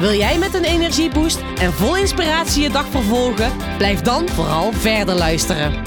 [0.00, 3.76] Wil jij met een energieboost en vol inspiratie je dag vervolgen?
[3.76, 5.84] Blijf dan vooral verder luisteren.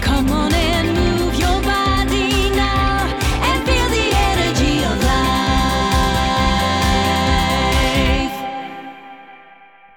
[0.00, 3.00] Come on and move your body now
[3.48, 5.26] and feel the energy of life.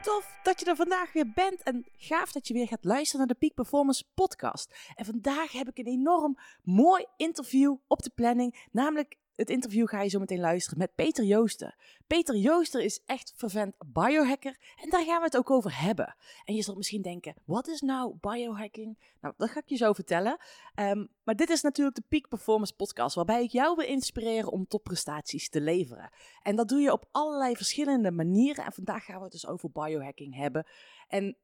[0.01, 3.35] Tof dat je er vandaag weer bent en gaaf dat je weer gaat luisteren naar
[3.35, 4.75] de Peak Performance podcast.
[4.95, 10.01] En vandaag heb ik een enorm mooi interview op de planning, namelijk het interview ga
[10.01, 11.75] je zo meteen luisteren met Peter Joosten.
[12.07, 16.15] Peter Jooster is echt vervent biohacker en daar gaan we het ook over hebben.
[16.45, 19.13] En je zult misschien denken, wat is nou biohacking?
[19.21, 20.37] Nou, dat ga ik je zo vertellen.
[20.75, 24.67] Ehm, maar dit is natuurlijk de Peak Performance podcast, waarbij ik jou wil inspireren om
[24.67, 26.09] topprestaties te leveren.
[26.41, 28.65] En dat doe je op allerlei verschillende manieren.
[28.65, 30.65] En vandaag gaan we het dus over biohacking hebben.
[31.07, 31.37] En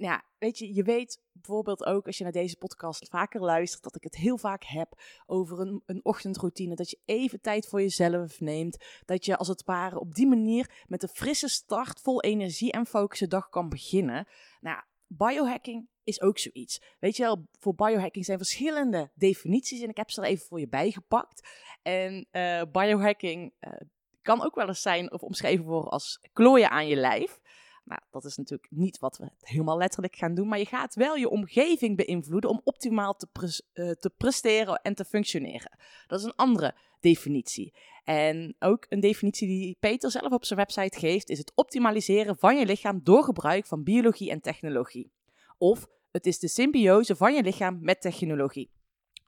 [0.00, 3.96] ja, weet je, je weet bijvoorbeeld ook als je naar deze podcast vaker luistert, dat
[3.96, 6.74] ik het heel vaak heb over een, een ochtendroutine.
[6.74, 8.84] Dat je even tijd voor jezelf neemt.
[9.04, 12.86] Dat je als het ware op die manier met een frisse start, vol energie en
[12.86, 14.26] focus de dag kan beginnen.
[14.60, 16.82] Nou, biohacking is ook zoiets.
[16.98, 20.60] Weet je wel, voor biohacking zijn verschillende definities en ik heb ze er even voor
[20.60, 21.48] je bijgepakt.
[21.82, 23.72] En eh, biohacking eh,
[24.22, 27.39] kan ook wel eens zijn of omschreven worden als klooien aan je lijf.
[27.90, 31.16] Nou, dat is natuurlijk niet wat we helemaal letterlijk gaan doen, maar je gaat wel
[31.16, 33.28] je omgeving beïnvloeden om optimaal te,
[33.72, 35.78] eh, te presteren en te functioneren.
[36.06, 37.74] Dat is een andere definitie.
[38.04, 42.58] En ook een definitie die Peter zelf op zijn website geeft, is het optimaliseren van
[42.58, 45.12] je lichaam door gebruik van biologie en technologie.
[45.58, 48.70] Of het is de symbiose van je lichaam met technologie.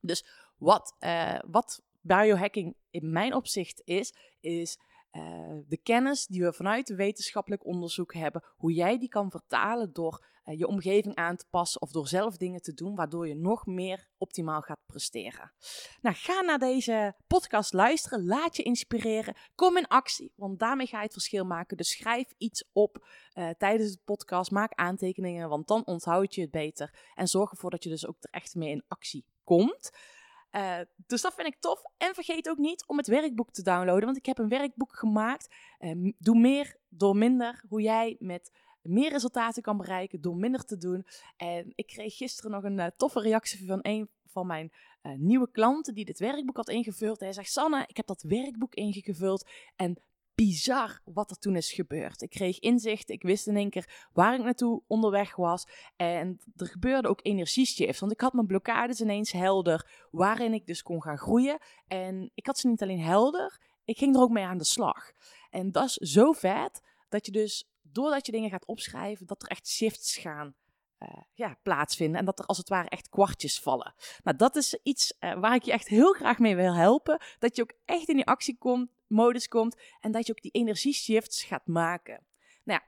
[0.01, 0.27] Dus
[0.59, 4.79] wat, eh, wat biohacking in mijn opzicht is, is
[5.13, 10.25] uh, de kennis die we vanuit wetenschappelijk onderzoek hebben, hoe jij die kan vertalen door
[10.45, 13.67] uh, je omgeving aan te passen of door zelf dingen te doen, waardoor je nog
[13.67, 15.53] meer optimaal gaat presteren.
[16.01, 20.97] Nou, ga naar deze podcast luisteren, laat je inspireren, kom in actie, want daarmee ga
[20.97, 21.77] je het verschil maken.
[21.77, 26.51] Dus schrijf iets op uh, tijdens de podcast, maak aantekeningen, want dan onthoud je het
[26.51, 29.91] beter en zorg ervoor dat je dus ook er echt mee in actie komt.
[30.53, 31.83] Uh, dus dat vind ik tof.
[31.97, 35.55] En vergeet ook niet om het werkboek te downloaden, want ik heb een werkboek gemaakt.
[35.81, 37.65] Uh, doe meer door minder.
[37.69, 38.51] Hoe jij met
[38.83, 41.07] meer resultaten kan bereiken door minder te doen.
[41.37, 44.73] En ik kreeg gisteren nog een uh, toffe reactie van een van mijn
[45.17, 47.21] nieuwe klanten die dit werkboek had ingevuld.
[47.21, 50.03] Hij zegt: Sanne, ik heb dat werkboek ingevuld en
[50.35, 52.23] bizar wat er toen is gebeurd.
[52.23, 55.67] Ik kreeg inzicht, ik wist in één keer waar ik naartoe onderweg was.
[55.97, 60.83] En er gebeurde ook energieshifts, want ik had mijn blokkades ineens helder, waarin ik dus
[60.83, 61.59] kon gaan groeien.
[61.87, 65.13] En ik had ze niet alleen helder, ik ging er ook mee aan de slag.
[65.51, 69.49] En dat is zo vet, dat je dus, doordat je dingen gaat opschrijven, dat er
[69.49, 70.55] echt shifts gaan
[71.03, 72.19] uh, ja, plaatsvinden.
[72.19, 73.95] En dat er als het ware echt kwartjes vallen.
[74.23, 77.21] Nou, dat is iets uh, waar ik je echt heel graag mee wil helpen.
[77.39, 78.91] Dat je ook echt in die actiemodus komt.
[80.01, 82.27] En dat je ook die energieshifts gaat maken.
[82.65, 82.87] Nou ja,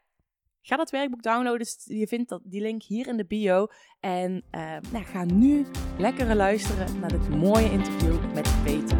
[0.62, 1.66] ga dat werkboek downloaden.
[1.84, 3.66] Je vindt dat, die link hier in de bio.
[4.00, 5.66] En uh, nou, ga nu
[5.98, 8.98] lekker luisteren naar dit mooie interview met Peter.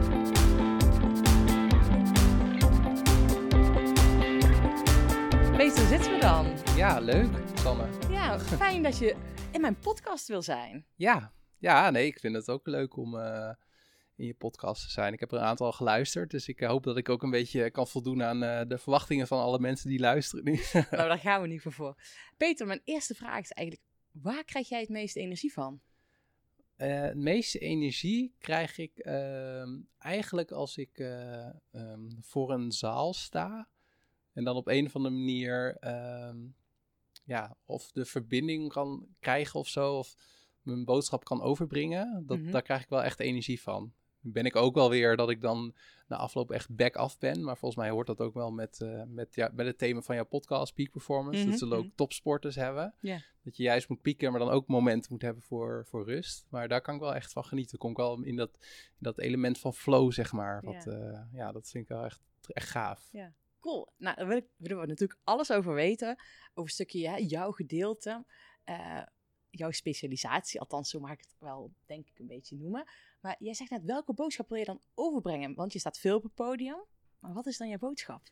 [5.56, 6.46] Peter, zitten we dan?
[6.76, 7.88] Ja, leuk, Sanne.
[8.10, 9.16] Ja, fijn dat je
[9.52, 10.86] in mijn podcast wil zijn.
[10.94, 13.50] Ja, ja nee, ik vind het ook leuk om uh,
[14.16, 15.12] in je podcast zijn.
[15.12, 17.86] Ik heb er een aantal geluisterd, dus ik hoop dat ik ook een beetje kan
[17.86, 20.52] voldoen aan uh, de verwachtingen van alle mensen die luisteren nu.
[20.72, 21.94] nou, daar gaan we niet voor voor.
[22.36, 25.80] Peter, mijn eerste vraag is eigenlijk, waar krijg jij het meeste energie van?
[26.76, 30.98] Uh, het meeste energie krijg ik ehm, eigenlijk als ik
[31.70, 33.68] um, voor een zaal sta.
[34.32, 35.76] En dan op een of andere manier,
[36.28, 36.54] um,
[37.24, 40.14] ja, of de verbinding kan krijgen of zo, of
[40.62, 42.24] mijn boodschap kan overbrengen.
[42.26, 42.52] Dat, mm-hmm.
[42.52, 43.92] Daar krijg ik wel echt energie van.
[44.26, 45.74] Ben ik ook wel weer dat ik dan
[46.06, 47.44] na afloop echt back af ben.
[47.44, 50.14] Maar volgens mij hoort dat ook wel met, uh, met, ja, met het thema van
[50.14, 51.46] jouw podcast, Peak Performance.
[51.46, 52.94] Dat zullen ook topsporters hebben.
[53.00, 53.20] Yeah.
[53.42, 56.46] Dat je juist moet pieken, maar dan ook momenten moet hebben voor, voor rust.
[56.48, 57.78] Maar daar kan ik wel echt van genieten.
[57.78, 60.62] Kom ik wel in dat, in dat element van flow, zeg maar.
[60.64, 61.12] Wat, yeah.
[61.12, 63.08] uh, ja, dat vind ik wel echt, echt gaaf.
[63.12, 63.30] Yeah.
[63.60, 63.92] Cool.
[63.96, 64.26] Nou, daar
[64.56, 66.08] willen we natuurlijk alles over weten.
[66.48, 68.24] Over een stukje hè, jouw gedeelte,
[68.64, 69.02] uh,
[69.58, 70.60] jouw specialisatie.
[70.60, 72.84] Althans, zo mag ik het wel, denk ik, een beetje noemen.
[73.20, 75.54] Maar jij zegt net, welke boodschap wil je dan overbrengen?
[75.54, 76.84] Want je staat veel op het podium.
[77.18, 78.22] Maar wat is dan jouw boodschap?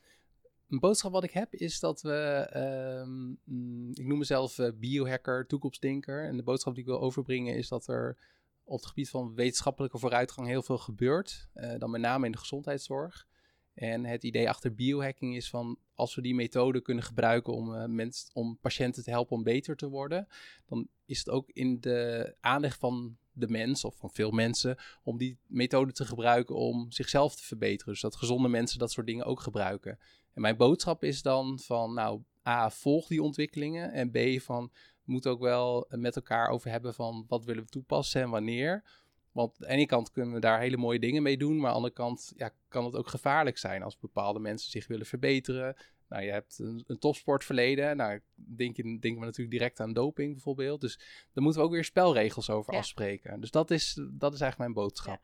[0.73, 5.47] een boodschap wat ik heb is dat we, ehm, mm, ik noem mezelf eh, biohacker,
[5.47, 6.27] toekomstdenker.
[6.27, 8.19] En de boodschap die ik wil overbrengen is dat er
[8.65, 11.49] op het gebied van wetenschappelijke vooruitgang heel veel gebeurt.
[11.53, 13.27] eh, dan met name in de gezondheidszorg.
[13.75, 17.85] En het idee achter biohacking is van als we die methode kunnen gebruiken om, eh,
[17.87, 20.27] mens, om patiënten te helpen om beter te worden,
[20.67, 25.19] dan is het ook in de aandacht van de mens of van veel mensen om
[25.19, 27.93] die methode te gebruiken om zichzelf te verbeteren.
[27.93, 29.99] Dus dat gezonde mensen dat soort dingen ook gebruiken.
[30.33, 33.93] En mijn boodschap is dan van, nou, A, volg die ontwikkelingen.
[33.93, 34.71] En B, van,
[35.05, 38.85] we moeten ook wel met elkaar over hebben van wat willen we toepassen en wanneer.
[39.33, 41.71] Want aan de ene kant kunnen we daar hele mooie dingen mee doen, maar aan
[41.71, 45.77] de andere kant ja, kan het ook gevaarlijk zijn als bepaalde mensen zich willen verbeteren.
[46.09, 47.97] Nou, je hebt een, een topsportverleden.
[47.97, 50.81] Nou, denk je, denken we natuurlijk direct aan doping bijvoorbeeld.
[50.81, 50.97] Dus
[51.33, 52.79] daar moeten we ook weer spelregels over Ja.
[52.79, 53.41] afspreken.
[53.41, 55.21] Dus dat is, dat is eigenlijk mijn boodschap.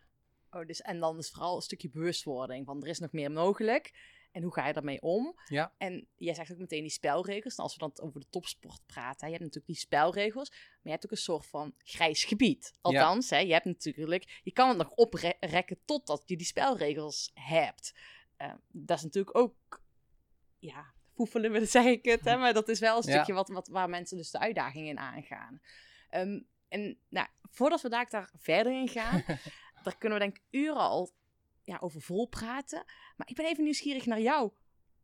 [0.50, 3.92] Oh, dus, en dan is vooral een stukje bewustwording van er is nog meer mogelijk.
[4.38, 5.34] En hoe ga je daarmee om?
[5.44, 5.74] Ja.
[5.78, 7.56] En jij zegt ook meteen die spelregels.
[7.56, 10.90] En als we dan over de topsport praten, je hebt natuurlijk die spelregels, maar je
[10.90, 12.72] hebt ook een soort van grijs gebied.
[12.80, 17.98] Althans, hè, je hebt natuurlijk, je kan het nog oprekken totdat je die spelregels hebt.
[18.36, 19.82] Eh, dat is natuurlijk ook,
[20.58, 23.12] ja, foefelen, we- zeg ik het, hè, maar dat is wel een Ja.
[23.12, 25.60] stukje wat, wat, waar mensen dus de uitdaging in aangaan.
[26.08, 29.24] Ehm, en nou, voordat we daar, daar verder in gaan,
[29.82, 31.10] daar kunnen we denk ik uren al
[31.68, 32.84] ja, over vol praten.
[33.16, 34.54] Maar ik ben even nieuwsgierig naar jouw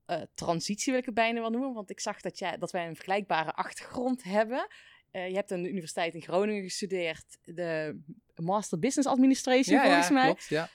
[0.06, 1.74] eh, transitie, wil ik het bijna wel noemen.
[1.74, 4.66] Want ik zag dat, jij, dat wij een vergelijkbare achtergrond hebben.
[5.10, 8.00] Eh, je hebt aan de Universiteit in Groningen gestudeerd, de
[8.34, 10.24] Master Business Administration ja, volgens ja, mij.
[10.24, 10.44] klopt.
[10.44, 10.68] Ja,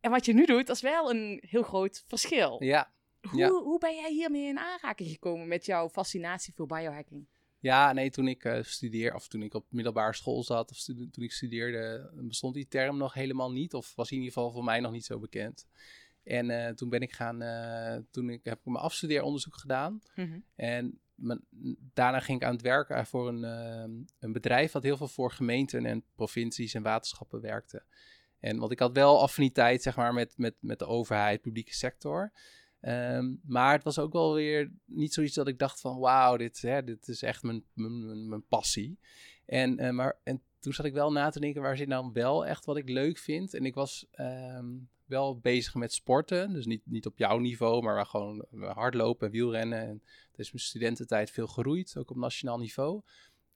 [0.00, 2.64] En wat je nu doet, dat is wel een heel groot verschil.
[2.64, 2.92] ja.
[3.30, 3.48] Hoe, ja.
[3.48, 7.26] hoe ben jij hiermee in aanraking gekomen met jouw fascinatie voor biohacking?
[7.62, 11.10] Ja, nee, toen ik eh studeer, of toen ik op middelbare school zat, of toen
[11.24, 13.74] ik studeerde, bestond die term nog helemaal niet.
[13.74, 15.66] Of was in ieder geval voor mij nog niet zo bekend.
[16.24, 20.00] En eh, toen ben ik gaan, eh, toen ik, heb ik mijn afstudeeronderzoek gedaan.
[20.54, 21.44] En mijn-
[21.94, 23.42] daarna ging ik aan het werken voor een,
[24.18, 27.82] een bedrijf dat heel veel voor gemeenten en provincies en waterschappen werkte.
[28.40, 32.32] En want ik had wel affiniteit, zeg maar, met, met, met de overheid, publieke sector.
[32.82, 36.60] Ehm, maar het was ook wel weer niet zoiets dat ik dacht van, wauw, dit,
[36.60, 38.98] dit is echt mijn, mijn, mijn, passie.
[39.46, 42.46] En, eh, maar, en toen zat ik wel na te denken, waar zit nou wel
[42.46, 43.54] echt wat ik leuk vind?
[43.54, 44.66] En ik was ehm,
[45.04, 49.80] wel bezig met sporten, dus niet, niet op jouw niveau, maar gewoon hardlopen en wielrennen.
[49.80, 53.02] En het is mijn studententijd veel geroeid, ook op nationaal niveau.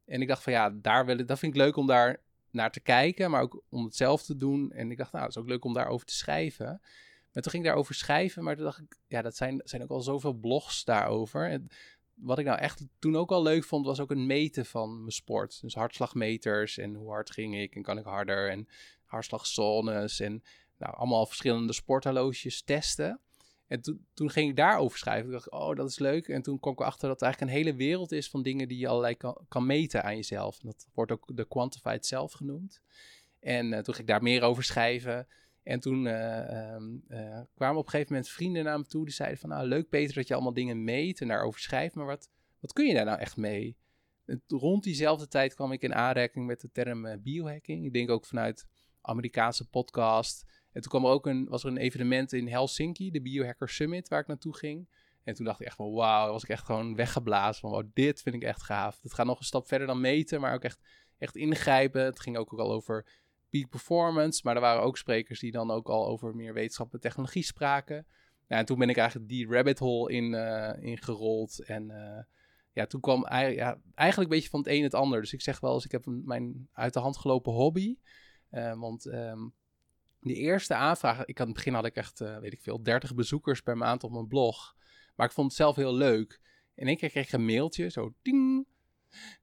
[0.05, 2.71] En ik dacht van ja, daar wil ik, dat vind ik leuk om daar naar
[2.71, 4.73] te kijken, maar ook om het zelf te doen.
[4.73, 6.81] En ik dacht, nou, het is ook leuk om daarover te schrijven.
[7.37, 9.91] Maar toen ging ik daarover schrijven, maar toen dacht ik, ja, dat zijn, zijn ook
[9.91, 11.51] al zoveel blogs daarover.
[11.51, 11.69] En
[12.15, 15.13] wat ik nou echt toen ook al leuk vond, was ook een meten van mijn
[15.13, 15.61] sport.
[15.61, 18.69] Dus hartslagmeters en hoe hard ging ik en kan ik harder en
[19.05, 20.43] hartslagzones en
[20.79, 23.21] nou, allemaal verschillende sporthorloges testen.
[23.67, 23.81] En
[24.15, 25.27] toen, ging ik daarover schrijven.
[25.27, 26.29] Ik dacht, oh, dat is leuk.
[26.29, 28.79] En toen kwam ik erachter dat er eigenlijk een hele wereld is van dingen die
[28.79, 30.61] je allerlei kan, kan meten aan jezelf.
[30.61, 32.81] En dat wordt ook de quantified self genoemd.
[33.41, 35.27] En eh, toen ging ik daar meer over schrijven.
[35.67, 39.05] En toen eh, ehm, eh, kwamen op een gegeven moment vrienden naar me toe.
[39.05, 41.95] Die zeiden van, nou leuk Peter dat je allemaal dingen meet en daarover schrijft.
[41.95, 42.31] Maar wat,
[42.61, 43.77] wat kun je daar nou echt mee?
[44.25, 47.85] En rond diezelfde tijd kwam ik in aanraking met de term eh, biohacking.
[47.85, 48.67] Ik denk ook vanuit
[49.01, 50.45] Amerikaanse podcast.
[50.73, 54.09] En toen kwam er ook een, was er een evenement in Helsinki, de Biohacker Summit,
[54.09, 54.89] waar ik naartoe ging.
[55.25, 58.23] En toen dacht ik echt van wauw, was ik echt gewoon weggeblazen van wow, dit
[58.23, 58.99] vind ik echt gaaf.
[59.03, 60.81] Het gaat nog een stap verder dan meten, maar ook echt,
[61.19, 62.05] echt ingrijpen.
[62.05, 63.07] Het ging ook, ook al over
[63.51, 67.01] peak performance, maar er waren ook sprekers die dan ook al over meer wetenschap en
[67.01, 68.07] technologie spraken.
[68.49, 71.91] Ja, en toen ben ik eigenlijk die rabbit hole in, eh, ingerold en...
[71.91, 72.25] eh,
[72.73, 75.21] ja, toen kwam ja, eigenlijk een beetje van het een het ander.
[75.21, 77.97] Dus ik zeg wel eens, ik heb mijn uit de hand gelopen hobby.
[78.51, 79.49] Eh, want ehm,
[80.21, 83.61] de eerste aanvraag, ik aan het begin had ik echt, weet ik veel, 30 bezoekers
[83.61, 84.77] per maand op mijn blog.
[85.15, 86.41] Maar ik vond het zelf heel leuk.
[86.75, 88.67] In één keer kreeg ik een mailtje, zo ding.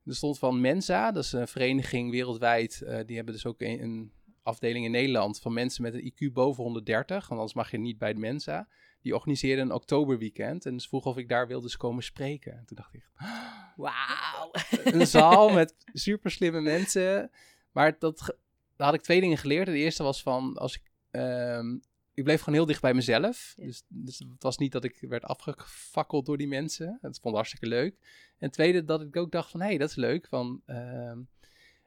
[0.06, 2.82] Er stond van Mensa, dat is een vereniging wereldwijd.
[2.82, 4.12] eh, die hebben dus ook een, een
[4.44, 7.18] afdeling in Nederland van mensen met een IQ boven 130.
[7.18, 8.68] Want anders mag je niet bij de Mensa.
[9.02, 10.66] Die organiseerden een oktoberweekend.
[10.66, 12.58] En ze vroegen of ik daar wilde eens komen spreken.
[12.58, 13.10] En toen dacht ik,
[13.76, 14.52] Wauw.
[14.84, 17.32] een zaal met super slimme mensen.
[17.72, 18.38] Maar dat,
[18.76, 19.66] daar had ik twee dingen geleerd.
[19.66, 21.78] De eerste was van, als ik, ehm,
[22.14, 23.54] ik bleef gewoon heel dicht bij mezelf.
[23.56, 23.66] Ja.
[23.66, 26.98] Dus, dus het was niet dat ik werd afgefakkeld door die mensen.
[27.02, 27.96] Dat vond ik hartstikke leuk.
[28.38, 30.28] En tweede, dat ik ook dacht van, hé, hey, dat is leuk.
[30.28, 31.20] Van, ehm,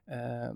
[0.04, 0.50] eh,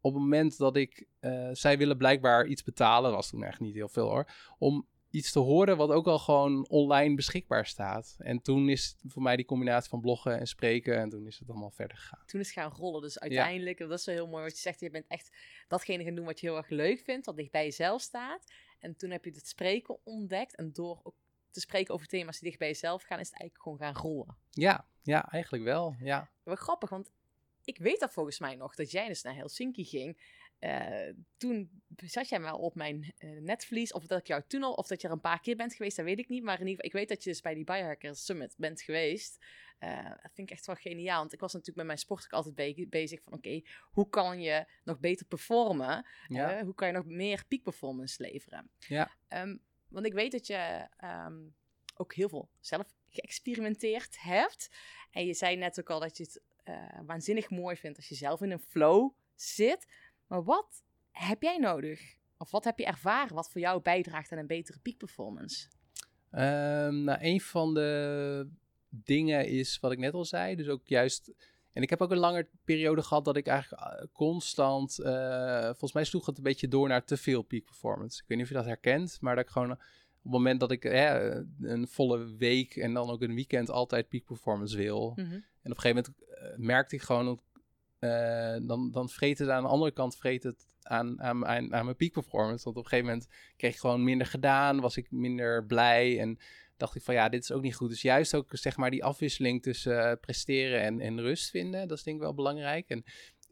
[0.00, 3.74] op het moment dat ik, eh, zij willen blijkbaar iets betalen, was toen echt niet
[3.74, 8.16] heel veel hoor, om iets te horen wat ook al gewoon online beschikbaar staat.
[8.18, 11.50] En toen is voor mij die combinatie van bloggen en spreken en toen is het
[11.50, 12.22] allemaal verder gegaan.
[12.26, 13.02] Toen is het gaan rollen.
[13.02, 14.80] Dus uiteindelijk, dat is wel heel mooi wat je zegt.
[14.80, 15.36] Je bent echt
[15.68, 18.52] datgene gaan doen wat je heel erg leuk vindt, wat dicht bij jezelf staat.
[18.78, 20.56] En toen heb je het spreken ontdekt.
[20.56, 21.14] En door ook
[21.50, 24.36] te spreken over thema's die dicht bij jezelf gaan, is het eigenlijk gewoon gaan rollen.
[24.50, 25.94] Ja, ja, eigenlijk wel.
[26.00, 26.30] Ja.
[26.42, 27.12] Wel grappig, want
[27.64, 30.18] ik weet dat volgens mij nog, dat jij dus naar Helsinki ging.
[30.64, 34.72] Eh, toen zat jij wel op mijn eh, netvlies, of dat ik jou toen al,
[34.72, 36.42] of dat je er een paar keer bent geweest, dat weet ik niet.
[36.42, 39.44] Maar in ieder geval, ik weet dat je dus bij die Biohackers Summit bent geweest.
[39.78, 42.32] Eh, dat vind ik echt wel geniaal, want ik was natuurlijk met mijn sport ook
[42.32, 46.06] altijd be- bezig van, oké, hoe kan je nog beter performen?
[46.28, 46.64] Ja.
[46.64, 48.70] Hoe kan je nog meer peak performance leveren?
[48.78, 49.16] Ja.
[49.28, 49.56] Ehm,
[49.88, 51.38] want ik weet dat je ehm,
[51.96, 54.70] ook heel veel zelf geëxperimenteerd hebt.
[55.10, 56.42] En je zei net ook al dat je het
[57.06, 59.86] waanzinnig mooi vindt als je zelf in een flow zit.
[60.34, 62.16] Maar wat heb jij nodig?
[62.38, 65.68] Of wat heb je ervaren wat voor jou bijdraagt aan een betere peak performance?
[66.30, 68.48] Ehm, nou, een van de
[68.88, 70.56] dingen is wat ik net al zei.
[70.56, 71.32] Dus ook juist.
[71.72, 74.98] En ik heb ook een lange periode gehad dat ik eigenlijk eh, constant.
[74.98, 78.22] eh, volgens mij sloeg het een beetje door naar te veel peak performance.
[78.22, 79.70] Ik weet niet of je dat herkent, maar dat ik gewoon.
[79.70, 79.78] Op
[80.22, 84.24] het moment dat ik eh, een volle week en dan ook een weekend altijd peak
[84.24, 85.12] performance wil.
[85.16, 85.32] Mhm.
[85.32, 87.40] En op een gegeven moment eh, merkte ik gewoon,
[88.04, 91.84] eh, dan, dan vreet het aan de andere kant vreet het aan, aan, aan, aan
[91.84, 92.64] mijn peak performance.
[92.64, 96.38] Want op een gegeven moment kreeg ik gewoon minder gedaan, was ik minder blij en
[96.76, 97.88] dacht ik van ja, dit is ook niet goed.
[97.88, 101.98] Dus juist ook zeg maar die afwisseling tussen eh, presteren en, en rust vinden, dat
[101.98, 102.88] is denk ik wel belangrijk.
[102.88, 103.04] En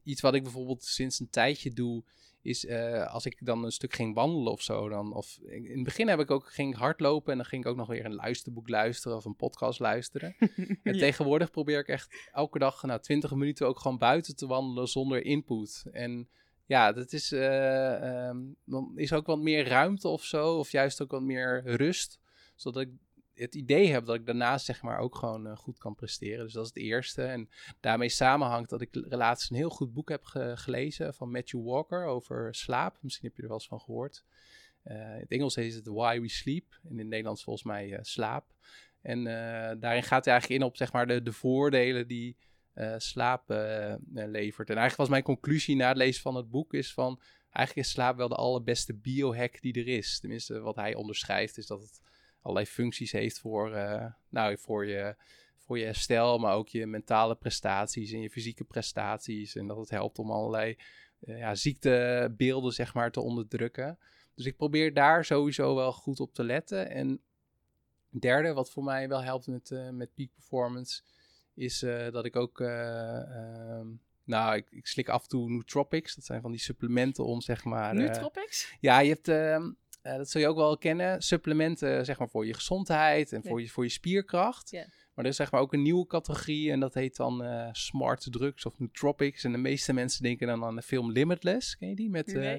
[0.02, 2.04] iets wat ik bijvoorbeeld sinds een tijdje doe,
[2.42, 4.88] is eh, als ik dan een stuk ging wandelen of zo.
[4.88, 7.70] Dan, of in het begin heb ik ook ging ik hardlopen en dan ging ik
[7.70, 10.36] ook nog weer een luisterboek luisteren of een podcast luisteren.
[10.82, 14.88] En tegenwoordig probeer ik echt elke dag nou, 20 minuten ook gewoon buiten te wandelen
[14.88, 15.84] zonder input.
[15.92, 16.28] En
[16.66, 21.02] ja, dat is, eh, ehm, dan is ook wat meer ruimte of zo, of juist
[21.02, 22.18] ook wat meer rust,
[22.54, 22.90] zodat ik
[23.34, 26.44] het idee heb dat ik daarnaast zeg maar ook gewoon eh, goed kan presteren.
[26.44, 27.22] Dus dat is het eerste.
[27.22, 27.48] En
[27.80, 32.04] daarmee samenhangt dat ik laatst een heel goed boek heb ge- gelezen van Matthew Walker
[32.04, 32.98] over slaap.
[33.00, 34.24] Misschien heb je er wel eens van gehoord.
[34.82, 36.80] Eh, in het Engels heet het Why We Sleep.
[36.84, 38.54] En in het Nederlands volgens mij eh, slaap.
[39.02, 39.24] En
[39.80, 42.36] daarin gaat hij eigenlijk in op zeg maar, de, de voordelen die
[42.96, 43.44] slaap
[44.12, 44.70] levert.
[44.70, 47.20] En eigenlijk was mijn conclusie na het lezen van het boek is van...
[47.50, 50.20] Eigenlijk is slaap wel de allerbeste biohack die er is.
[50.20, 52.00] Tenminste, wat hij onderschrijft is dat het
[52.42, 55.16] allerlei functies heeft voor, eh, nou, voor, je,
[55.56, 56.38] voor je herstel...
[56.38, 59.54] maar ook je mentale prestaties en je fysieke prestaties.
[59.56, 60.76] En dat het helpt om allerlei
[61.20, 63.98] eh, ja, ziektebeelden zeg maar, te onderdrukken.
[64.34, 66.90] Dus ik probeer daar sowieso wel goed op te letten.
[66.90, 67.20] En
[68.08, 71.02] derde, wat voor mij wel helpt met, eh, met peak performance,
[71.54, 71.78] is
[72.10, 72.60] dat ik ook.
[72.60, 73.86] eh, ehm,
[74.24, 76.14] nou, ik, ik slik af en toe nootropics.
[76.14, 77.94] Dat zijn van die supplementen om zeg maar.
[77.94, 78.76] Nootropics?
[78.80, 79.28] ja, je hebt.
[80.02, 81.22] Eh, dat zul je ook wel kennen.
[81.22, 84.70] Supplementen, zeg maar, voor je gezondheid en voor, je, voor je spierkracht.
[84.70, 84.86] Ja.
[85.14, 88.32] Maar er is zeg maar ook een nieuwe categorie en dat heet dan eh, smart
[88.32, 89.44] drugs of nootropics.
[89.44, 91.76] En de meeste mensen denken dan aan de film Limitless.
[91.76, 92.10] Ken je die?
[92.10, 92.58] Met, eh.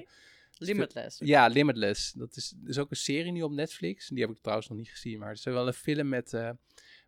[0.58, 1.18] Limitless.
[1.18, 2.12] ja, Limitless.
[2.12, 4.08] Dat is, is ook een serie nu op Netflix.
[4.08, 5.18] Die heb ik trouwens nog niet gezien.
[5.18, 6.50] Maar het is wel een film met eh,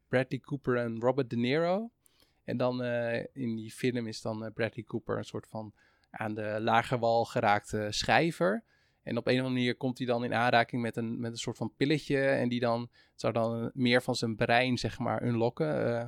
[0.09, 1.91] Bradley Cooper en Robert De Niro.
[2.45, 5.75] En dan eh, in die film is dan eh, Bradley Cooper een soort van
[6.11, 8.65] aan de lagerwal geraakte schrijver.
[9.07, 11.39] En op een of andere manier komt hij dan in aanraking met een, met een
[11.39, 12.21] soort van pilletje.
[12.29, 16.05] En die dan zou dan meer van zijn brein, zeg maar, unlocken, eh,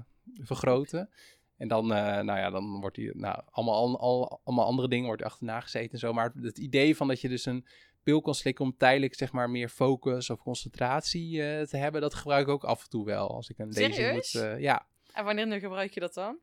[0.47, 1.11] vergroten.
[1.57, 5.07] En dan, eh, nou ja, dan wordt hij, nou, allemaal, al, al- allemaal andere dingen
[5.07, 6.13] wordt achterna gezeten en zo.
[6.13, 7.67] Maar het idee van dat je dus een
[8.03, 12.15] pil kan slikken om tijdelijk, zeg maar, meer focus of concentratie eh, te hebben, dat
[12.15, 13.29] gebruik ik ook af en toe wel.
[13.35, 14.87] Als ik een lezing moet, ja.
[15.13, 16.39] En wanneer gebruik je dat dan?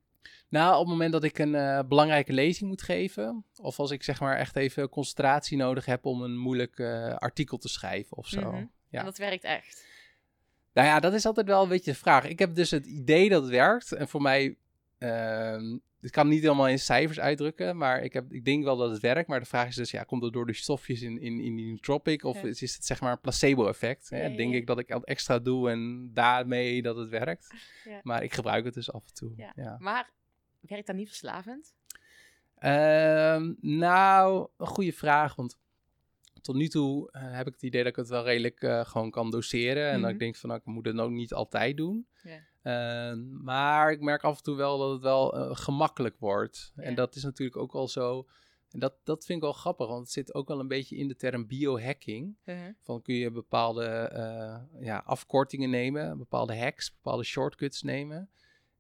[0.49, 4.03] Nou, op het moment dat ik een eh, belangrijke lezing moet geven, of als ik
[4.03, 8.27] zeg maar echt even concentratie nodig heb om een moeilijk eh, artikel te schrijven of
[8.27, 8.51] zo.
[8.51, 8.65] Mhm.
[8.89, 8.99] Ja.
[8.99, 9.87] En dat werkt echt.
[10.73, 12.25] Nou ja, dat is altijd wel een beetje de vraag.
[12.25, 13.91] Ik heb dus het idee dat het werkt.
[13.91, 14.57] En voor mij,
[15.09, 18.77] ehm ik kan het niet helemaal in cijfers uitdrukken, maar ik, heb, ik denk wel
[18.77, 19.27] dat het werkt.
[19.27, 21.69] Maar de vraag is dus, ja, komt het door de stofjes in, in, in die
[21.71, 22.47] nootropic of Ja.
[22.47, 24.07] is, is het zeg maar een placebo-effect?
[24.09, 27.53] Ja, ja, Denk ik dat ik wat extra doe en daarmee dat het werkt.
[27.89, 27.99] Ja.
[28.03, 29.33] Maar ik gebruik het dus af en toe.
[29.79, 30.09] Maar
[30.59, 31.73] werkt dat niet verslavend?
[32.57, 35.35] Ehm, nou, een goede vraag.
[35.35, 35.57] Want
[36.41, 39.11] tot nu toe eh, heb ik het idee dat ik het wel redelijk eh, gewoon
[39.11, 39.85] kan doseren.
[39.85, 40.09] En dat Mhm.
[40.13, 42.07] ik denk van, nou, ik moet het ook niet altijd doen.
[42.23, 42.39] Ja.
[42.65, 46.71] Ehm, maar ik merk af en toe wel dat het wel eh, gemakkelijk wordt.
[46.75, 46.83] Ja.
[46.83, 48.27] En dat is natuurlijk ook al zo.
[48.71, 51.07] En dat, dat vind ik wel grappig, want het zit ook wel een beetje in
[51.07, 52.35] de term biohacking.
[52.45, 52.73] Uh-huh.
[52.81, 58.29] Van kun je bepaalde eh, ja, afkortingen nemen, bepaalde hacks, bepaalde shortcuts nemen.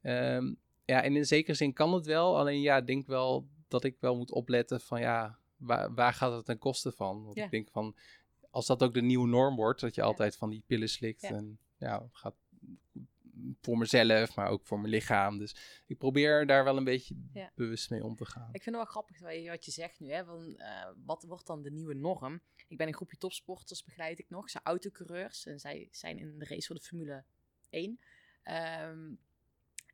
[0.01, 0.53] Ehm,
[0.85, 2.37] ja, en in zekere zin kan het wel.
[2.37, 6.31] Alleen ja, ik denk wel dat ik wel moet opletten van ja, waar, waar gaat
[6.35, 7.23] het ten koste van?
[7.23, 7.43] Want Ja.
[7.43, 7.95] ik denk van,
[8.49, 10.07] als dat ook de nieuwe norm wordt, dat je Ja.
[10.07, 11.23] altijd van die pillen slikt.
[11.23, 12.35] En ja, gaat,
[13.61, 15.37] voor mezelf, maar ook voor mijn lichaam.
[15.37, 17.51] Dus ik probeer daar wel een beetje Ja.
[17.55, 18.49] bewust mee om te gaan.
[18.51, 20.11] Ik vind het wel grappig wat je, zegt nu.
[20.11, 20.25] Hè?
[20.25, 22.41] Van, eh, wat wordt dan de nieuwe norm?
[22.67, 24.43] Ik ben een groepje topsporters, begeleid ik nog.
[24.43, 27.23] Ze zijn autocoureurs en zij zijn in de race voor de Formule
[27.69, 27.99] 1.
[28.43, 29.13] Ehm,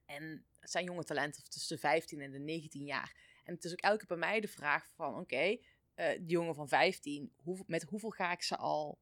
[0.05, 3.15] en het zijn jonge talenten tussen de 15 en de 19 jaar.
[3.43, 5.19] En het is ook elke keer bij mij de vraag van...
[5.19, 5.57] Oké,
[5.93, 9.00] eh, die jongen van 15, hoe, met hoeveel ga ik ze al...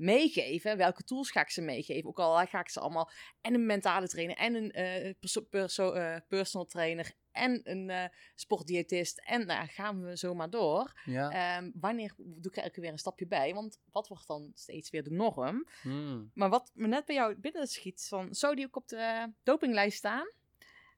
[0.00, 2.08] eh, meegeven, welke tools ga ik ze meegeven?
[2.08, 5.92] Ook al ga ik ze allemaal en een mentale trainer en een eh, perso- perso-
[5.92, 8.04] eh, personal trainer en een eh,
[8.34, 11.00] sportdiëtist en nou, gaan we zo maar door.
[11.04, 11.30] Ja.
[11.56, 13.54] Ehm, wanneer doe ik er elke weer een stapje bij?
[13.54, 15.68] Want wat wordt dan steeds weer de norm?
[15.82, 16.30] Hmm.
[16.34, 19.96] Maar wat me net bij jou binnen schiet, van, zou die ook op de dopinglijst
[19.98, 20.30] staan?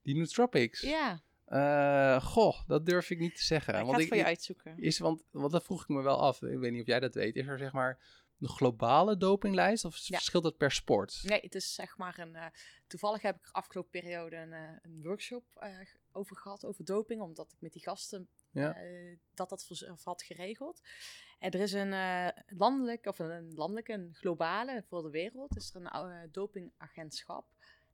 [0.02, 0.80] Die nootropics.
[0.80, 3.72] Ja, Eh, goh, dat durf ik niet te zeggen.
[3.74, 4.78] ik ga want het voor je ik, uitzoeken.
[4.78, 6.42] is, want, want dat vroeg ik me wel af.
[6.42, 7.36] Ik weet niet of jij dat weet.
[7.36, 7.98] Is er zeg maar
[8.42, 10.16] een globale dopinglijst of Ja.
[10.16, 11.20] verschilt dat per sport?
[11.24, 12.34] Nee, het is zeg maar een.
[12.36, 12.46] eh,
[12.86, 15.78] toevallig heb ik er afgelopen periode een, eh, een workshop eh,
[16.12, 18.76] over gehad, over doping, omdat ik met die gasten Ja.
[19.34, 19.66] dat dat
[20.04, 20.80] had geregeld.
[21.38, 25.80] En er is een landelijk, of een landelijke, een globale voor de wereld, is er
[25.80, 27.46] een dopingagentschap.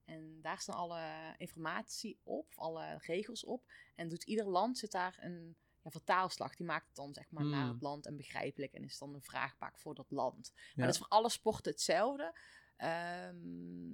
[0.04, 3.62] En daar staan alle informatie op, alle regels op.
[3.94, 5.56] En doet ieder land zit daar een
[5.92, 6.54] ja, vertaalslag.
[6.56, 7.72] Die maakt het dan zeg maar naar Hmm.
[7.72, 8.72] het land en begrijpelijk.
[8.72, 10.52] En is dan een vraagbaak voor dat land.
[10.54, 12.34] Maar dat is voor alle sporten hetzelfde.
[12.76, 13.90] Ehm,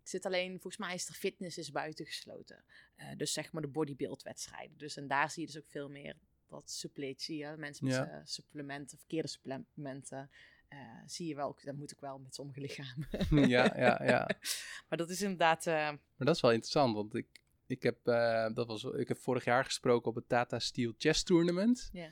[0.00, 2.64] ik zit alleen, volgens mij is er fitness is buitengesloten.
[2.96, 4.78] Eh, dus zeg maar de bodybuildwedstrijden.
[4.78, 6.16] Dus en daar zie je dus ook veel meer
[6.48, 7.44] dat suppletie.
[7.44, 7.56] Hè?
[7.56, 8.06] Mensen met Ja.
[8.10, 10.30] eh, supplementen, verkeerde supplementen.
[10.68, 13.08] eh, zie je wel, dat moet ik wel met sommige lichamen.
[13.48, 14.28] ja, ja, ja.
[14.88, 15.64] maar dat is inderdaad.
[15.64, 17.26] Maar dat is wel interessant, want ik,
[17.66, 21.22] ik, heb, eh, dat was, ik heb vorig jaar gesproken op het Tata Steel Chess
[21.22, 21.88] Tournament.
[21.92, 22.08] Ja.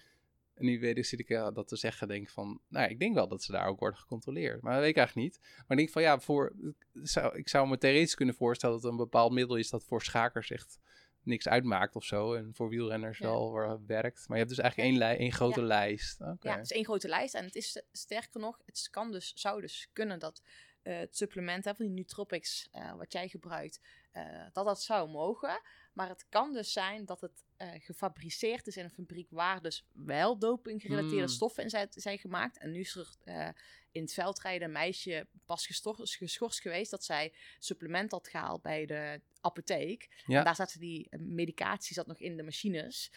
[0.54, 3.14] En nu weet ik, zit ik eh, dat te zeggen, denk van, nou, ik denk
[3.14, 4.62] wel dat ze daar ook worden gecontroleerd.
[4.62, 5.38] Maar dat weet ik eigenlijk niet.
[5.40, 6.52] Maar ik denk van, ja, voor,
[6.92, 10.50] zou, ik zou me theoretisch kunnen voorstellen dat een bepaald middel is dat voor schakers
[10.50, 10.78] echt
[11.22, 12.34] niks uitmaakt of zo.
[12.34, 13.26] En voor wielrenners Ja.
[13.26, 14.28] wel werkt.
[14.28, 15.66] Maar je hebt dus eigenlijk één, één grote Ja.
[15.66, 16.18] lijst.
[16.18, 17.34] Ja, het is één grote lijst.
[17.34, 20.42] En het is sterker nog, het kan dus, zou dus kunnen dat
[20.82, 23.80] eh, het supplement hè, van die nootropics, eh, wat jij gebruikt,
[24.12, 25.60] eh, dat dat zou mogen.
[25.92, 29.86] Maar het kan dus zijn dat het eh, gefabriceerd is in een fabriek waar dus
[29.92, 31.28] wel dopinggerelateerde Mm.
[31.28, 32.58] stoffen in zijn, zijn gemaakt.
[32.58, 33.48] En nu is er eh,
[33.90, 39.20] in het veldrijden een meisje pas geschorst geweest dat zij supplement had gehaald bij de
[39.40, 40.22] apotheek.
[40.26, 40.38] Ja.
[40.38, 43.12] En daar zaten die medicatie zat nog in de machines.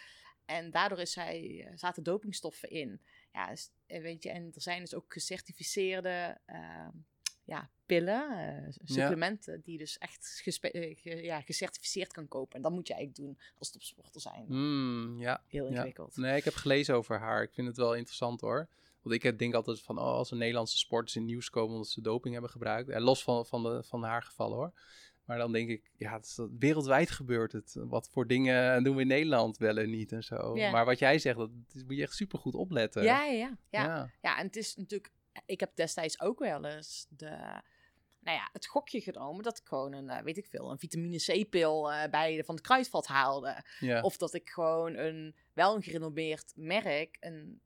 [0.46, 3.02] En daardoor is zij, zaten dopingstoffen in.
[3.32, 3.54] Ja,
[3.86, 6.88] weet je, en er zijn dus ook gecertificeerde eh,
[7.46, 8.30] ja, pillen,
[8.66, 12.56] eh, supplementen, die dus echt gespe- eh, ge- ja, gecertificeerd kan kopen.
[12.56, 14.46] En dat moet je eigenlijk doen als topsporter zijn.
[14.48, 15.42] Mm, ja.
[15.48, 15.72] Heel Ja.
[15.72, 16.18] ingewikkeld.
[16.18, 17.42] Nee, ik heb gelezen over haar.
[17.44, 18.68] Ik vind het wel interessant hoor.
[19.02, 21.88] Want ik denk altijd van, oh, als er Nederlandse sporters in het nieuws komen omdat
[21.90, 22.90] ze doping hebben gebruikt.
[22.90, 24.72] En los van, van, de, van haar gevallen hoor.
[25.26, 27.76] Maar dan denk ik, ja, het is, wereldwijd gebeurt het.
[27.80, 30.56] Wat voor dingen doen we in Nederland wel en niet en zo.
[30.58, 30.72] Ja.
[30.72, 33.04] Maar wat jij zegt, dat, dat moet je echt super goed opletten.
[33.04, 33.58] Ja, ja.
[33.70, 33.84] ja.
[33.84, 34.12] ja.
[34.22, 35.12] Ja, en het is natuurlijk.
[35.46, 37.62] Ik heb destijds ook wel eens de.
[38.20, 41.18] Nou ja, het gokje genomen dat ik gewoon een, eh, weet ik veel, een vitamine
[41.18, 43.64] C-pil eh, bij de, van het kruidvat haalde.
[43.80, 44.02] Ja.
[44.02, 47.62] Of dat ik gewoon een, wel een gerenommeerd merk, een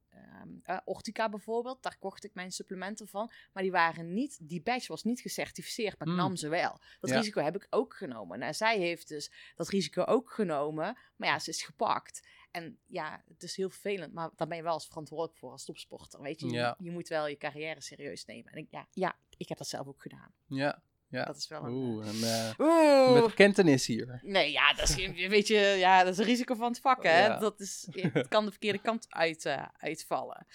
[0.63, 3.31] eh, Ortica bijvoorbeeld, daar kocht ik mijn supplementen van.
[3.53, 6.19] Maar die waren niet, die badge was niet gecertificeerd, maar ik Mm.
[6.19, 6.79] nam ze wel.
[6.99, 7.17] Dat Ja.
[7.17, 8.39] risico heb ik ook genomen.
[8.39, 12.27] Nou, zij heeft dus dat risico ook genomen, maar ja, ze is gepakt.
[12.51, 15.65] En ja, het is heel vervelend, maar daar ben je wel als verantwoordelijk voor als
[15.65, 16.21] topsporter.
[16.21, 16.75] Weet je, je, Ja.
[16.79, 18.51] je moet wel je carrière serieus nemen.
[18.51, 20.33] En ik, ja, ja, ik heb dat zelf ook gedaan.
[20.47, 20.81] ja.
[21.09, 21.25] Ja.
[21.25, 21.71] Dat is wel een...
[21.73, 23.25] Oeh, een, eh, Oeh.
[23.25, 24.19] bekentenis hier.
[24.23, 27.03] Nee, ja, dat is, geen- weet je, ja, dat is een risico van het vak,
[27.03, 27.25] hè.
[27.25, 27.37] Ja.
[27.39, 30.45] Dat is, het kan de verkeerde kant uit, eh, uitvallen.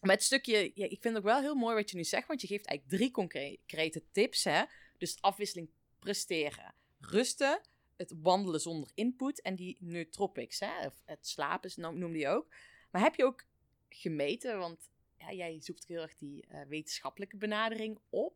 [0.00, 2.26] Maar het stukje, ja, ik vind het ook wel heel mooi wat je nu zegt,
[2.28, 4.62] want je geeft eigenlijk drie concrete tips, hè.
[4.98, 7.60] Dus afwisseling presteren, rusten,
[7.96, 10.86] het wandelen zonder input en die nootropics, hè.
[10.86, 12.54] Of het slapen noemde je ook.
[12.90, 13.44] Maar heb je ook
[13.88, 18.34] gemeten, want ja, jij zoekt heel erg die eh, wetenschappelijke benadering op.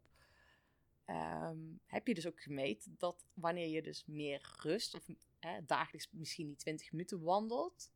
[1.07, 5.07] Ehm, heb je dus ook gemeten dat wanneer je dus meer rust, of
[5.39, 7.91] hè, dagelijks misschien die 20 minuten wandelt,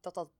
[0.00, 0.30] dat dat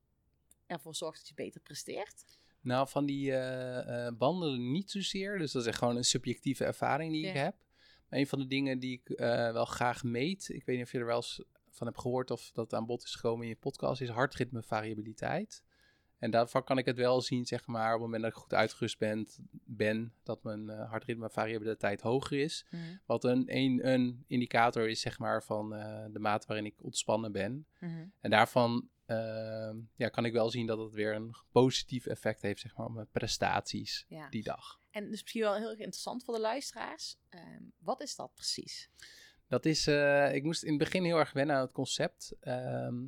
[0.67, 2.25] ervoor zorgt dat je beter presteert?
[2.61, 5.39] Nou, van die eh, wandelen niet zozeer.
[5.39, 7.57] Dus dat is echt gewoon een subjectieve ervaring die ik heb.
[8.09, 10.93] Maar een van de dingen die ik eh, wel graag meet, ik weet niet of
[10.93, 13.57] je er wel eens van hebt gehoord of dat aan bod is gekomen in je
[13.57, 15.63] podcast, is hartritmevariabiliteit.
[16.25, 18.55] En daarvan kan ik het wel zien, zeg maar, op het moment dat ik goed
[18.55, 19.27] uitgerust ben,
[19.65, 22.67] ben dat mijn uh, hartritme variabiliteit hoger is.
[22.71, 22.83] Mhm.
[23.07, 27.33] Wat een, een, een indicator is, zeg maar, van eh, de mate waarin ik ontspannen
[27.33, 27.67] ben.
[27.79, 28.07] Mhm.
[28.21, 32.61] En daarvan ehm, ja, kan ik wel zien dat het weer een positief effect heeft,
[32.61, 34.29] zeg maar, op mijn prestaties Ja.
[34.29, 34.81] die dag.
[34.91, 37.17] En dus misschien wel heel erg interessant voor de luisteraars.
[37.29, 38.91] Ehm, wat is dat precies?
[39.49, 42.35] Dat is, eh, ik moest in het begin heel erg wennen aan het concept.
[42.41, 43.03] Ehm,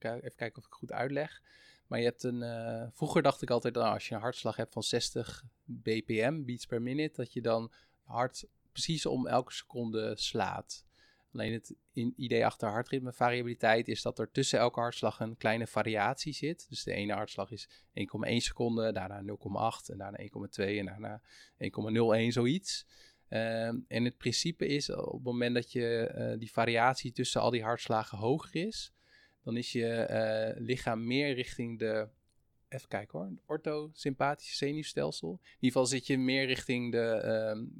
[0.00, 1.42] even kijken of ik het goed uitleg.
[1.86, 4.72] Maar je hebt een, eh, vroeger dacht ik altijd, nou, als je een hartslag hebt
[4.72, 7.72] van 60 bpm, beats per minute, dat je dan
[8.02, 10.84] hart precies om elke seconde slaat.
[11.32, 11.74] Alleen het
[12.16, 16.66] idee achter hartritmevariabiliteit is dat er tussen elke hartslag een kleine variatie zit.
[16.68, 21.20] Dus de ene hartslag is 1,1 seconde, daarna 0,8 en daarna 1,2 en daarna
[21.58, 22.86] 1,01 zoiets.
[23.28, 27.50] Ehm, en het principe is, op het moment dat je eh, die variatie tussen al
[27.50, 28.92] die hartslagen hoger is,
[29.46, 32.08] dan is je eh, lichaam meer richting de,
[32.68, 35.30] even kijken hoor, orthosympathische zenuwstelsel.
[35.30, 37.04] In ieder geval zit je meer richting de,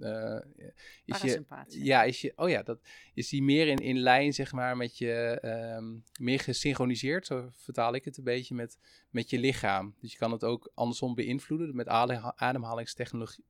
[0.01, 0.65] eh,
[1.05, 2.81] is je, ja, is je, oh ja, dat
[3.15, 7.95] is die meer in, in lijn, zeg maar, met je, ehm, meer gesynchroniseerd, zo vertaal
[7.95, 8.79] ik het een beetje, met,
[9.11, 9.95] met je lichaam.
[10.01, 13.45] Dus je kan het ook andersom beïnvloeden, met adem- ademhalingstechnologie,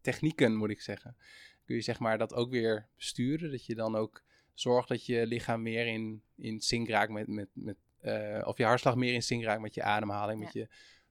[0.00, 1.16] technieken moet ik zeggen.
[1.64, 4.22] Kun je zeg maar dat ook weer besturen, dat je dan ook
[4.54, 8.64] zorgt dat je lichaam meer in, in sync raakt met, met, met eh, of je
[8.64, 10.68] hartslag meer in sync raakt met je ademhaling, met je,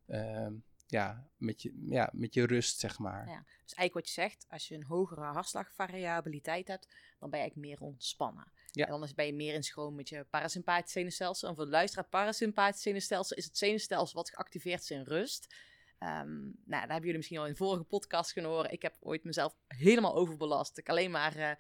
[0.08, 0.54] ehm,
[0.88, 3.28] ja, met je, ja, met je rust, zeg maar.
[3.28, 3.44] Ja.
[3.44, 6.88] Dus eigenlijk wat je zegt, als je een hogere hartslagvariabiliteit hebt,
[7.20, 8.52] dan ben je eigenlijk meer ontspannen.
[8.72, 8.86] Ja.
[8.86, 11.50] En dan ben je meer in schroom met je parasympathisch zenuwstelsel.
[11.50, 15.56] En voor de luisteraar, parasympathisch zenuwstelsel is het zenuwstelsel wat geactiveerd is in rust.
[16.02, 18.72] Ehm, nou, daar hebben jullie misschien al in vorige podcast horen.
[18.72, 20.78] Ik heb ooit mezelf helemaal overbelast.
[20.78, 21.52] Ik alleen maar, eh,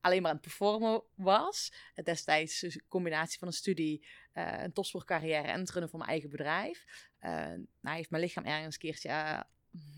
[0.00, 1.72] alleen maar aan het performen was.
[2.04, 6.30] Destijds een combinatie van een studie, eh, een topsportcarrière en het runnen van mijn eigen
[6.30, 6.84] bedrijf.
[7.18, 7.30] Eh,
[7.80, 9.44] nou, heeft mijn lichaam ergens een keertje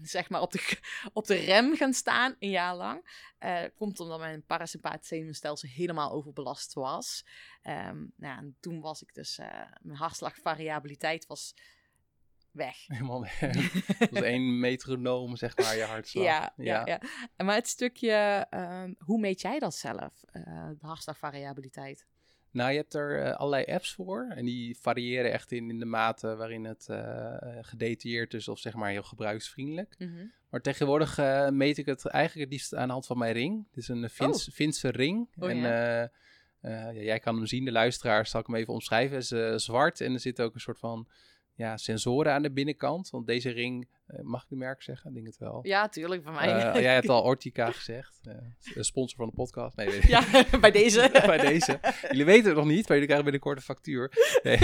[0.03, 0.79] zeg maar op de,
[1.13, 3.27] op de rem gaan staan, een jaar lang.
[3.39, 7.25] Eh, komt omdat mijn parasympathisch zenuwstelsel helemaal overbelast was.
[7.63, 11.55] Ehm, nou, en toen was ik dus, eh, mijn hartslagvariabiliteit was
[12.53, 12.77] weg.
[12.87, 13.39] Helemaal weg.
[13.99, 16.25] Dat is één metronoom, zeg maar, je hartslag.
[16.25, 17.01] Ja, ja,
[17.37, 20.43] Maar het stukje, ehm, hoe meet jij dat zelf, eh,
[20.81, 22.07] de hartslagvariabiliteit?
[22.51, 24.27] Nou, je hebt er eh, allerlei apps voor.
[24.29, 28.75] En die variëren echt in, in de mate waarin het eh, gedetailleerd is of zeg
[28.75, 29.97] maar heel gebruiksvriendelijk.
[30.51, 31.17] Maar tegenwoordig
[31.51, 33.67] meet ik het eigenlijk het liefst aan de hand van mijn ring.
[33.69, 35.29] Het is een Fins, Finse ring.
[35.39, 36.11] Oh, en ja.
[36.61, 39.17] ja, jij kan hem zien, de luisteraar zal ik hem even omschrijven.
[39.17, 41.09] Het is zwart en er zit ook een soort van
[41.55, 43.11] ja, sensoren aan de binnenkant.
[43.11, 45.09] Want deze ring, eh, mag ik de merk zeggen?
[45.09, 45.61] Ik denk het wel.
[45.63, 46.49] Ja, tuurlijk, van mij.
[46.49, 48.21] Eh, jij hebt al Ortica gezegd.
[48.23, 49.77] eh, sponsor van de podcast.
[49.77, 50.25] Nee, ja,
[50.61, 51.11] bij deze.
[51.27, 51.81] bij deze.
[52.11, 54.13] Jullie weten het nog niet, maar jullie krijgen binnenkort een factuur.
[54.43, 54.59] Nee,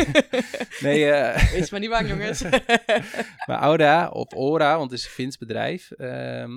[0.81, 1.05] nee
[1.53, 2.43] Wees maar niet bang, jongens.
[3.47, 5.91] maar Auda of Ora, want het is een Fins bedrijf.
[5.91, 6.53] Ehm,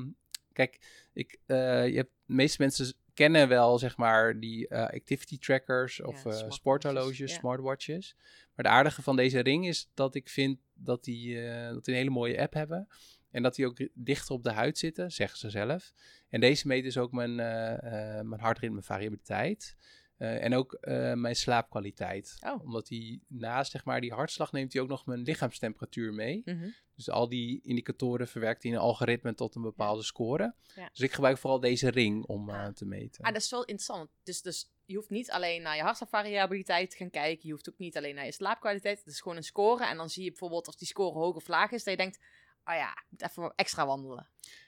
[0.54, 0.80] kijk,
[1.13, 1.54] ik, je
[1.96, 7.38] hebt, de meeste mensen kennen wel, zeg maar, die activity trackers of smartwatches, sporthorloges, ja.
[7.38, 8.15] smartwatches.
[8.62, 11.93] Maar het aardige van deze ring is dat ik vind dat die, eh, dat die
[11.93, 12.88] een hele mooie app hebben.
[13.32, 15.93] En dat die ook dichter op de huid zitten, zeggen ze zelf.
[16.30, 19.76] En deze meet dus ook mijn, eh eh mijn hartritmevariabiliteit.
[20.21, 22.38] Eh, en ook eh, mijn slaapkwaliteit.
[22.45, 22.63] Oh.
[22.63, 26.41] Omdat die naast zeg maar, die hartslag neemt hij ook nog mijn lichaamstemperatuur mee.
[26.45, 26.69] Mhm.
[26.95, 30.55] Dus al die indicatoren verwerkt hij in een algoritme tot een bepaalde score.
[30.75, 30.89] Ja.
[30.91, 32.73] Dus ik gebruik vooral deze ring om eh, Ah.
[32.73, 33.23] te meten.
[33.23, 34.10] Ah, dat is wel interessant.
[34.23, 37.47] Dus, dus je hoeft niet alleen naar je hartslagvariabiliteit te gaan kijken.
[37.47, 38.97] Je hoeft ook niet alleen naar je slaapkwaliteit.
[38.97, 39.86] Het is gewoon een score.
[39.86, 42.19] En dan zie je bijvoorbeeld als die score hoog of laag is, dat je denkt,
[42.65, 44.27] oh ja, ik moet even extra wandelen.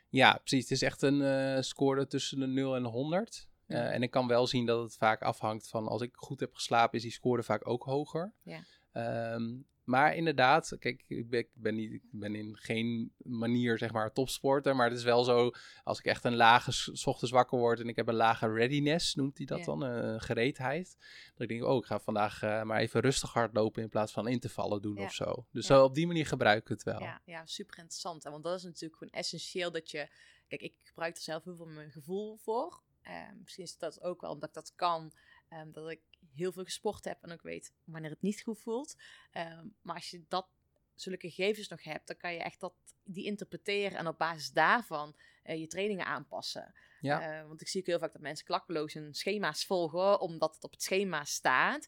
[0.09, 0.61] Ja, precies.
[0.61, 3.51] Het is echt een eh, score tussen de 0 en de 100.
[3.73, 6.53] Eh, en ik kan wel zien dat het vaak afhangt van als ik goed heb
[6.53, 8.33] geslapen, is die score vaak ook hoger.
[8.43, 8.63] Ja.
[8.91, 13.91] Ehm, maar inderdaad, kijk, ik ben, ik ben, niet, ik ben in geen manier zeg
[13.91, 15.51] maar topsporter, maar het is wel zo,
[15.83, 19.15] als ik echt een lage, s- ochtends wakker word en ik heb een lage readiness,
[19.15, 19.65] noemt hij dat Ja.
[19.65, 20.95] dan, een gereedheid.
[21.33, 24.27] Dat ik denk, oh, ik ga vandaag eh, maar even rustig hardlopen in plaats van
[24.27, 25.03] in te vallen doen Ja.
[25.03, 25.45] of zo.
[25.51, 25.75] Dus Ja.
[25.75, 26.99] zo op die manier gebruik ik het wel.
[26.99, 28.23] Ja, ja, super interessant.
[28.23, 30.07] hè, Want dat is natuurlijk gewoon essentieel dat je...
[30.47, 32.81] Kijk, ik gebruik er zelf heel veel mijn gevoel voor.
[33.03, 35.11] Eh, misschien is dat ook wel omdat ik dat kan.
[35.49, 36.01] ehm, dat ik
[36.35, 38.95] heel veel gesport heb en ook weet wanneer het niet goed voelt.
[39.31, 40.47] Ehm, maar als je dat,
[40.95, 45.15] zulke gegevens nog hebt, dan kan je echt dat, die interpreteren en op basis daarvan
[45.43, 46.73] eh, je trainingen aanpassen.
[47.01, 47.47] Ja.
[47.47, 50.71] Want ik zie ook heel vaak dat mensen klakkeloos hun schema's volgen, omdat het op
[50.71, 51.87] het schema staat.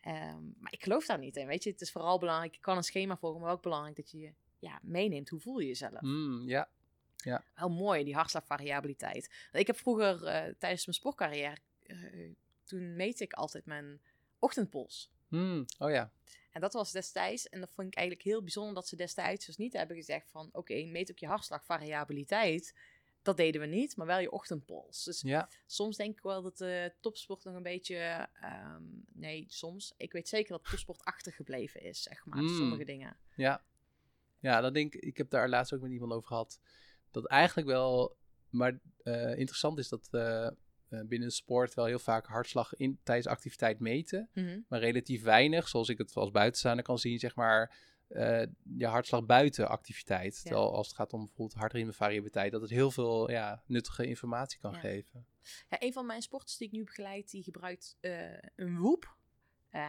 [0.00, 1.70] Ehm, maar ik geloof daar niet in, weet je.
[1.70, 4.34] Het is vooral belangrijk, je kan een schema volgen, maar ook belangrijk dat je je
[4.58, 5.28] ja, meeneemt.
[5.28, 6.00] Hoe voel je jezelf?
[6.00, 6.68] Mm, ja.
[7.54, 9.48] Wel mooi, die hartslagvariabiliteit.
[9.52, 11.96] Ik heb vroeger, eh, tijdens mijn sportcarrière, eh,
[12.64, 14.00] toen meet ik altijd mijn
[14.38, 15.10] ochtendpols.
[15.28, 16.12] Hmm, Oh ja.
[16.50, 19.56] En dat was destijds, en dat vond ik eigenlijk heel bijzonder dat ze destijds dus
[19.56, 22.74] niet hebben gezegd van oké, meet ook je hartslagvariabiliteit.
[23.22, 25.04] Dat deden we niet, maar wel je ochtendpols.
[25.04, 25.48] Dus Ja.
[25.66, 28.82] soms denk ik wel dat de topsport nog een beetje, ehm,
[29.12, 29.94] nee, soms.
[29.96, 32.56] Ik weet zeker dat topsport achtergebleven is, zeg maar, Mm.
[32.56, 33.16] sommige dingen.
[33.36, 33.64] Ja.
[34.38, 35.02] Ja, dat denk ik.
[35.02, 36.60] Ik heb daar laatst ook met iemand over gehad.
[37.14, 38.16] Dat eigenlijk wel.
[38.50, 40.48] Maar eh, interessant is dat eh,
[40.88, 44.28] binnen de sport wel heel vaak hartslag in, tijdens activiteit meten.
[44.34, 44.60] Mhm.
[44.68, 47.76] Maar relatief weinig, zoals ik het als buitenstaander kan zien, zeg maar.
[48.76, 50.34] je hartslag buiten activiteit.
[50.34, 50.42] Ja.
[50.42, 54.72] Terwijl als het gaat om bijvoorbeeld hartritmevariabiliteit, dat het heel veel ja, nuttige informatie kan
[54.72, 54.78] Ja.
[54.78, 55.26] geven.
[55.68, 57.96] Ja, een van mijn sporters die ik nu begeleid, die gebruikt
[58.56, 59.16] een Whoop.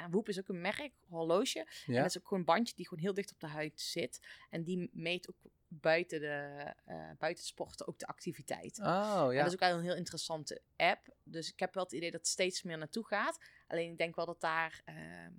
[0.09, 1.67] Whoop is ook een merk, horloge.
[1.87, 4.25] En dat is ook gewoon een bandje die gewoon heel dicht op de huid zit.
[4.49, 8.79] En die meet ook buiten, de, eh, buiten het sporten ook de activiteit.
[8.79, 9.37] oh En ja.
[9.37, 11.15] dat is ook wel een heel interessante app.
[11.23, 13.37] Dus ik heb wel het idee dat het steeds meer naartoe gaat.
[13.67, 15.33] Alleen ik denk wel dat daar ehm,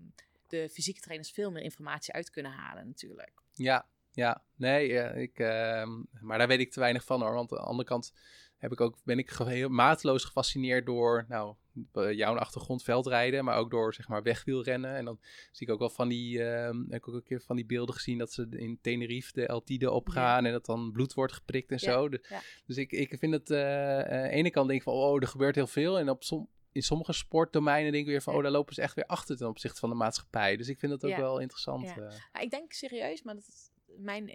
[0.46, 3.42] de fysieke trainers veel meer informatie uit kunnen halen natuurlijk.
[3.52, 4.42] Ja, ja.
[4.54, 7.34] Nee, eh, ik, ehm, maar daar weet ik te weinig van hoor.
[7.34, 8.12] Want aan de andere kant
[8.56, 11.54] heb ik ook, ben ik heel mateloos gefascineerd door nou,
[11.92, 14.94] eh, jouw achtergrond veldrijden, maar ook door zeg maar wegwielrennen.
[14.94, 15.20] En dan
[15.52, 17.94] zie ik ook wel van die, ehm, heb ik ook een keer van die beelden
[17.94, 21.78] gezien dat ze in Tenerife de Altide opgaan en dat dan bloed wordt geprikt en
[21.80, 22.08] Ja, zo.
[22.08, 22.40] De- ja.
[22.66, 25.22] Dus ik, ik vind het, eh, eh, aan de ene kant denk ik van, oh,
[25.22, 25.98] er gebeurt heel veel.
[25.98, 28.94] En op som, in sommige sportdomeinen denk ik weer van, oh, daar lopen ze echt
[28.94, 30.56] weer achter ten opzichte van de maatschappij.
[30.56, 31.96] Dus ik vind dat ook wel interessant.
[32.32, 34.30] Maar ik denk serieus, maar dat mijn,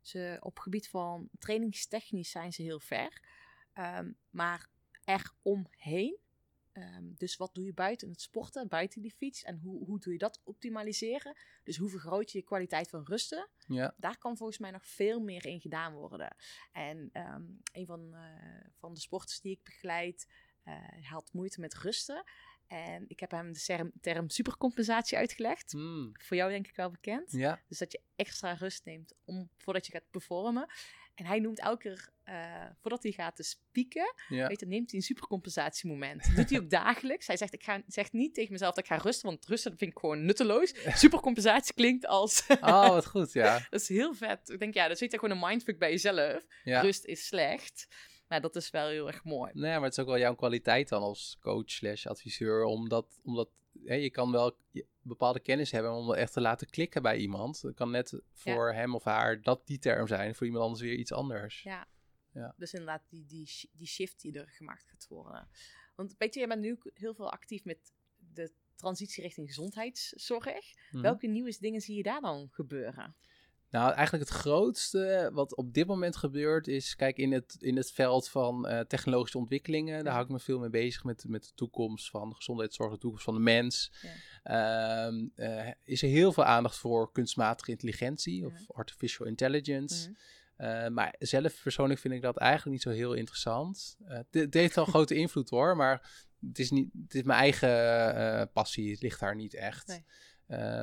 [0.00, 3.22] ze, op gebied van trainingstechnisch zijn ze heel ver.
[3.74, 4.68] Ehm, maar
[5.04, 6.18] eromheen,
[6.72, 10.12] ehm, dus wat doe je buiten het sporten, buiten die fiets en hoe, hoe doe
[10.12, 11.36] je dat optimaliseren?
[11.62, 13.48] Dus hoe vergroot je je kwaliteit van rusten?
[13.66, 13.94] ja.
[13.96, 16.36] daar kan volgens mij nog veel meer in gedaan worden.
[16.72, 20.26] En ehm, een van, eh, van de sporters die ik begeleid,
[20.62, 22.24] eh, had moeite met rusten.
[22.66, 25.72] En ik heb hem de term, term supercompensatie uitgelegd.
[25.72, 27.32] Hmm, Voor jou denk ik wel bekend.
[27.32, 27.62] ja.
[27.68, 30.66] Dus dat je extra rust neemt om, voordat je gaat performen.
[31.14, 34.46] En hij noemt elke keer, eh, voordat hij gaat dus pieken, Ja.
[34.48, 36.26] weet je, neemt hij een supercompensatiemoment.
[36.26, 37.26] Dat doet hij ook dagelijks.
[37.26, 39.90] Hij zegt, ik ga, zegt niet tegen mezelf dat ik ga rusten, want rusten vind
[39.90, 40.74] ik gewoon nutteloos.
[41.02, 42.46] Supercompensatie klinkt als...
[42.60, 43.66] Oh, wat goed, ja.
[43.70, 44.48] Dat is heel vet.
[44.48, 46.46] Ik denk, ja, dat zit er gewoon een mindfuck bij jezelf.
[46.64, 46.80] ja.
[46.80, 47.86] Rust is slecht.
[48.28, 49.50] Maar dat is wel heel erg mooi.
[49.54, 52.64] Nee, maar het is ook wel jouw kwaliteit dan als coach slash adviseur.
[52.64, 53.48] Omdat, omdat
[53.84, 57.16] hè, je kan wel je- bepaalde kennis hebben om dat echt te laten klikken bij
[57.16, 57.60] iemand.
[57.62, 60.34] Het kan net voor hem of haar dat die term zijn.
[60.34, 61.62] Voor iemand anders weer iets anders.
[61.62, 61.86] Ja.
[62.34, 62.54] Ja.
[62.56, 65.48] Dus inderdaad, die, die, die shift die er gemaakt gaat worden.
[65.94, 70.74] Want weet je, jij bent nu heel veel actief met de transitie richting gezondheidszorg.
[70.90, 71.02] Mhm.
[71.02, 73.16] Welke nieuwe dingen zie je daar dan gebeuren?
[73.70, 77.92] Nou, eigenlijk het grootste wat op dit moment gebeurt is, kijk, in het, in het
[77.92, 81.52] veld van eh, technologische ontwikkelingen, daar hou ik me veel mee bezig met, met de
[81.54, 83.92] toekomst van de gezondheidszorg, de toekomst van de mens.
[84.42, 88.62] Ehm, eh, is er heel veel aandacht voor kunstmatige intelligentie of Mhm.
[88.66, 90.14] artificial intelligence.
[90.56, 93.96] Eh, maar zelf persoonlijk vind ik dat eigenlijk niet zo heel interessant.
[94.06, 97.68] Eh, het- heeft wel grote invloed hoor, maar het is, niet, het is mijn eigen
[98.16, 98.90] eh, passie.
[98.90, 99.86] Het ligt daar niet echt.
[99.86, 100.04] Nee.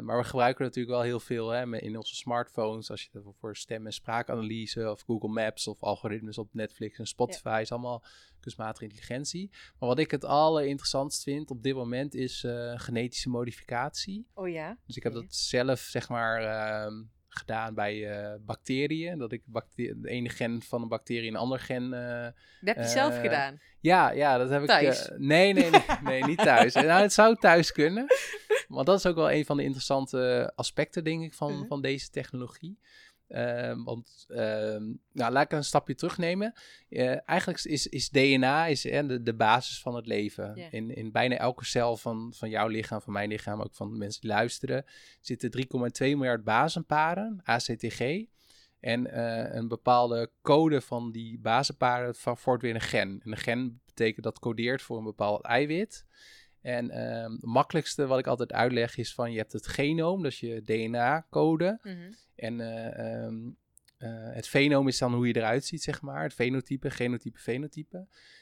[0.01, 2.89] Maar we gebruiken natuurlijk wel heel veel hè, in onze smartphones.
[2.91, 7.05] Als je het voor stem- en spraakanalyse of Google Maps of algoritmes op Netflix en
[7.07, 8.03] Spotify is allemaal
[8.39, 9.49] kunstmatige intelligentie.
[9.79, 14.27] Maar wat ik het allerinteressantst vind op dit moment is genetische modificatie.
[14.33, 14.77] Oh ja?
[14.85, 19.17] Dus ik heb dat zelf, zeg maar, ehm, gedaan bij eh, bacteriën.
[19.17, 19.41] Dat ik
[19.75, 21.93] de ene gen van een bacterie een ander gen...
[21.93, 22.23] eh,
[22.59, 23.59] Dat heb je zelf Eh, gedaan.
[23.79, 25.07] ja, ja, dat heb Thuis?
[25.09, 25.17] ik...
[25.17, 26.73] nee, nee, nee, nee, niet thuis.
[26.73, 28.05] nou, het zou thuis kunnen.
[28.67, 31.67] Want dat is ook wel een van de interessante aspecten, denk ik, van, Mhm.
[31.67, 32.79] van deze technologie.
[33.31, 36.53] Ehm, want, ehm, nou, laat ik een stapje terugnemen.
[36.89, 40.55] Eh, eigenlijk is, is DNA is, eh, de, de basis van het leven.
[40.71, 43.97] In, in bijna elke cel van, van jouw lichaam, van mijn lichaam, ook van de
[43.97, 44.85] mensen die luisteren,
[45.21, 48.25] zitten 3,2 miljard basenparen, ACTG.
[48.79, 53.21] En eh, een bepaalde code van die basenparen va- vormt weer een gen.
[53.23, 56.05] En een gen betekent dat codeert voor een bepaald eiwit.
[56.61, 60.31] En ehm, het makkelijkste wat ik altijd uitleg is van je hebt het genoom, dat
[60.31, 61.79] is je DNA-code.
[61.83, 62.11] Mhm.
[62.35, 63.49] En eh, ehm,
[63.97, 66.23] eh, het fenoom is dan hoe je eruit ziet, zeg maar.
[66.23, 67.97] Het fenotype, genotype, fenotype.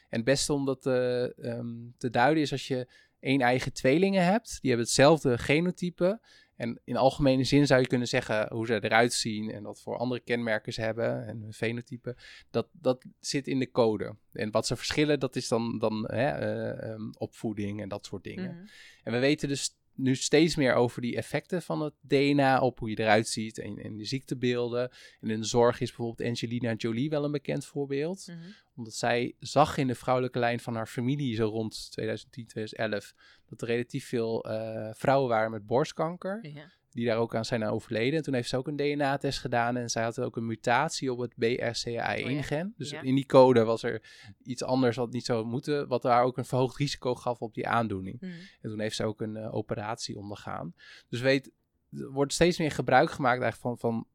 [0.09, 2.87] En het beste om dat eh, ehm, te duiden is als je
[3.19, 4.57] één eigen tweelingen hebt.
[4.61, 6.19] Die hebben hetzelfde genotype.
[6.59, 9.97] En in algemene zin zou je kunnen zeggen hoe ze eruit zien en wat voor
[9.97, 12.17] andere kenmerken ze hebben en hun fenotype.
[12.49, 14.15] Dat, dat zit in de code.
[14.33, 18.23] En wat ze verschillen, dat is dan, dan hè, eh, ehm, opvoeding en dat soort
[18.23, 18.55] dingen.
[18.55, 18.65] Mhm.
[19.03, 22.89] En we weten dus nu steeds meer over die effecten van het DNA op hoe
[22.89, 24.91] je eruit ziet en, en de ziektebeelden.
[25.21, 28.27] En in de zorg is bijvoorbeeld Angelina Jolie wel een bekend voorbeeld.
[28.27, 28.37] Mhm.
[28.75, 33.13] Omdat zij zag in de vrouwelijke lijn van haar familie, zo rond 2010, 2011,
[33.49, 36.39] dat er relatief veel eh, vrouwen waren met borstkanker.
[36.41, 36.71] Ja.
[36.91, 38.17] Die daar ook aan zijn overleden.
[38.17, 39.77] En toen heeft ze ook een DNA-test gedaan.
[39.77, 42.73] En zij had ook een mutatie op het BRCA1-gen.
[42.77, 43.01] Dus Ja.
[43.01, 44.01] in die code was er
[44.43, 45.87] iets anders wat niet zou moeten.
[45.87, 48.21] Wat haar ook een verhoogd risico gaf op die aandoening.
[48.21, 48.31] Mhm.
[48.61, 50.73] En toen heeft ze ook een eh, operatie ondergaan.
[51.09, 51.51] Dus weet,
[51.91, 54.07] er wordt steeds meer gebruik gemaakt eigenlijk van, van,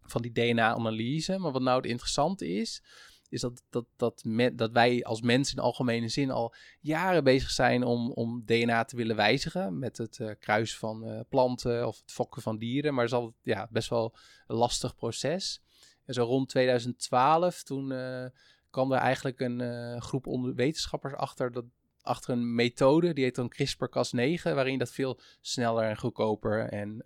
[0.00, 1.38] van die DNA-analyse.
[1.38, 2.82] Maar wat nou het interessante is,
[3.28, 7.84] is dat, dat, dat, dat wij als mensen in algemene zin al jaren bezig zijn
[7.84, 9.78] om, om DNA te willen wijzigen.
[9.78, 12.94] Met het eh, kruisen van eh, planten of het fokken van dieren.
[12.94, 14.14] Maar het is altijd ja, best wel
[14.46, 15.62] een lastig proces.
[16.04, 18.26] En zo rond 2012, toen eh,
[18.70, 21.64] kwam er eigenlijk een groep onder wetenschappers achter dat
[22.02, 27.02] achter een methode, die heet dan CRISPR-Cas9, waarin je dat veel sneller en goedkoper en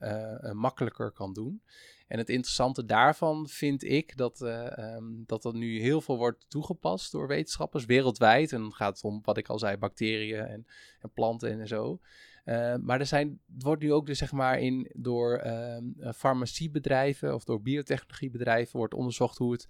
[0.56, 1.62] makkelijker kan doen.
[2.10, 7.12] En het interessante daarvan vind ik dat, ehm, dat dat nu heel veel wordt toegepast
[7.12, 8.52] door wetenschappers wereldwijd.
[8.52, 10.66] En dan gaat het om, wat ik al zei, bacteriën en,
[11.00, 12.00] en planten en zo.
[12.44, 16.12] Eh, maar er zijn, het wordt nu ook dus zeg maar in, door ehm, eh,
[16.12, 19.68] farmaciebedrijven of door biotechnologiebedrijven wordt onderzocht hoe het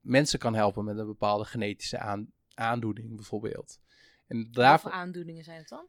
[0.00, 3.80] mensen kan helpen met een bepaalde genetische aan, aandoening bijvoorbeeld.
[4.26, 5.86] En daarvoor, voor aandoeningen zijn het dan?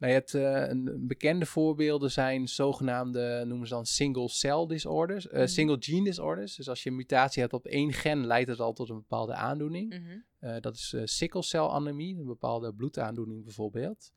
[0.00, 0.32] Nou, je hebt
[0.70, 5.48] een, bekende voorbeelden zijn zogenaamde, noemen ze dan single cell disorders, eh, Mhm.
[5.48, 6.56] single gene disorders.
[6.56, 9.34] Dus als je een mutatie hebt op één gen, leidt het al tot een bepaalde
[9.34, 9.88] aandoening.
[9.94, 10.18] Mhm.
[10.38, 14.12] Eh, dat is eh sikkelcelanemie, een bepaalde bloedaandoening bijvoorbeeld.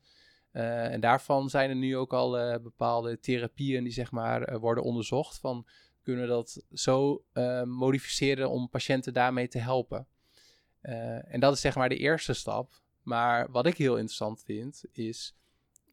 [0.52, 5.66] En daarvan zijn er nu ook al bepaalde therapieën die zeg maar worden onderzocht van
[6.02, 7.24] kunnen we dat zo
[7.64, 10.06] modificeren om patiënten daarmee te helpen.
[10.80, 12.72] En dat is zeg maar de eerste stap.
[13.02, 15.36] Maar wat ik heel interessant vind is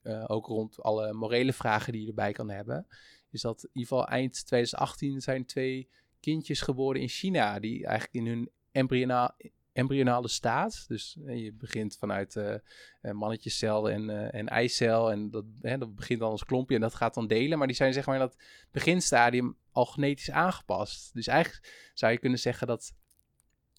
[0.01, 2.87] eh, ook rond alle morele vragen die je erbij kan hebben,
[3.29, 8.13] is dat in ieder geval eind 2018 zijn twee kindjes geboren in China die eigenlijk
[8.13, 9.35] in hun embryona-
[9.73, 12.55] embryonale staat, dus eh, je begint vanuit eh,
[13.11, 16.95] mannetjescel en, eh, en eicel en dat, hè, dat begint dan als klompje en dat
[16.95, 18.37] gaat dan delen, maar die zijn zeg maar in dat
[18.71, 21.13] beginstadium al genetisch aangepast.
[21.13, 22.93] Dus eigenlijk zou je kunnen zeggen dat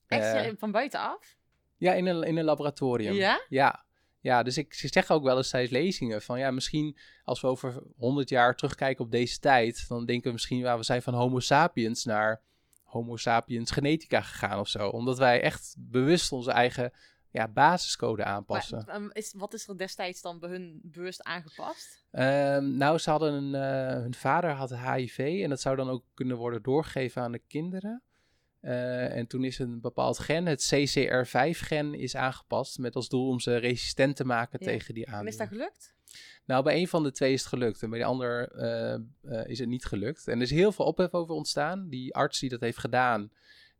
[0.06, 1.36] Echt eh, eh, van buitenaf?
[1.76, 3.14] ja, in een, in een laboratorium.
[3.14, 3.44] Ja?
[3.48, 3.84] Ja,
[4.22, 7.46] ja dus ik, ze zeggen ook wel eens tijdens lezingen van ja, misschien als we
[7.46, 11.14] over 100 jaar terugkijken op deze tijd, dan denken we misschien, ja, we zijn van
[11.14, 12.40] Homo sapiens naar
[12.82, 14.88] Homo sapiens genetica gegaan of zo.
[14.88, 16.92] Omdat wij echt bewust onze eigen
[17.30, 18.82] ja, basiscode aanpassen.
[18.86, 22.04] Maar, ehm, is, wat is er destijds dan bij hun bewust aangepast?
[22.10, 26.04] Ehm, nou, ze hadden een, eh, hun vader had HIV en dat zou dan ook
[26.14, 28.02] kunnen worden doorgegeven aan de kinderen.
[28.62, 33.40] Eh, en toen is een bepaald gen, het CCR5-gen, is aangepast met als doel om
[33.40, 34.66] ze resistent te maken Ja.
[34.66, 35.38] tegen die En is aandoening.
[35.38, 35.94] dat gelukt?
[36.44, 39.00] Nou, bij een van de twee is het gelukt en bij de ander eh, eh,
[39.46, 40.28] is het niet gelukt.
[40.28, 41.88] En er is heel veel ophef over ontstaan.
[41.88, 43.32] Die arts die dat heeft gedaan,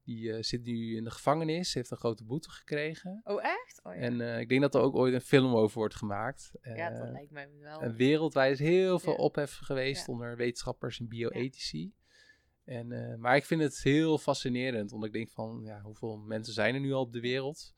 [0.05, 3.21] die zit nu in de gevangenis, heeft een grote boete gekregen.
[3.25, 3.81] Oh, echt?
[3.83, 4.01] Oh, ja.
[4.01, 6.51] En ik denk dat er ook ooit een film over wordt gemaakt.
[6.63, 7.81] ja, dat lijkt mij wel.
[7.81, 9.19] en wereldwijd is heel veel Ja.
[9.19, 11.93] ophef geweest onder wetenschappers en bioethici.
[12.65, 16.55] En, eh, maar ik vind het heel fascinerend, omdat ik denk van, ja, hoeveel mensen
[16.55, 17.75] zijn er nu al op de wereld?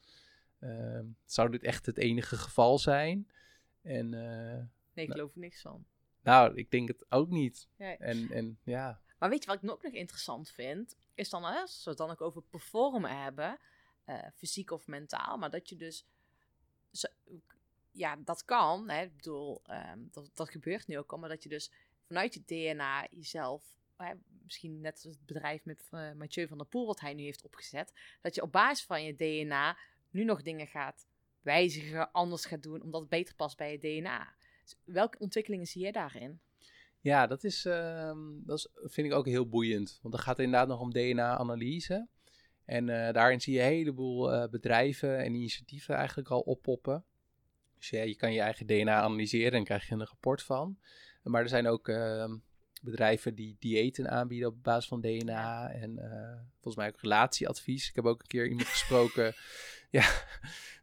[0.60, 3.30] Ehm, zou dit echt het enige geval zijn?
[3.82, 4.62] En eh,
[4.94, 5.84] nee, ik geloof er niks van.
[6.22, 7.68] nou, ik denk het ook niet.
[7.76, 7.96] Ja.
[7.98, 10.96] En, en ja, Maar weet je wat ik ook nog interessant vind?
[11.14, 13.58] Is dan, als we het dan ook over performen hebben,
[14.04, 16.06] eh, fysiek of mentaal, maar dat je dus,
[16.90, 17.08] zo-
[17.90, 21.42] ja, dat kan, hè, ik bedoel, ehm, dat, dat gebeurt nu ook al, maar dat
[21.42, 21.70] je dus
[22.06, 23.76] vanuit je DNA jezelf,
[24.42, 27.92] misschien net het bedrijf met eh, Mathieu van der Poel, wat hij nu heeft opgezet,
[28.20, 29.78] dat je op basis van je DNA
[30.10, 31.06] nu nog dingen gaat
[31.40, 34.34] wijzigen, anders gaat doen, omdat het beter past bij je DNA.
[34.62, 36.40] Dus welke ontwikkelingen zie je daarin?
[37.04, 39.98] ja dat, is, ehm, dat is, vind ik ook heel boeiend.
[40.02, 42.08] Want dan gaat het inderdaad nog om DNA-analyse.
[42.64, 47.04] En eh, daarin zie je een heleboel eh, bedrijven en initiatieven eigenlijk al oppoppen.
[47.78, 50.78] Dus ja, je kan je eigen DNA analyseren en krijg je een rapport van.
[51.22, 52.36] Maar er zijn ook ehm,
[52.84, 55.70] bedrijven die diëten aanbieden op basis van DNA.
[55.70, 57.88] En eh, volgens mij ook relatieadvies.
[57.88, 59.34] Ik heb ook een keer iemand gesproken.
[59.90, 60.24] ja,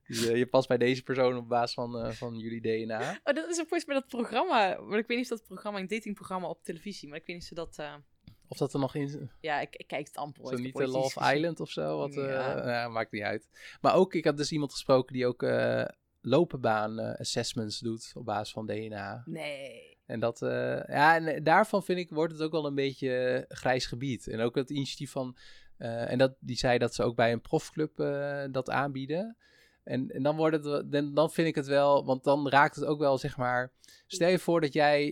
[0.07, 3.19] dus, je past bij deze persoon op basis van, eh, van jullie DNA.
[3.23, 4.81] Oh, dat is volgens mij dat programma.
[4.81, 7.09] Maar ik weet niet of dat programma, een datingprogramma op televisie.
[7.09, 7.99] Maar ik weet niet of dat.
[8.47, 10.47] Of dat er nog in, ja, ik, ik kijk het amper.
[10.47, 11.35] Zo niet de Love gezien.
[11.35, 11.97] Island of zo.
[11.97, 12.87] Wat, Ja.
[12.87, 13.49] maakt niet uit.
[13.81, 15.45] Maar ook, ik had dus iemand gesproken die ook
[16.21, 19.23] lopenbaan assessments doet op basis van DNA.
[19.25, 19.90] Nee.
[20.05, 23.15] En dat, eh, ja, en eh, daarvan vind ik, wordt het ook wel een beetje
[23.17, 24.27] eh, grijs gebied.
[24.27, 25.37] En ook het initiatief van,
[25.77, 27.95] en dat, die zei dat ze ook bij een profclub
[28.51, 29.37] dat aanbieden.
[29.83, 32.85] En, en dan, wordt het, dan, dan vind ik het wel, want dan raakt het
[32.85, 33.71] ook wel, zeg maar...
[34.07, 35.07] Stel je voor dat jij,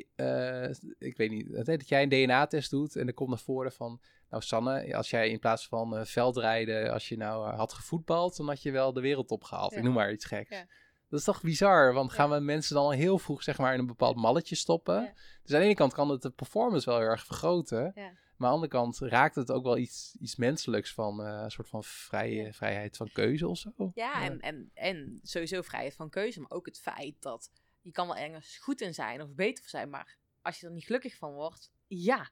[0.97, 4.01] ik weet niet, dat jij een DNA-test doet en er komt naar voren van...
[4.29, 8.61] Nou Sanne, als jij in plaats van veldrijden, als je nou had gevoetbald, dan had
[8.61, 9.71] je wel de wereld opgehaald.
[9.71, 9.77] Ja.
[9.77, 10.49] Ik noem maar iets geks.
[10.49, 10.65] Ja.
[11.09, 13.79] Dat is toch bizar, want gaan we mensen dan al heel vroeg zeg maar in
[13.79, 15.13] een bepaald malletje stoppen?
[15.43, 17.91] Dus aan de ene kant kan het de performance wel heel erg vergroten.
[17.95, 21.51] Maar aan de andere kant raakt het ook wel iets, iets menselijks van eh, een
[21.51, 23.73] soort van vrije, vrijheid van keuze of zo.
[23.93, 27.51] Ja, En, en, en sowieso vrijheid van keuze, maar ook het feit dat
[27.81, 30.73] je kan wel ergens goed in zijn of beter voor zijn, maar als je er
[30.73, 32.29] niet gelukkig van wordt, ja,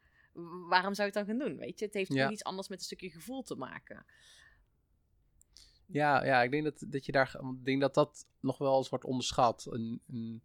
[0.70, 1.58] waarom zou je het dan gaan doen?
[1.58, 2.26] Weet je, het heeft Ja.
[2.26, 4.06] ook iets anders met een stukje gevoel te maken.
[5.88, 8.90] Ja, ja ik denk dat, dat je daar, ik denk dat dat nog wel eens
[8.90, 9.68] wordt onderschat.
[9.70, 10.42] Een, een-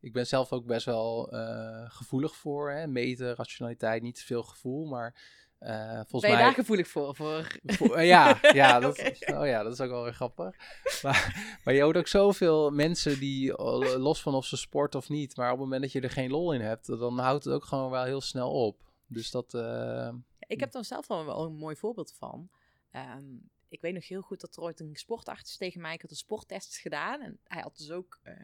[0.00, 4.42] ik ben zelf ook best wel eh, gevoelig voor hè, meten, rationaliteit, niet te veel
[4.42, 5.14] gevoel, maar
[5.58, 6.44] eh, volgens ben je mij.
[6.44, 7.16] daar gevoelig voor?
[7.16, 7.56] voor...
[7.64, 10.56] Voor- eh, ja, ja, dat, oh ja, dat is ook wel weer grappig.
[11.02, 13.52] Maar, maar je hoort ook zoveel mensen die,
[13.98, 16.30] los van of ze sport of niet, maar op het moment dat je er geen
[16.30, 18.90] lol in hebt, dan houdt het ook gewoon wel heel snel op.
[19.06, 19.54] Dus dat,
[20.46, 22.48] Ik heb daar zelf wel wel een mooi voorbeeld van.
[22.90, 23.24] Ehm,
[23.72, 26.16] ik weet nog heel goed dat er ooit een sportarts tegen mij, ik had een
[26.16, 27.20] sporttest gedaan.
[27.20, 28.34] En hij had dus ook eh,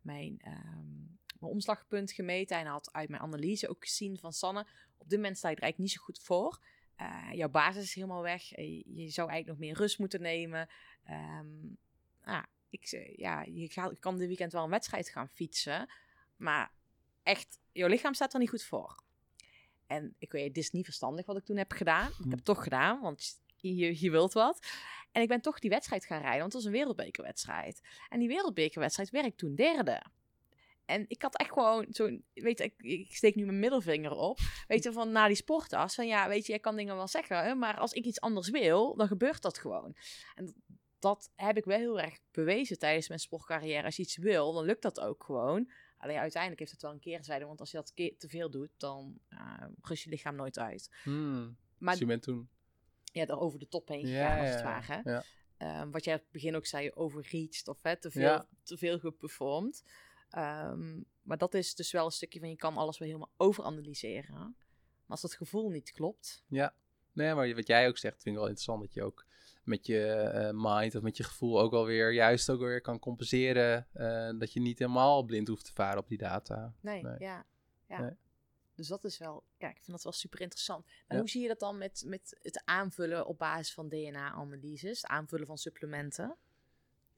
[0.00, 0.98] mijn, ehm,
[1.38, 2.56] mijn omslagpunt gemeten.
[2.56, 4.66] En hij had uit mijn analyse ook gezien van Sanne,
[4.98, 6.60] op dit moment sta je er eigenlijk niet zo goed voor.
[6.96, 8.52] Eh, jouw basis is helemaal weg.
[8.52, 10.68] Eh, Je zou eigenlijk nog meer rust moeten nemen.
[11.04, 11.56] Ehm,
[12.24, 15.88] nou, ik, ja, je, gaat, je kan dit weekend wel een wedstrijd gaan fietsen.
[16.36, 16.72] Maar
[17.22, 19.02] echt, jouw lichaam staat er niet goed voor.
[19.86, 22.08] En ik weet, dit is niet verstandig wat ik toen heb gedaan.
[22.08, 23.44] Ik heb het toch gedaan, want
[23.74, 24.66] je, je wilt wat.
[25.12, 27.80] En ik ben toch die wedstrijd gaan rijden, want het was een wereldbekerwedstrijd.
[28.08, 30.02] En die wereldbekerwedstrijd werd ik toen derde.
[30.84, 34.38] En ik had echt gewoon zo'n, weet je, ik, ik steek nu mijn middelvinger op.
[34.66, 35.94] Weet je, van na die sportas.
[35.94, 38.96] Van ja, weet je, jij kan dingen wel zeggen, maar als ik iets anders wil,
[38.96, 39.96] dan gebeurt dat gewoon.
[40.34, 40.54] En
[40.98, 43.84] dat heb ik wel heel erg bewezen tijdens mijn sportcarrière.
[43.84, 45.70] Als je iets wil, dan lukt dat ook gewoon.
[45.98, 49.18] Alleen uiteindelijk heeft het wel een keerzijde, want als je dat te veel doet, dan
[49.30, 50.90] uh, rust je lichaam nooit uit.
[51.02, 52.48] hmm, Maar dus je bent toen.
[53.16, 55.10] Ja, er over de top heen Ja, gegaan, als ja, het ja, ware.
[55.10, 55.22] ja.
[55.56, 58.46] Ehm, wat jij aan het begin ook zei, overreached of hè, te, veel, Ja.
[58.62, 59.82] te veel geperformed.
[60.30, 64.34] Ehm, maar dat is dus wel een stukje van je kan alles wel helemaal overanalyseren.
[64.34, 64.54] Maar
[65.06, 66.74] als dat gevoel niet klopt, Ja,
[67.12, 69.26] nee, maar wat jij ook zegt, vind ik wel interessant dat je ook
[69.64, 73.86] met je eh, mind of met je gevoel ook alweer juist ook weer kan compenseren.
[73.92, 76.74] eh, dat je niet helemaal blind hoeft te varen op die data.
[76.80, 77.18] nee, Nee.
[77.18, 77.44] ja.
[77.88, 78.00] ja.
[78.00, 78.10] Nee.
[78.76, 80.84] Dus dat is wel, ja, ik vind dat wel super interessant.
[80.84, 81.18] Maar Ja.
[81.18, 85.46] hoe zie je dat dan met, met het aanvullen op basis van DNA-analyses, het aanvullen
[85.46, 86.36] van supplementen?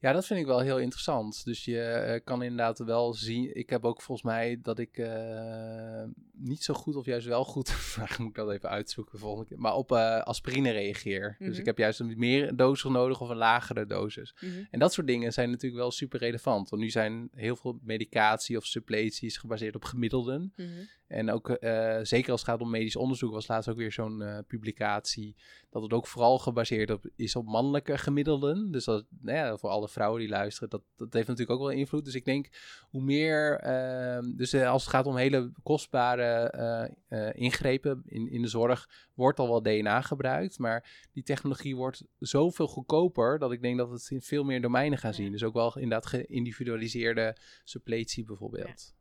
[0.01, 1.45] Ja, dat vind ik wel heel interessant.
[1.45, 3.55] Dus je eh, kan inderdaad wel zien.
[3.57, 6.03] Ik heb ook volgens mij dat ik eh,
[6.33, 7.73] niet zo goed of juist wel goed.
[8.19, 9.59] Moet ik dat even uitzoeken de volgende keer.
[9.59, 11.35] Maar op eh, aspirine reageer.
[11.39, 11.59] Dus Mhm.
[11.59, 14.35] ik heb juist een meer dosis nodig of een lagere dosis.
[14.71, 16.69] En dat soort dingen zijn natuurlijk wel super relevant.
[16.69, 20.53] Want nu zijn heel veel medicatie of suppleties gebaseerd op gemiddelden.
[20.55, 20.69] Mhm.
[21.09, 24.21] En ook eh, zeker als het gaat om medisch onderzoek, was laatst ook weer zo'n
[24.21, 25.35] eh, publicatie.
[25.69, 28.71] Dat het ook vooral gebaseerd op, is op mannelijke gemiddelden.
[28.71, 31.77] Dus dat, nou ja, voor alle vrouwen die luisteren, dat, dat heeft natuurlijk ook wel
[31.77, 32.05] invloed.
[32.05, 32.49] Dus ik denk,
[32.89, 33.59] hoe meer.
[33.59, 36.97] ehm, dus eh, als het gaat om hele kostbare
[37.35, 40.59] ingrepen in, in de zorg, wordt al wel DNA gebruikt.
[40.59, 44.61] Maar die technologie wordt zoveel goedkoper dat ik denk dat we het in veel meer
[44.61, 45.15] domeinen gaan Ja.
[45.15, 45.31] zien.
[45.31, 48.97] Dus ook wel inderdaad geïndividualiseerde suppletie bijvoorbeeld.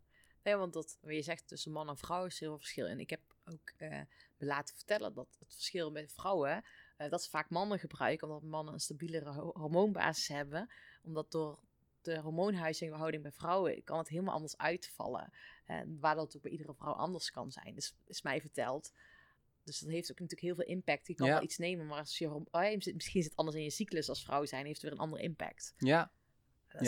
[0.48, 2.86] Nee, want dat, wat je zegt tussen man en vrouw is heel veel verschil.
[2.86, 3.88] En ik heb ook eh,
[4.36, 6.64] me laten vertellen dat het verschil met vrouwen,
[6.96, 10.70] eh, dat ze vaak mannen gebruiken, omdat mannen een stabielere ho- hormoonbasis hebben.
[11.02, 11.58] Omdat door
[12.02, 15.32] de hormoonhuishouding bij vrouwen kan het helemaal anders uitvallen.
[15.64, 17.74] En waardoor het ook bij iedere vrouw anders kan zijn.
[17.74, 18.92] Dus is mij verteld.
[19.62, 21.06] Dus dat heeft ook natuurlijk heel veel impact.
[21.06, 21.32] Je kan Ja.
[21.32, 24.08] wel iets nemen, maar als je, oh, ja, misschien zit het anders in je cyclus
[24.08, 25.74] als vrouw zijn, heeft het weer een andere impact.
[25.76, 26.10] Ja,
[26.68, 26.86] Dat is-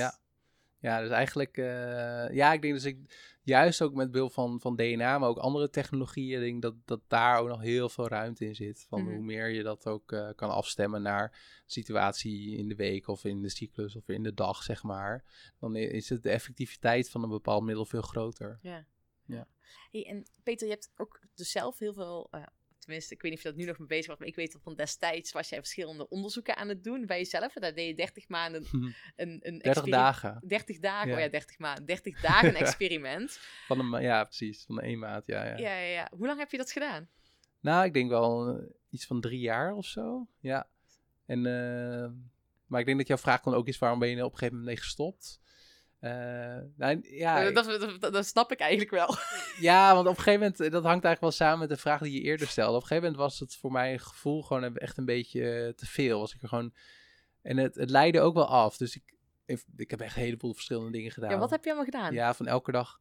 [0.81, 1.01] Ja.
[1.01, 2.99] Dus eigenlijk, eh, ja, ik denk dus ik,
[3.43, 7.39] juist ook met behulp van, van DNA, maar ook andere technologieën, denk dat, dat daar
[7.39, 8.87] ook nog heel veel ruimte in zit.
[8.89, 9.11] Van Mhm.
[9.15, 13.43] hoe meer je dat ook eh, kan afstemmen naar situatie in de week of in
[13.43, 15.25] de cyclus of in de dag, zeg maar.
[15.59, 18.59] Dan is het de effectiviteit van een bepaald middel veel groter.
[18.63, 18.87] Ja.
[19.27, 19.47] Ja.
[19.91, 22.43] Hey, en Peter, je hebt ook dus zelf heel veel, eh,
[22.91, 24.53] tenminste, ik weet niet of je dat nu nog mee bezig was, maar ik weet
[24.53, 27.55] dat van destijds was jij verschillende onderzoeken aan het doen bij jezelf.
[27.55, 30.41] En daar deed je 30 maanden een, een 30 experi- dagen.
[30.47, 31.15] 30 dagen, Ja.
[31.15, 31.85] oh ja, 30 maanden.
[31.87, 33.39] 30 dagen een experiment.
[33.67, 34.65] Van een, ja, precies.
[34.65, 35.57] Van één maand, ja, ja.
[35.57, 36.09] ja, ja, ja.
[36.17, 37.09] Hoe lang heb je dat gedaan?
[37.61, 40.27] Nou, ik denk wel eh, iets van drie jaar of zo.
[40.41, 40.69] Ja.
[41.27, 42.11] En, eh,
[42.67, 44.57] maar ik denk dat jouw vraag dan ook is, waarom ben je op een gegeven
[44.59, 45.40] moment mee gestopt?
[46.01, 46.11] Eh,
[46.77, 49.15] nou, ja, Eh, dat, dat, dat, dat snap ik eigenlijk wel.
[49.71, 52.01] ja, want op een gegeven moment, eh, dat hangt eigenlijk wel samen met de vraag
[52.01, 52.77] die je eerder stelde.
[52.77, 56.19] Op een gegeven moment was het voor mijn gevoel gewoon echt een beetje te veel.
[56.21, 56.73] Was ik er gewoon,
[57.43, 58.77] en het, het leidde ook wel af.
[58.77, 59.15] Dus ik,
[59.77, 61.31] ik, heb echt een heleboel verschillende dingen gedaan.
[61.31, 62.13] Ja, wat heb je allemaal gedaan?
[62.15, 63.01] Ja, van elke dag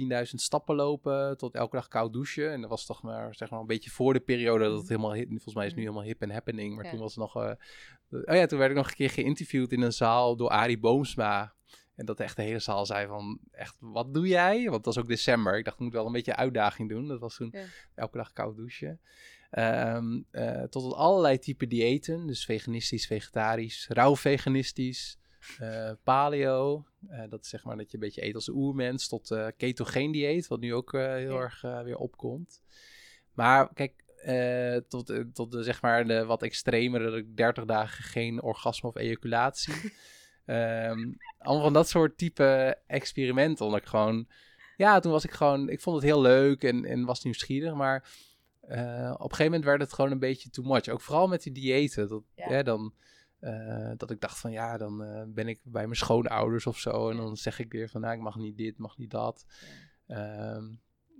[0.00, 2.52] 10.000 stappen lopen tot elke dag koud douchen.
[2.52, 5.12] En dat was toch maar, zeg maar een beetje voor de periode dat het helemaal
[5.12, 6.74] hip, volgens mij is het nu helemaal hip en happening.
[6.74, 6.86] Maar Mhm.
[6.86, 6.90] Ja.
[6.90, 9.80] toen was het nog, eh, oh ja, toen werd ik nog een keer geïnterviewd in
[9.82, 11.54] een zaal door Arie Boomsma.
[12.02, 14.62] En dat echt de hele zaal zei van, echt, wat doe jij?
[14.62, 15.58] Want het was ook december.
[15.58, 17.06] Ik dacht, ik moet wel een beetje uitdaging doen.
[17.08, 17.64] Dat was toen Ja.
[17.94, 19.00] elke dag koud douchen.
[19.50, 22.26] Ehm, eh, tot allerlei type diëten.
[22.26, 25.18] Dus veganistisch, vegetarisch, rauw veganistisch,
[25.58, 26.86] eh, paleo.
[27.08, 29.08] Eh, dat is zeg maar dat je een beetje eet als oermens.
[29.08, 31.00] Tot ketogeen dieet, wat nu ook heel
[31.32, 31.40] Ja.
[31.40, 32.62] erg weer opkomt.
[33.32, 34.04] Maar kijk,
[34.88, 38.96] tot, tot de, zeg maar de wat extremere, dat ik 30 dagen geen orgasme of
[38.96, 39.74] ejaculatie.
[40.44, 43.64] Ehm, allemaal van dat soort type experimenten.
[43.64, 44.28] Omdat ik gewoon,
[44.76, 47.74] ja, toen was ik gewoon, ik vond het heel leuk en, en was nieuwsgierig.
[47.74, 48.08] Maar
[48.60, 50.88] eh, op een gegeven moment werd het gewoon een beetje too much.
[50.88, 52.08] Ook vooral met die diëten.
[52.08, 52.48] Dat, Ja.
[52.48, 52.94] hè, dan,
[53.38, 57.10] eh, dat ik dacht van ja, dan eh, ben ik bij mijn schoonouders of zo.
[57.10, 59.46] En dan zeg ik weer van nou, ik mag niet dit, mag niet dat.
[60.06, 60.64] Ehm,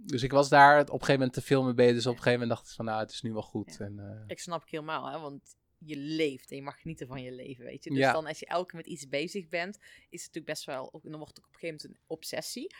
[0.06, 1.94] dus ik was daar op een gegeven moment te veel mee bezig.
[1.94, 3.76] Dus op een gegeven moment dacht ik van nou, het is nu wel goed.
[3.78, 3.84] Ja.
[3.84, 7.33] En, Ik snap ik helemaal, hè, want je leeft en je mag genieten van je
[7.33, 7.91] leven, weet je.
[7.91, 8.12] Dus Ja.
[8.12, 9.83] dan als je elke keer met iets bezig bent, is
[10.24, 12.74] het natuurlijk best wel, ook- dan wordt het op een gegeven moment een obsessie.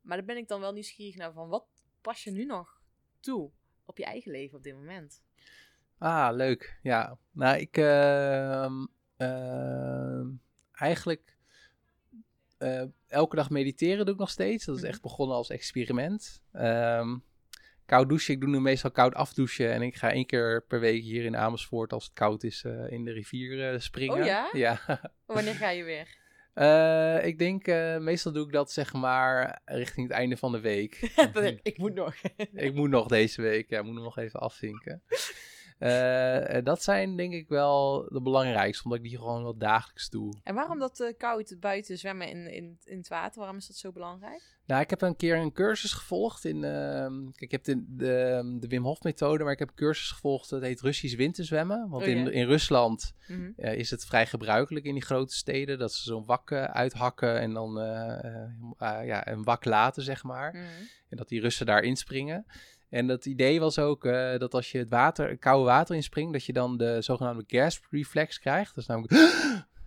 [0.00, 1.64] Maar dan ben ik dan wel nieuwsgierig naar van, wat
[2.00, 2.80] pas je nu nog
[3.20, 3.50] toe
[3.84, 5.22] op je eigen leven op dit moment?
[5.98, 6.78] Ah, leuk.
[6.82, 7.18] Ja.
[7.30, 8.86] Nou, ik ehm,
[9.16, 10.26] ehm,
[10.72, 11.36] eigenlijk
[12.58, 14.64] eh, elke dag mediteren doe ik nog steeds.
[14.64, 14.90] Dat is Mhm.
[14.90, 16.42] echt begonnen als experiment.
[16.52, 17.18] Ehm,
[17.86, 18.34] koud douchen.
[18.34, 19.72] Ik doe nu meestal koud afdouchen.
[19.72, 22.90] En ik ga één keer per week hier in Amersfoort, als het koud is, eh,
[22.90, 24.20] in de rivier eh, springen.
[24.20, 24.48] Oh ja?
[24.52, 24.80] Ja.
[25.26, 26.20] Wanneer ga je weer?
[26.54, 27.66] Eh, ik denk,
[28.00, 30.94] meestal doe ik dat zeg maar richting het einde van de week.
[31.62, 32.14] ik moet nog.
[32.54, 35.02] ik moet nog deze week, ja, moet nog even afvinken.
[35.82, 40.34] Eh, dat zijn denk ik wel de belangrijkste, omdat ik die gewoon wel dagelijks doe.
[40.42, 43.76] En waarom dat eh, koud buiten zwemmen in, in, in het water, waarom is dat
[43.76, 44.42] zo belangrijk?
[44.66, 48.56] Nou, ik heb een keer een cursus gevolgd in, ehm, kijk, ik heb de, de,
[48.60, 51.88] de Wim Hof methode, maar ik heb een cursus gevolgd, dat heet Russisch winterzwemmen.
[51.88, 53.50] Want Oh, in, in Rusland Mhm.
[53.56, 57.74] is het vrij gebruikelijk in die grote steden, dat ze zo'n wak uithakken en dan
[58.78, 60.52] ja, een wak laten, zeg maar.
[60.52, 60.62] Mhm.
[61.08, 62.46] En dat die Russen daar inspringen.
[62.92, 66.44] En dat idee was ook eh, dat als je het water, koude water inspringt, dat
[66.44, 68.74] je dan de zogenaamde gasp reflex krijgt.
[68.74, 69.12] Dat is namelijk.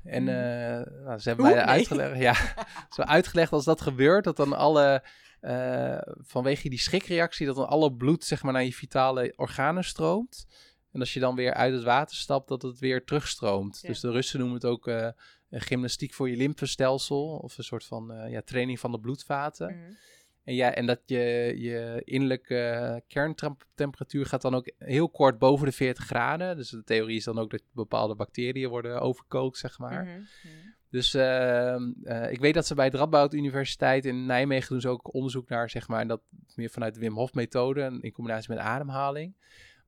[0.03, 0.31] En Mhm.
[0.33, 1.63] eh, nou, ze hebben mij Nee.
[1.63, 2.17] uitgelegd.
[2.19, 2.33] Ja,
[2.95, 5.03] zo uitgelegd als dat gebeurt, dat dan alle.
[5.39, 10.45] eh, vanwege die schrikreactie, dat dan alle bloed zeg maar, naar je vitale organen stroomt.
[10.91, 13.79] En als je dan weer uit het water stapt, dat het weer terugstroomt.
[13.81, 13.87] Ja.
[13.87, 15.13] Dus de Russen noemen het ook een
[15.49, 17.37] gymnastiek voor je lymfestelsel.
[17.37, 19.67] Of een soort van ja, training van de bloedvaten.
[19.67, 19.91] Mhm.
[20.45, 25.71] En, ja, en dat je, je innerlijke kerntemperatuur gaat dan ook heel kort boven de
[25.71, 26.55] 40 graden.
[26.57, 30.03] Dus de theorie is dan ook dat bepaalde bacteriën worden overkookt, zeg maar.
[30.03, 30.13] Mhm.
[30.13, 30.23] Mhm.
[30.89, 34.89] Dus ehm, eh, ik weet dat ze bij de Radboud Universiteit in Nijmegen doen ze
[34.89, 36.21] ook onderzoek naar, zeg maar, en dat
[36.55, 39.35] meer vanuit de Wim Hof methode in combinatie met ademhaling.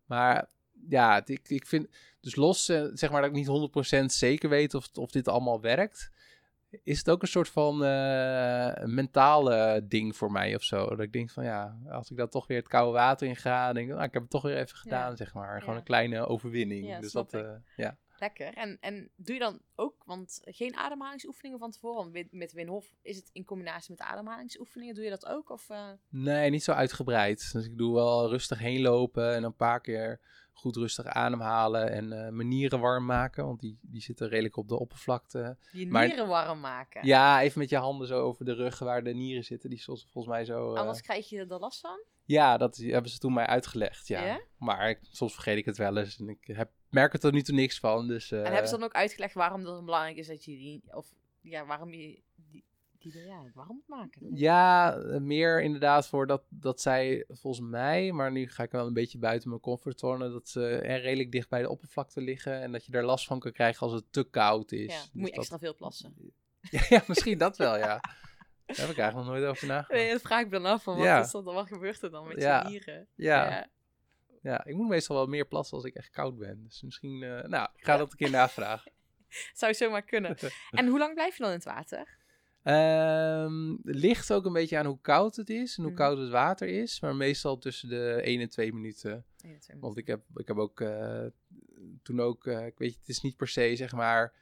[0.06, 0.50] Maar
[0.90, 1.88] ja, het- ik, ik vind,
[2.22, 5.62] dus los, eh, zeg maar dat ik niet 100% zeker weet of, of dit allemaal
[5.62, 6.12] werkt,
[6.84, 10.86] is het ook een soort van eh, mentale ding voor mij of zo.
[10.88, 13.74] Dat ik denk van ja, als ik dan toch weer het koude water in ga,
[13.74, 15.60] denk ik, nou, ik heb het toch weer even gedaan, zeg maar.
[15.60, 15.80] Gewoon Ja.
[15.80, 16.88] een kleine overwinning.
[16.88, 17.98] Ja, dus dat, eh, ja.
[18.20, 18.54] Lekker.
[18.54, 22.12] En, en doe je dan ook, want geen ademhalingsoefeningen van tevoren?
[22.12, 24.96] Met, met Wim Hof is het in combinatie met ademhalingsoefeningen.
[24.96, 25.50] Doe je dat ook?
[25.50, 27.50] Of, eh, Nee, niet zo uitgebreid.
[27.54, 30.20] Dus ik doe wel rustig heen lopen en een paar keer
[30.54, 34.68] goed rustig ademhalen en eh mijn nieren warm maken, want die, die zitten redelijk op
[34.68, 35.58] de oppervlakte.
[35.72, 37.06] je Maar- nieren warm maken?
[37.08, 39.70] Ja, even met je handen zo over de rug waar de nieren zitten.
[39.70, 40.74] Die soms volgens mij zo...
[40.74, 42.00] eh, Anders krijg je er last van?
[42.28, 44.40] Ja, dat hebben ze toen mij uitgelegd, ja.
[44.58, 47.42] Maar ik- soms vergeet ik het wel eens en ik heb, merk er tot nu
[47.42, 48.08] toe niks van.
[48.08, 50.82] Dus, en eh, hebben ze dan ook uitgelegd waarom het belangrijk is dat je die...
[50.92, 52.64] Of ja, waarom je die,
[53.00, 54.22] die ja, warm moet maken?
[54.36, 58.88] Ja, eh, meer inderdaad voor dat, dat zij volgens mij, maar nu ga ik wel
[58.88, 62.72] een beetje buiten mijn comfortzone, dat ze er redelijk dicht bij de oppervlakte liggen en
[62.72, 64.94] dat je er last van kan krijgen als het te koud is.
[64.94, 66.16] Ja, Dus moet je dat- extra veel plassen.
[66.90, 68.00] ja, misschien dat wel, ja.
[68.68, 70.02] Daar heb ik eigenlijk nog nooit over nagedacht.
[70.02, 70.84] Nee, dat vraag ik dan af.
[70.84, 71.20] Van wat, Ja.
[71.20, 71.54] is dat, dan?
[71.54, 72.62] wat gebeurt er dan met Ja.
[72.64, 73.08] je nieren?
[73.16, 73.68] Ja, Ja.
[74.42, 76.64] ja, ik moet meestal wel meer plassen als ik echt koud ben.
[76.64, 78.92] Dus misschien, eh, nou, ik ga dat een keer navragen.
[79.54, 80.38] Zou zomaar kunnen.
[80.72, 82.16] en hoe lang blijf je dan in het water?
[83.84, 86.02] Het ligt ook een beetje aan hoe koud het is en hoe Mhm.
[86.02, 89.12] koud het water is, maar meestal tussen de 1 en 2 minuten.
[89.12, 89.80] Ja, twee minuten.
[89.80, 91.26] Want ik heb, ik heb ook eh,
[92.04, 94.34] toen ook, eh, ik weet je, het is niet per se zeg maar,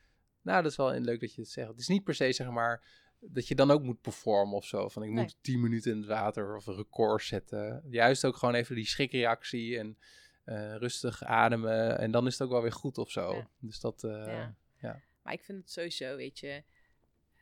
[0.42, 1.68] nou dat is wel leuk dat je het zegt.
[1.68, 2.84] Het is niet per se zeg maar
[3.20, 4.90] dat je dan ook moet performen of zo.
[4.90, 5.24] Van ik Nee.
[5.24, 7.84] moet 10 minuten in het water of een record zetten.
[7.90, 9.98] Juist ook gewoon even die schrikreactie en
[10.44, 13.34] eh, rustig ademen en dan is het ook wel weer goed of zo.
[13.36, 13.50] Ja.
[13.60, 14.56] Dus dat, eh, Ja.
[14.82, 15.02] ja.
[15.22, 16.64] Maar ik vind het sowieso, weet je,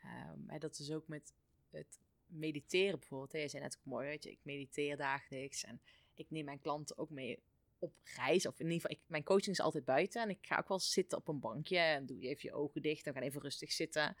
[0.02, 1.32] Ehm, en dat is ook met
[1.70, 3.32] het mediteren bijvoorbeeld.
[3.32, 3.38] hè.
[3.38, 5.80] Je zei net ook mooi, weet je, ik mediteer dagelijks en
[6.14, 7.42] ik neem mijn klanten ook mee
[7.78, 8.46] op reis.
[8.46, 10.78] Of in ieder geval, ik, mijn coaching is altijd buiten en ik ga ook wel
[10.78, 13.72] zitten op een bankje en doe je even je ogen dicht en gaan even rustig
[13.72, 14.16] zitten.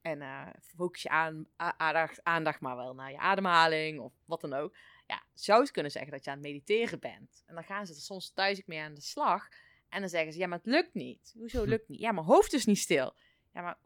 [0.00, 4.52] En eh, focus je aan, aandacht, aandacht maar wel naar je ademhaling of wat dan
[4.52, 4.76] ook.
[5.06, 7.42] Ja, zou je kunnen zeggen dat je aan het mediteren bent.
[7.46, 9.48] En dan gaan ze er soms thuis ook mee aan de slag.
[9.88, 11.34] En dan zeggen ze, ja, maar het lukt niet.
[11.38, 12.00] Hoezo lukt niet?
[12.00, 13.14] Ja, mijn hoofd is niet stil.
[13.52, 13.78] Ja, maar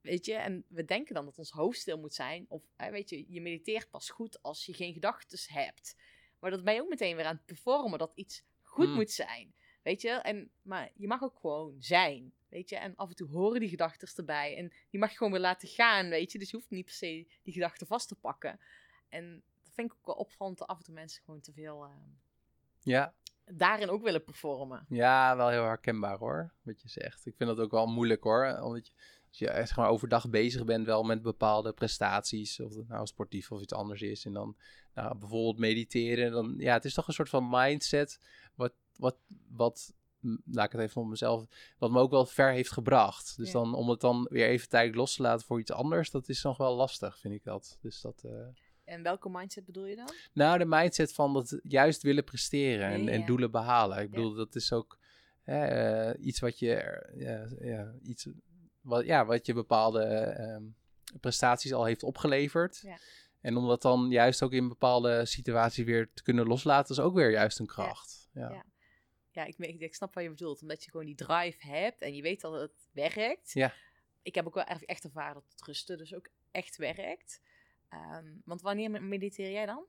[0.00, 2.46] weet je, en we denken dan dat ons hoofd stil moet zijn.
[2.48, 5.96] Of weet je, je mediteert pas goed als je geen gedachten hebt.
[6.38, 8.94] Maar dat ben je ook meteen weer aan het performen, dat iets goed Hmm.
[8.94, 9.54] moet zijn.
[9.82, 12.32] Weet je, en, maar je mag ook gewoon zijn.
[12.50, 14.56] Weet je, en af en toe horen die gedachten erbij.
[14.56, 16.38] En die mag je gewoon weer laten gaan, weet je.
[16.38, 18.60] Dus je hoeft niet per se die gedachten vast te pakken.
[19.08, 21.84] En dat vind ik ook wel opvallend dat af en toe mensen gewoon te veel
[21.84, 21.90] eh,
[22.80, 24.86] Ja, daarin ook willen performen.
[24.88, 27.26] Ja, wel heel herkenbaar hoor, wat je zegt.
[27.26, 28.92] Ik vind dat ook wel moeilijk hoor, omdat je,
[29.28, 33.52] als je echt maar overdag bezig bent wel met bepaalde prestaties, of het nou sportief
[33.52, 34.56] of iets anders is, en dan
[34.94, 38.20] nou, bijvoorbeeld mediteren, dan ja, het is toch een soort van mindset
[38.54, 39.16] wat, wat,
[39.48, 39.94] wat
[40.44, 41.44] laat ik het even op mezelf,
[41.78, 43.36] wat me ook wel ver heeft gebracht.
[43.36, 43.52] Dus Ja.
[43.52, 46.42] dan om het dan weer even tijdelijk los te laten voor iets anders, dat is
[46.42, 47.78] nog wel lastig, vind ik dat.
[47.80, 48.22] Dus dat...
[48.24, 48.30] eh,
[48.94, 50.10] En welke mindset bedoel je dan?
[50.32, 53.98] nou, de mindset van dat juist willen presteren en, Ja, en doelen behalen.
[54.02, 54.98] Ik bedoel, dat is ook
[55.44, 58.28] eh, iets wat je, ja, ja, iets
[58.80, 60.62] wat, ja, wat je bepaalde ehm,
[61.20, 62.80] prestaties al heeft opgeleverd.
[62.82, 62.98] Ja.
[63.40, 67.14] En om dat dan juist ook in bepaalde situaties weer te kunnen loslaten, is ook
[67.14, 68.28] weer juist een kracht.
[68.32, 68.64] Ja.
[69.32, 69.44] Ja.
[69.44, 70.62] Ik, ik, ik snap wat je bedoelt.
[70.62, 73.52] Omdat je gewoon die drive hebt en je weet dat het werkt.
[73.52, 73.72] Ja.
[74.22, 77.40] Ik heb ook wel echt, ervaren dat het rusten dus ook echt werkt.
[77.88, 79.84] Ehm, want wanneer me- mediteer jij dan?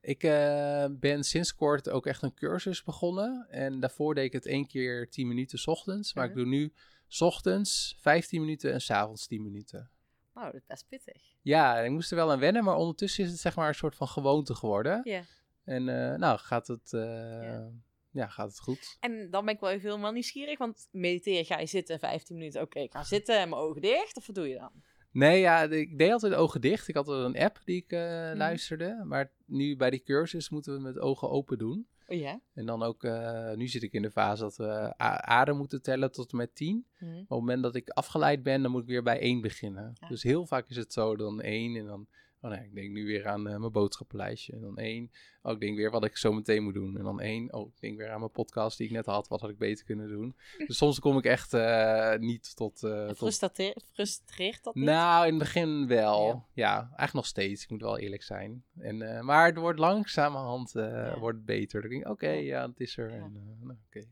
[0.00, 3.46] Ik eh, ben sinds kort ook echt een cursus begonnen.
[3.50, 6.14] En daarvoor deed ik het één keer 10 minuten 's ochtends.
[6.14, 6.72] Maar ik doe nu
[7.08, 9.90] 's ochtends 15 minuten en 's avonds 10 minuten.
[10.34, 11.22] Oh, dat is best pittig.
[11.42, 13.94] Ja, ik moest er wel aan wennen, maar ondertussen is het zeg maar een soort
[13.96, 15.00] van gewoonte geworden.
[15.04, 15.22] Ja.
[15.64, 17.66] En eh, nou, gaat het, eh,
[18.12, 18.26] Ja.
[18.26, 18.96] gaat het goed.
[19.00, 20.58] En dan ben ik wel even helemaal nieuwsgierig.
[20.58, 22.60] Want mediteren ga je zitten 15 minuten.
[22.62, 24.16] Oké, ik ga zitten en mijn ogen dicht.
[24.16, 24.70] Of wat doe je dan?
[25.12, 26.88] Nee, ja, ik deed altijd ogen dicht.
[26.88, 28.36] Ik had al een app die ik eh, Mhm.
[28.36, 29.02] luisterde.
[29.04, 31.86] Maar nu bij die cursus moeten we met ogen open doen.
[32.06, 32.40] Oh ja?
[32.54, 34.94] En dan ook, eh, nu zit ik in de fase dat we
[35.24, 36.86] adem moeten tellen tot en met 10.
[36.98, 37.10] Mhm.
[37.10, 39.92] Maar op het moment dat ik afgeleid ben, dan moet ik weer bij 1 beginnen.
[40.00, 40.08] Ja.
[40.08, 42.06] Dus heel vaak is het zo, dan 1 en dan...
[42.44, 44.52] Oh nee, ik denk nu weer aan eh, mijn boodschappenlijstje.
[44.52, 45.10] En dan 1.
[45.42, 46.96] Oh, ik denk weer wat ik zo meteen moet doen.
[46.98, 47.52] En dan 1.
[47.52, 49.28] Oh, ik denk weer aan mijn podcast die ik net had.
[49.28, 50.36] Wat had ik beter kunnen doen?
[50.66, 52.82] Dus soms kom ik echt eh, niet tot...
[52.82, 53.16] eh, En tot...
[53.16, 54.84] frustreert, frustreert dat niet?
[54.84, 56.26] Nou, in het begin wel.
[56.26, 56.44] Ja.
[56.54, 57.62] Ja, eigenlijk nog steeds.
[57.62, 58.64] Ik moet wel eerlijk zijn.
[58.78, 61.18] En, eh, maar het wordt langzamerhand eh, Ja.
[61.18, 61.80] wordt beter.
[61.80, 62.40] Dan denk ik, oké, Ja.
[62.60, 62.68] ja.
[62.68, 63.08] het is er.
[63.10, 63.16] Ja.
[63.16, 63.98] En, eh, nou, oké.
[63.98, 64.08] Ik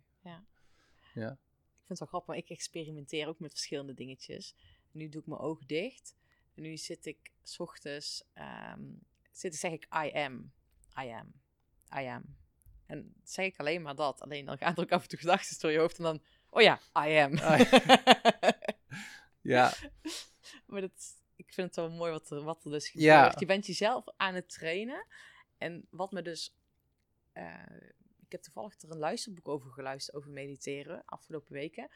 [1.17, 1.39] vind
[1.89, 4.55] het wel grappig, maar ik experimenteer ook met verschillende dingetjes.
[4.93, 6.17] Nu doe ik mijn ogen dicht.
[6.61, 8.83] Nu zit ik 's ochtends, ehm,
[9.31, 10.53] zit, zeg ik I am,
[11.03, 11.33] I am,
[12.03, 12.37] I am.
[12.87, 14.21] En zeg ik alleen maar dat.
[14.21, 16.63] Alleen dan gaan er ook af en toe gedachten door je hoofd en dan, oh
[16.63, 17.33] ja, I am.
[19.43, 19.73] Ja,
[20.67, 23.17] maar dat, ik vind het wel mooi wat er, wat er dus Ja.
[23.23, 23.41] gebeurt.
[23.41, 25.07] Je bent jezelf aan het trainen.
[25.59, 26.55] En wat me dus...
[27.33, 27.65] eh,
[28.25, 31.89] ik heb toevallig er een luisterboek over geluisterd, over mediteren, afgelopen weken.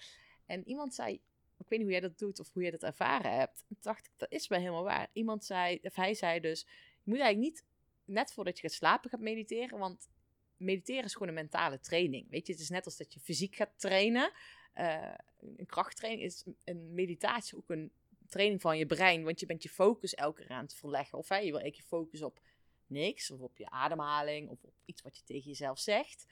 [0.47, 1.23] En iemand zei,
[1.59, 3.61] ik weet niet hoe jij dat doet of hoe jij dat ervaren hebt.
[3.61, 5.09] En toen dacht ik, dat is wel helemaal waar.
[5.13, 6.61] Iemand zei, of hij zei dus,
[7.03, 7.65] je moet eigenlijk niet
[8.05, 10.09] net voordat je gaat slapen gaat mediteren, want
[10.57, 12.31] mediteren is gewoon een mentale training.
[12.31, 14.33] Weet je, het is net als dat je fysiek gaat trainen.
[14.73, 15.15] Eh,
[15.57, 17.93] een krachttraining is een meditatie ook een
[18.29, 21.19] training van je brein, want je bent je focus elke keer aan het verleggen.
[21.19, 22.41] Of hè, je wil eigenlijk je focus op
[22.87, 26.27] niks, of op je ademhaling, of op iets wat je tegen jezelf zegt.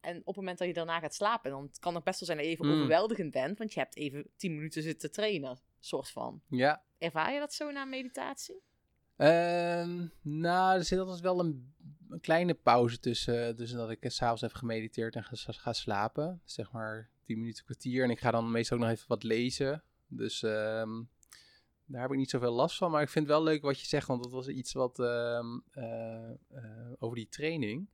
[0.00, 2.38] En op het moment dat je daarna gaat slapen, dan kan het best wel zijn
[2.38, 2.72] dat je even Mm.
[2.72, 6.42] overweldigend bent, want je hebt even 10 minuten zitten trainen, soort van.
[6.48, 6.82] ja.
[6.98, 8.60] Ervaar je dat zo na meditatie?
[9.16, 11.74] Ehm, nou, er zit altijd wel een,
[12.08, 16.40] een kleine pauze tussen, tussen dat ik eh, s'avonds heb gemediteerd en ga, ga slapen.
[16.44, 18.04] Zeg maar 10 minuten, kwartier.
[18.04, 19.82] En ik ga dan meestal ook nog even wat lezen.
[20.06, 21.02] Dus ehm,
[21.84, 22.90] daar heb ik niet zoveel last van.
[22.90, 25.58] Maar ik vind het wel leuk wat je zegt, want dat was iets wat ehm,
[25.70, 27.88] eh, eh, over die training.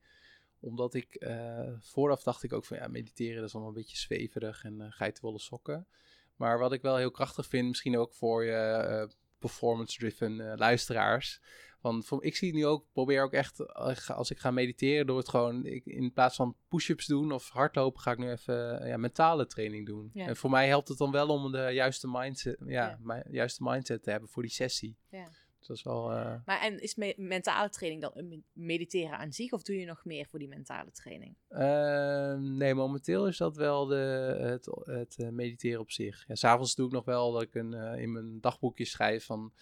[0.65, 3.97] Omdat ik eh, vooraf dacht ik ook van ja, mediteren dat is allemaal een beetje
[3.97, 5.87] zweverig en uh, geitenwolle sokken.
[6.35, 9.07] Maar wat ik wel heel krachtig vind, misschien ook voor je eh,
[9.39, 11.41] performance-driven luisteraars.
[11.81, 13.73] Want voor, ik zie het nu ook, probeer ook echt,
[14.07, 18.01] als, ik ga mediteren, door het gewoon, ik, in plaats van push-ups doen of hardlopen,
[18.01, 20.09] ga ik nu even ja, mentale training doen.
[20.13, 20.27] Ja.
[20.27, 22.99] En voor mij helpt het dan wel om de juiste mindset, ja,
[23.29, 24.97] juiste mindset te hebben voor die sessie.
[25.09, 25.27] Ja.
[25.67, 29.51] Dat is eh, Maar en is me- mentale training dan mediteren aan zich?
[29.51, 31.35] Of doe je nog meer voor die mentale training?
[31.49, 33.95] Ehm, nee, momenteel is dat wel de,
[34.39, 36.23] het, het eh, mediteren op zich.
[36.27, 39.53] Ja, S'avonds doe ik nog wel dat ik een, eh, in mijn dagboekje schrijf van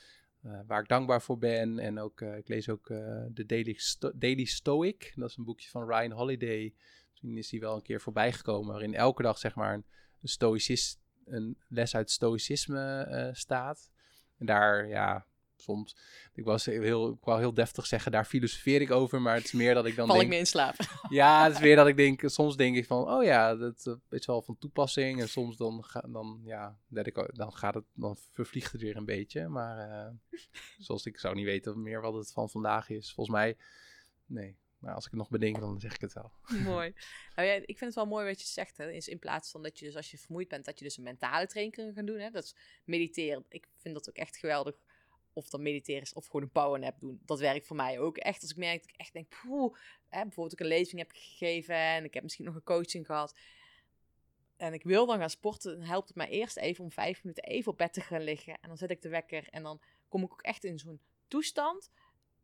[0.67, 1.79] waar ik dankbaar voor ben.
[1.79, 2.87] En ook, ik lees ook
[3.29, 5.13] de Daily, Sto- Daily Stoic.
[5.15, 6.73] Dat is een boekje van Ryan Holiday.
[7.09, 8.71] Misschien is die wel een keer voorbij gekomen.
[8.71, 9.85] Waarin elke dag zeg maar een,
[10.39, 10.87] een,
[11.25, 13.91] een les uit stoïcisme staat.
[14.37, 15.25] En daar, ja,
[15.63, 15.95] soms...
[16.33, 19.21] Ik, was heel, ik wou heel deftig zeggen, daar filosofeer ik over.
[19.21, 20.25] Maar het is meer dat ik dan Val denk...
[20.25, 20.75] ik mee in slaap?
[21.09, 23.93] Ja, het is weer dat ik denk, soms denk ik van, oh ja, dat eh,
[24.09, 25.21] is wel van toepassing.
[25.21, 28.95] En soms dan, ga, dan, ja, let ik, dan gaat het, dan vervliegt het weer
[28.95, 29.47] een beetje.
[29.47, 30.39] Maar eh,
[30.77, 33.13] zoals ik zou niet weten meer wat het van vandaag is.
[33.13, 33.57] Volgens mij,
[34.25, 34.57] nee.
[34.83, 36.31] Maar als ik het nog bedenk, dan zeg ik het wel.
[36.73, 36.93] mooi.
[37.35, 38.77] Nou ja, ik vind het wel mooi wat je zegt.
[38.77, 38.91] Hè.
[38.91, 41.03] Is in plaats van dat je dus als je vermoeid bent, dat je dus een
[41.03, 42.19] mentale training kan gaan doen.
[42.19, 42.29] Hè.
[42.29, 43.45] Dat is mediteren.
[43.49, 44.75] Ik vind dat ook echt geweldig.
[45.33, 47.21] Of dan mediteren is of gewoon een powernap doen.
[47.25, 48.41] Dat werkt voor mij ook echt.
[48.41, 49.77] Als ik merk dat ik echt denk, poeh,
[50.09, 53.35] bijvoorbeeld ik een lezing heb gegeven en ik heb misschien nog een coaching gehad.
[54.57, 57.43] En ik wil dan gaan sporten, dan helpt het mij eerst even om vijf minuten
[57.43, 58.53] even op bed te gaan liggen.
[58.53, 61.91] En dan zet ik de wekker en dan kom ik ook echt in zo'n toestand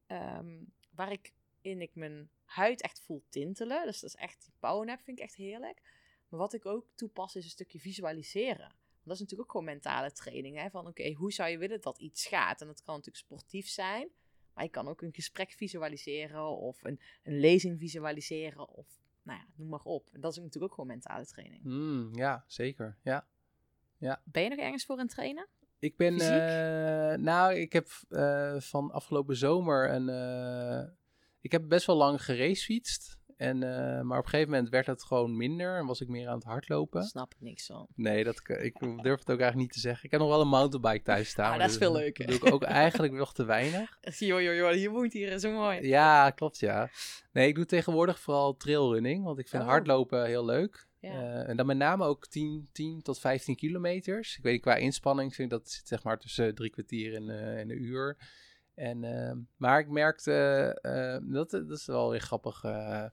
[0.08, 3.86] ehm, waar ik in ik mijn huid echt voel tintelen.
[3.86, 5.82] Dus dat is echt, die powernap vind ik echt heerlijk.
[6.28, 8.76] Maar wat ik ook toepas is een stukje visualiseren.
[9.10, 10.58] Dat is natuurlijk ook gewoon mentale training.
[10.58, 10.70] Hè?
[10.70, 12.62] Van oké, hoe zou je willen dat iets gaat?
[12.62, 14.10] En dat kan natuurlijk sportief zijn.
[14.54, 18.70] Maar je kan ook een gesprek visualiseren of een, een lezing visualiseren.
[18.70, 18.88] Of
[19.24, 20.10] nou ja, noem maar op.
[20.12, 21.64] En dat is natuurlijk ook gewoon mentale training.
[21.64, 22.98] Hmm, ja, zeker.
[23.04, 23.28] Ja.
[24.24, 25.48] Ben je nog ergens voor aan het trainen?
[25.80, 30.92] Ik ben, eh, nou, ik heb eh, van afgelopen zomer een, eh,
[31.42, 33.19] ik heb best wel lang geracefietst.
[33.40, 36.28] En, eh, maar op een gegeven moment werd het gewoon minder en was ik meer
[36.28, 37.04] aan het hardlopen.
[37.04, 37.88] Snap ik niks van.
[37.96, 40.06] Nee, dat, ik durf het ook eigenlijk niet te zeggen.
[40.06, 41.54] Ik heb nog wel een mountainbike thuis staan.
[41.54, 42.28] Ah, dat is veel Dat leuker.
[42.28, 43.98] doe ik ook eigenlijk nog te weinig.
[44.18, 44.42] Joh,
[44.76, 45.88] je woont hier, zo mooi.
[45.88, 46.90] Ja, klopt ja.
[47.32, 49.70] Nee, ik doe tegenwoordig vooral trailrunning, want ik vind Oh.
[49.70, 50.88] hardlopen heel leuk.
[51.00, 51.10] Ja.
[51.12, 54.38] Eh, en dan met name ook 10, 10 tot 15 kilometers.
[54.38, 57.30] Ik weet niet, qua inspanning vind ik dat zit zeg maar tussen drie kwartier en,
[57.30, 58.18] eh, en een uur.
[58.80, 60.32] En, eh, maar ik merkte,
[60.82, 63.06] eh, dat, dat is wel weer grappig, eh,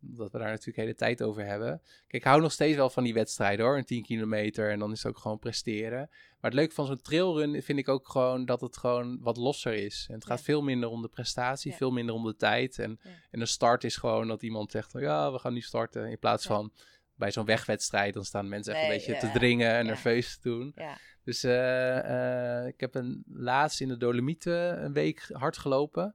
[0.00, 1.80] dat we daar natuurlijk de hele tijd over hebben.
[1.82, 4.92] Kijk, ik hou nog steeds wel van die wedstrijden hoor, een 10 kilometer en dan
[4.92, 6.08] is het ook gewoon presteren.
[6.10, 9.74] Maar het leuke van zo'n trailrun vind ik ook gewoon dat het gewoon wat losser
[9.74, 10.06] is.
[10.08, 10.44] En het gaat Ja.
[10.44, 11.76] veel minder om de prestatie, Ja.
[11.76, 12.78] veel minder om de tijd.
[12.78, 13.10] En, Ja.
[13.30, 16.10] en de start is gewoon dat iemand zegt, ja, we gaan nu starten.
[16.10, 16.72] In plaats van
[17.18, 19.18] bij zo'n wegwedstrijd, dan staan mensen echt een beetje ja.
[19.18, 19.90] te dringen en Ja.
[19.90, 20.72] nerveus te doen.
[20.74, 20.98] Ja.
[21.24, 26.14] Dus eh, eh, ik heb een, laatst in de Dolomieten een week hard gelopen.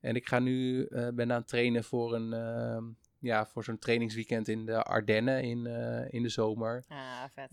[0.00, 2.84] En ik ga nu, eh, ben aan het trainen voor, een, ehm,
[3.18, 5.66] ja, voor zo'n trainingsweekend in de Ardennen in,
[6.10, 6.84] in de zomer.
[6.88, 7.48] Ah, vet.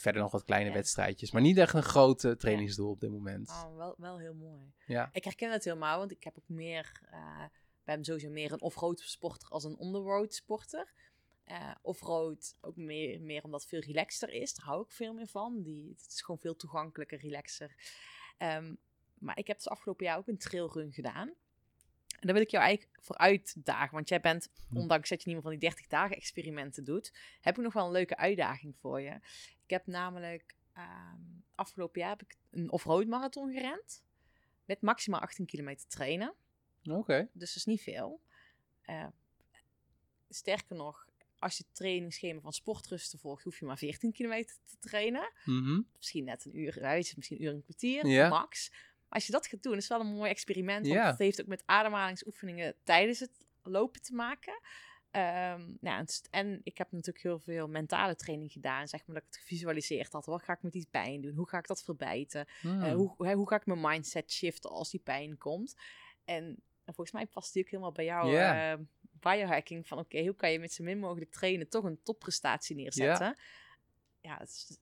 [0.00, 1.30] Verder nog wat kleine wedstrijdjes.
[1.30, 3.48] Maar niet echt een groot trainingsdoel op dit moment.
[3.48, 4.72] Oh, wel, wel heel mooi.
[4.86, 5.08] Ja.
[5.12, 7.44] Ik herken het helemaal, want ik heb ook meer, eh
[7.88, 10.92] ben sowieso meer een off-road sporter als een on-the-road sporter.
[11.48, 14.54] Eh off-road ook meer, meer omdat het veel relaxter is.
[14.54, 15.62] Daar hou ik veel meer van.
[15.62, 17.74] Die, het is gewoon veel toegankelijker, relaxer.
[18.36, 18.74] Ehm,
[19.18, 21.28] maar ik heb dus afgelopen jaar ook een trailrun gedaan.
[21.28, 23.94] En daar wil ik jou eigenlijk voor uitdagen.
[23.94, 24.76] Want jij bent, Hm.
[24.76, 27.86] ondanks dat je niet meer van die 30 dagen experimenten doet, heb ik nog wel
[27.86, 29.14] een leuke uitdaging voor je.
[29.64, 31.22] Ik heb namelijk ehm,
[31.54, 34.04] afgelopen jaar heb ik een off-road marathon gerend.
[34.64, 36.34] Met maximaal 18 kilometer trainen.
[36.84, 37.28] Oké.
[37.32, 38.20] Dus dat is niet veel.
[38.82, 39.06] Eh,
[40.28, 41.07] sterker nog,
[41.38, 45.32] als je het trainingsschema van sportrusten volgt, hoef je maar 14 kilometer te trainen.
[45.44, 45.80] Mhm.
[45.96, 48.70] Misschien net een uur uit, misschien een uur en een kwartier, max.
[48.70, 50.86] Maar als je dat gaat doen, is het wel een mooi experiment.
[50.86, 51.06] Want Ja.
[51.10, 53.30] het heeft ook met ademhalingsoefeningen tijdens het
[53.62, 54.60] lopen te maken.
[55.10, 58.88] Ehm, nou, en ik heb natuurlijk heel veel mentale training gedaan.
[58.88, 60.26] Zeg maar dat ik het gevisualiseerd had.
[60.26, 61.34] Wat ga ik met die pijn doen?
[61.34, 62.46] Hoe ga ik dat verbijten?
[62.60, 62.82] Hmm.
[62.82, 65.74] Eh, hoe, hoe ga ik mijn mindset shiften als die pijn komt?
[66.24, 66.44] En,
[66.84, 68.36] en volgens mij past die ook helemaal bij jou.
[68.36, 68.74] Eh,
[69.20, 73.36] biohacking van oké, hoe kan je met zo min mogelijk trainen toch een topprestatie neerzetten?
[74.20, 74.78] Ja, het is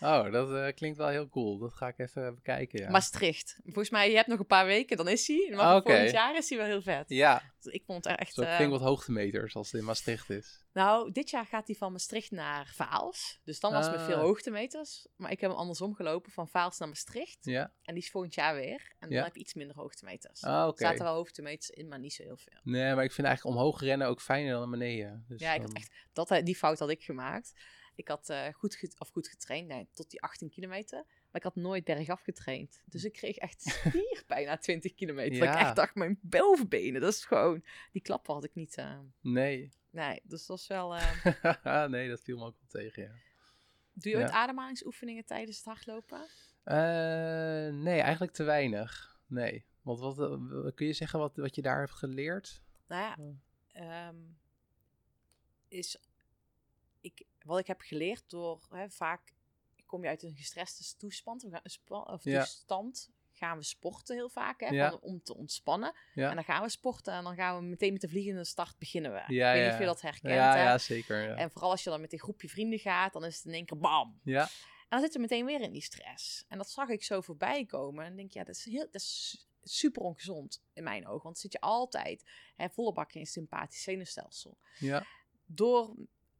[0.00, 1.58] Oh, dat eh, klinkt wel heel cool.
[1.58, 2.90] Dat ga ik even bekijken, ja.
[2.90, 3.58] Maastricht.
[3.64, 5.52] Volgens mij, je hebt nog een paar weken, dan is hij.
[5.54, 5.90] Maar voor oké.
[5.90, 7.04] volgend jaar is hij wel heel vet.
[7.08, 8.34] Ja, Dus ik vond het echt...
[8.34, 10.62] zo eh, flink wat hoogtemeters als het in Maastricht is.
[10.72, 13.40] Nou, dit jaar gaat hij van Maastricht naar Vaals.
[13.44, 14.22] Dus dan was het met veel Ah.
[14.22, 15.06] hoogtemeters.
[15.16, 17.38] Maar ik heb hem andersom gelopen, van Vaals naar Maastricht.
[17.40, 17.72] Ja?
[17.82, 18.92] En die is volgend jaar weer.
[18.98, 19.24] En dan Ja.
[19.24, 20.42] heb je iets minder hoogtemeters.
[20.42, 20.82] Ah, Er oké.
[20.84, 22.58] zaten wel hoogtemeters in, maar niet zo heel veel.
[22.62, 25.24] Nee, maar ik vind eigenlijk omhoog rennen ook fijner dan naar beneden.
[25.28, 27.52] Dus ja, ik had echt, dat, eh, die fout had ik gemaakt.
[27.94, 30.98] Ik had eh, goed, ge- of goed getraind, nee, tot die 18 kilometer.
[31.06, 32.82] Maar ik had nooit bergaf getraind.
[32.84, 35.38] Dus ik kreeg echt spierpijn na 20 kilometer.
[35.46, 37.64] Dat ik echt dacht, mijn bovenbenen, dat is gewoon...
[37.92, 38.76] Die klappen had ik niet...
[38.76, 39.72] eh, Nee.
[39.90, 40.94] nee, dus dat was wel...
[41.62, 43.12] eh, nee, dat viel me ook wel tegen, ja.
[43.92, 44.34] Doe je ooit Ja.
[44.34, 46.26] ademhalingsoefeningen tijdens het hardlopen?
[47.82, 49.18] Nee, eigenlijk te weinig.
[49.26, 49.64] nee.
[49.82, 50.16] Want wat,
[50.74, 52.62] kun je zeggen wat, wat je daar hebt geleerd?
[52.88, 53.16] Nou ja,
[53.72, 54.16] ehm,
[55.68, 55.98] is
[57.00, 59.32] ik, wat ik heb geleerd door hè, vaak
[59.86, 62.38] kom je uit een gestreste toestand, we gaan, spa- of Ja.
[62.38, 64.94] toestand, gaan we sporten heel vaak hè, Ja.
[64.94, 65.94] om te ontspannen.
[66.14, 66.28] Ja.
[66.28, 69.12] En dan gaan we sporten en dan gaan we meteen met de vliegende start beginnen
[69.12, 69.34] we.
[69.34, 69.72] Ja, ik weet niet ja.
[69.72, 70.34] of je dat herkent.
[70.34, 70.62] ja, hè?
[70.62, 71.22] ja, zeker.
[71.22, 71.34] Ja.
[71.36, 73.64] En vooral als je dan met een groepje vrienden gaat, dan is het in één
[73.66, 74.20] keer bam.
[74.24, 74.48] ja.
[74.84, 76.44] En dan zitten we meteen weer in die stress.
[76.48, 78.04] En dat zag ik zo voorbij komen.
[78.04, 81.22] En denk je, ja, dat is, heel, dat is super ongezond in mijn ogen.
[81.22, 84.58] Want dan zit je altijd hè, volle bak in sympathisch zenuwstelsel.
[84.78, 85.06] ja.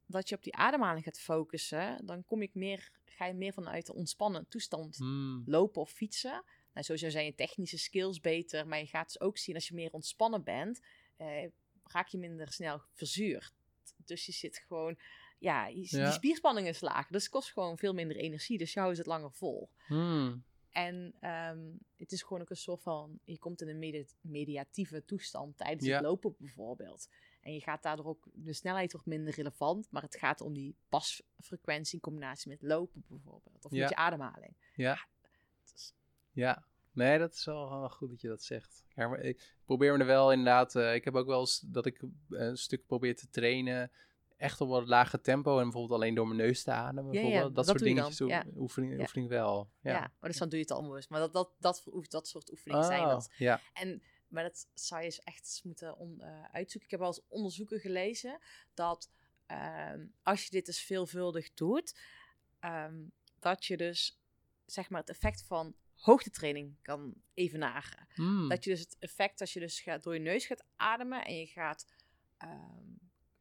[0.07, 3.85] Doordat je op die ademhaling gaat focussen, dan kom ik meer, ga je meer vanuit
[3.85, 5.43] de ontspannen toestand Hmm.
[5.45, 6.43] lopen of fietsen.
[6.73, 8.67] Nou, sowieso zijn je technische skills beter.
[8.67, 10.79] Maar je gaat dus ook zien als je meer ontspannen bent,
[11.17, 11.47] eh,
[11.83, 13.53] raak je minder snel verzuurd.
[14.05, 14.97] Dus je zit gewoon,
[15.39, 16.03] ja, je, Ja.
[16.03, 17.11] die spierspanning is lager.
[17.11, 18.57] Dus het kost gewoon veel minder energie.
[18.57, 19.69] Dus jou is het langer vol.
[19.87, 20.43] Hmm.
[20.71, 25.05] En ehm, het is gewoon ook een soort van, je komt in een medi- mediatieve
[25.05, 25.93] toestand tijdens Ja.
[25.95, 27.07] het lopen bijvoorbeeld.
[27.45, 30.75] En je gaat daardoor ook, de snelheid wordt minder relevant, maar het gaat om die
[30.89, 33.65] pasfrequentie in combinatie met lopen bijvoorbeeld.
[33.65, 33.79] Of Ja.
[33.79, 34.55] met je ademhaling.
[34.75, 35.07] Ja.
[35.73, 35.93] Is-
[36.31, 38.83] Ja, nee, dat is wel goed dat je dat zegt.
[38.95, 40.75] Ja, maar ik probeer me er wel inderdaad.
[40.75, 43.91] eh, ik heb ook wel eens dat ik eh, een stuk probeer te trainen.
[44.37, 47.11] Echt op wat lage tempo en bijvoorbeeld alleen door mijn neus te ademen.
[47.13, 47.55] Ja, ja, bijvoorbeeld.
[47.55, 48.99] dat, dat soort dingetjes doen- oefening, Ja.
[48.99, 49.69] oefening wel.
[49.81, 49.91] ja.
[49.91, 51.09] Ja, maar dus dan doe je het al onbewust.
[51.09, 53.29] Maar dat, dat, dat, dat, dat soort oefeningen zijn Oh, dat.
[53.37, 54.03] Ja, En,
[54.35, 56.83] maar dat zou je eens echt eens moeten on- eh, uitzoeken.
[56.83, 58.39] Ik heb wel eens onderzoeken gelezen
[58.73, 59.09] dat
[59.45, 61.99] ehm, als je dit dus veelvuldig doet,
[62.59, 63.03] ehm,
[63.39, 64.19] dat je dus
[64.65, 68.07] zeg maar het effect van hoogtetraining kan evenaren.
[68.13, 68.49] Hmm.
[68.49, 71.35] Dat je dus het effect als je dus gaat, door je neus gaat ademen en
[71.39, 71.85] je gaat
[72.37, 72.83] ehm,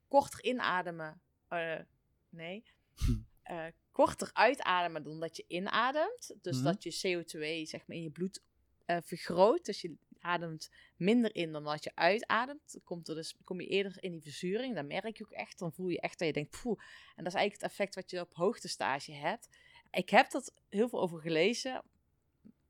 [0.09, 1.21] korter inademen.
[1.49, 1.81] eh,
[2.29, 2.65] nee.
[3.43, 6.35] eh, korter uitademen dan dat je inademt.
[6.43, 6.65] Dus Mhm.
[6.65, 8.43] dat je CO2 zeg maar, in je bloed
[8.87, 9.65] vergroot.
[9.65, 9.95] Dus je
[10.25, 12.73] ademt minder in dan dat je uitademt.
[12.73, 14.75] Dan komt er dus, kom je eerder in die verzuring.
[14.75, 15.59] Dan merk je ook echt.
[15.59, 16.79] Dan voel je echt dat je denkt, poeh.
[17.17, 19.49] En dat is eigenlijk het effect wat je op hoogtestage hebt.
[19.91, 21.83] Ik heb dat heel veel over gelezen.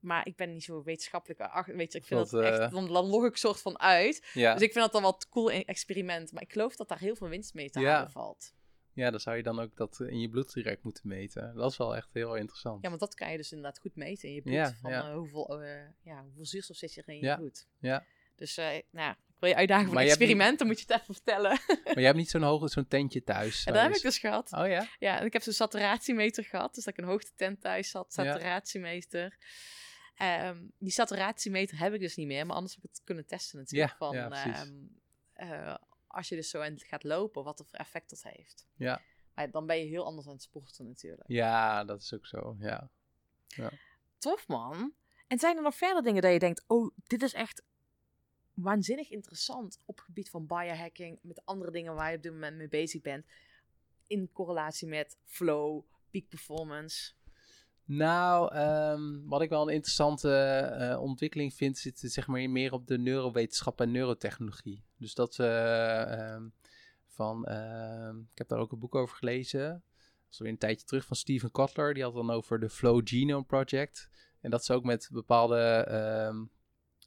[0.01, 1.41] Maar ik ben niet zo wetenschappelijk.
[1.41, 2.59] ach- Weet je, ik vind Wat, dat echt.
[2.59, 4.31] eh, Dan, dan log ik soort van uit.
[4.35, 4.53] ja.
[4.53, 6.33] Dus ik vind dat dan wel een cool experiment.
[6.33, 7.93] Maar ik geloof dat daar heel veel winst mee te Ja.
[7.95, 8.53] halen valt.
[8.95, 11.55] Ja, dan zou je dan ook dat in je bloed direct moeten meten.
[11.55, 12.83] Dat is wel echt heel interessant.
[12.83, 14.55] Ja, want dat kan je dus inderdaad goed meten in je bloed.
[14.55, 15.09] Ja, van ja.
[15.09, 17.67] eh, hoeveel, eh, ja, hoeveel zuurstof zit er in je Ja, bloed.
[17.79, 18.05] ja.
[18.37, 20.59] Dus eh, nou, ik wil je uitdagen voor Maar een je hebt niet- experiment.
[20.59, 21.51] Dan moet je het even vertellen.
[21.85, 23.65] Maar jij hebt niet zo'n hoog, zo'n tentje thuis.
[23.65, 24.53] dat je heb ik dus gehad.
[24.53, 24.87] Oh ja?
[24.99, 26.75] Ja, en ik heb zo'n saturatiemeter gehad.
[26.75, 28.13] Dus dat ik een hoogtetent thuis had.
[28.13, 29.37] Saturatiemeter.
[30.15, 32.47] Ehm, die saturatiemeter heb ik dus niet meer.
[32.47, 33.91] Maar anders heb ik het kunnen testen natuurlijk.
[33.91, 34.61] Ja, van, ja, precies.
[34.61, 34.73] ehm,
[35.33, 35.75] eh,
[36.15, 38.67] als je dus zo aan het gaat lopen, wat voor effect dat heeft.
[38.75, 39.03] Ja.
[39.35, 41.29] Maar dan ben je heel anders aan het sporten natuurlijk.
[41.29, 42.57] Ja, dat is ook zo.
[42.59, 42.91] Ja.
[44.19, 44.95] Tof man.
[45.27, 47.63] En zijn er nog verder dingen dat je denkt, oh, dit is echt
[48.55, 52.57] waanzinnig interessant op het gebied van biohacking, met andere dingen waar je op dit moment
[52.57, 53.27] mee bezig bent,
[54.07, 57.13] in correlatie met flow, peak performance.
[57.85, 62.87] Nou, ehm, wat ik wel een interessante eh, ontwikkeling vind, zit zeg maar meer op
[62.87, 64.85] de neurowetenschap en neurotechnologie.
[64.97, 66.49] Dus dat eh, ehm,
[67.07, 69.69] van, ehm, ik heb daar ook een boek over gelezen.
[69.69, 69.83] Dat
[70.31, 71.95] is weer een tijdje terug van Steven Kotler.
[71.95, 74.09] Die had dan over de Flow Genome Project.
[74.41, 75.59] En dat ze ook met bepaalde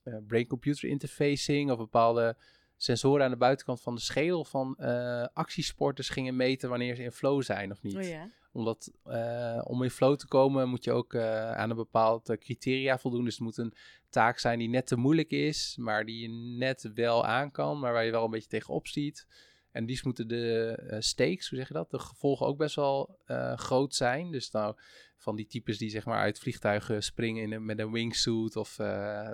[0.08, 2.38] eh, brain-computer interfacing of bepaalde
[2.78, 7.12] sensoren aan de buitenkant van de schedel van eh, actiesporters gingen meten wanneer ze in
[7.12, 8.30] flow zijn of niet Oh ja.
[8.58, 12.38] Omdat eh, om in flow te komen moet je ook eh, aan een bepaald eh,
[12.38, 13.24] criteria voldoen.
[13.24, 13.74] Dus het moet een
[14.10, 17.94] taak zijn die net te moeilijk is, maar die je net wel aan kan, maar
[17.94, 19.28] waar je wel een beetje tegenop ziet.
[19.72, 23.20] En die moeten de eh, stakes, hoe zeg je dat, de gevolgen ook best wel
[23.56, 24.32] groot zijn.
[24.32, 24.76] Dus nou,
[25.18, 28.76] van die types die zeg maar uit vliegtuigen springen in een, met een wingsuit of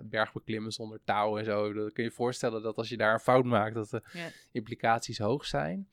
[0.03, 1.73] bergbeklimmen zonder touw en zo.
[1.73, 4.01] Dan kun je je voorstellen dat als je daar een fout maakt, dat de
[4.51, 5.87] implicaties hoog zijn.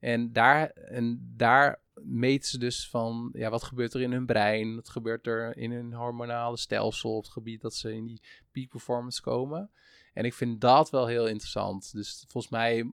[0.00, 4.74] En daar, en daar meten ze dus van, ja, wat gebeurt er in hun brein?
[4.74, 8.22] Wat gebeurt er in hun hormonale stelsel op het gebied dat ze in die
[8.52, 9.70] peak performance komen?
[10.12, 11.92] En ik vind dat wel heel interessant.
[11.92, 12.90] Dus volgens mij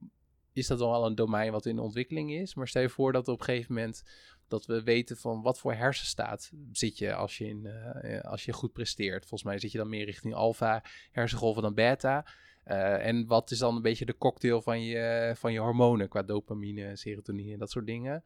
[0.54, 2.56] is dat wel een domein wat in ontwikkeling is.
[2.56, 4.04] Maar stel je voor dat op een gegeven moment
[4.48, 8.54] dat we weten van wat voor hersenstaat zit je als je, in, eh, als je
[8.54, 9.20] goed presteert.
[9.20, 12.26] Volgens mij zit je dan meer richting alfa hersengolven dan beta.
[12.64, 16.24] Eh, en wat is dan een beetje de cocktail van je, van je hormonen qua
[16.24, 18.24] dopamine, serotonine en dat soort dingen.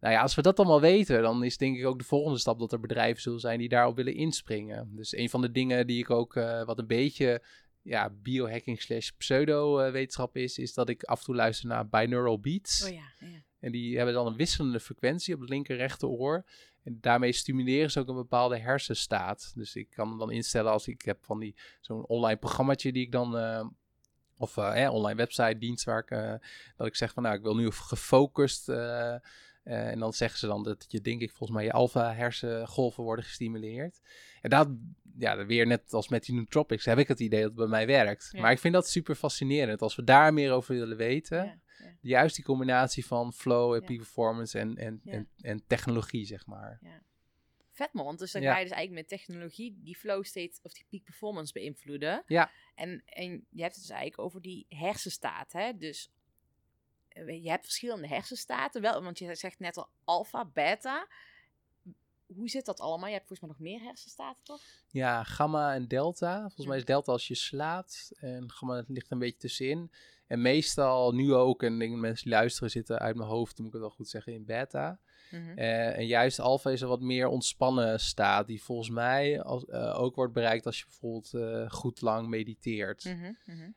[0.00, 2.58] Nou ja, als we dat allemaal weten, dan is denk ik ook de volgende stap
[2.58, 4.90] dat er bedrijven zullen zijn die daarop willen inspringen.
[4.96, 7.42] Dus een van de dingen die ik ook, eh, wat een beetje
[7.82, 12.84] ja, biohacking slash pseudo-wetenschap is, is dat ik af en toe luister naar binaural beats.
[12.84, 13.42] Oh ja, ja.
[13.60, 16.44] En die hebben dan een wisselende frequentie op het linker rechteroor.
[16.82, 19.52] En daarmee stimuleren ze ook een bepaalde hersenstaat.
[19.54, 23.02] Dus ik kan hem dan instellen als ik heb van die zo'n online programmaatje die
[23.02, 23.36] ik dan.
[23.36, 23.66] eh,
[24.38, 26.40] of eh, eh, online website dienst waar ik.
[26.76, 28.66] dat ik zeg van nou, ik wil nu gefocust.
[29.66, 33.04] Eh, en dan zeggen ze dan dat je, denk ik, volgens mij je alfa hersengolven
[33.04, 34.00] worden gestimuleerd.
[34.40, 34.68] En dat,
[35.18, 37.86] ja, weer net als met die nootropics, heb ik het idee dat het bij mij
[37.86, 38.28] werkt.
[38.32, 38.40] Ja.
[38.40, 39.82] Maar ik vind dat super fascinerend.
[39.82, 41.96] Als we daar meer over willen weten, Ja, ja.
[42.00, 46.80] juist die combinatie van flow en performance en, en, en, en technologie, zeg maar.
[47.70, 50.72] Vet man, want dus dan ga je dus eigenlijk met technologie die flow state of
[50.72, 52.22] die peak performance beïnvloeden.
[52.26, 52.50] Ja.
[52.74, 55.76] En, en je hebt het dus eigenlijk over die hersenstaat, hè?
[55.76, 56.10] Dus
[57.24, 61.06] je hebt verschillende hersenstaten, wel, want je zegt net al alpha, beta.
[62.26, 63.08] Hoe zit dat allemaal?
[63.08, 64.60] Je hebt volgens mij nog meer hersenstaten, toch?
[64.90, 66.40] Ja, gamma en delta.
[66.40, 69.92] Volgens mij is delta als je slaapt en gamma ligt een beetje tussenin.
[70.26, 73.58] En meestal, nu ook, en ik denk dat mensen die luisteren zitten uit mijn hoofd,
[73.58, 75.00] moet ik het wel goed zeggen, in beta.
[75.30, 75.58] Mhm.
[75.58, 80.00] Eh, en juist alpha is een wat meer ontspannen staat, die volgens mij als, eh,
[80.00, 83.04] ook wordt bereikt als je bijvoorbeeld eh, goed lang mediteert.
[83.04, 83.70] Mhm, mhm.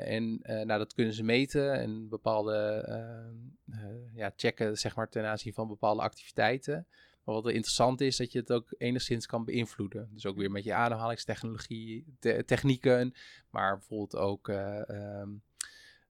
[0.00, 2.54] En nou, dat kunnen ze meten en bepaalde
[4.14, 6.86] ja, checken zeg maar, ten aanzien van bepaalde activiteiten.
[7.24, 10.08] Maar wat wel interessant is, dat je het ook enigszins kan beïnvloeden.
[10.12, 13.14] Dus ook weer met je ademhalingstechnologie, te- technieken,
[13.50, 15.22] maar bijvoorbeeld ook, eh,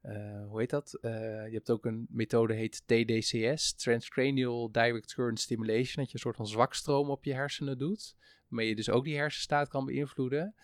[0.06, 0.98] eh, hoe heet dat?
[1.00, 1.10] Eh,
[1.46, 6.36] je hebt ook een methode heet TDCS, Transcranial Direct Current Stimulation, dat je een soort
[6.36, 8.14] van zwakstroom op je hersenen doet.
[8.48, 10.54] Waarmee je dus ook die hersenstaat kan beïnvloeden.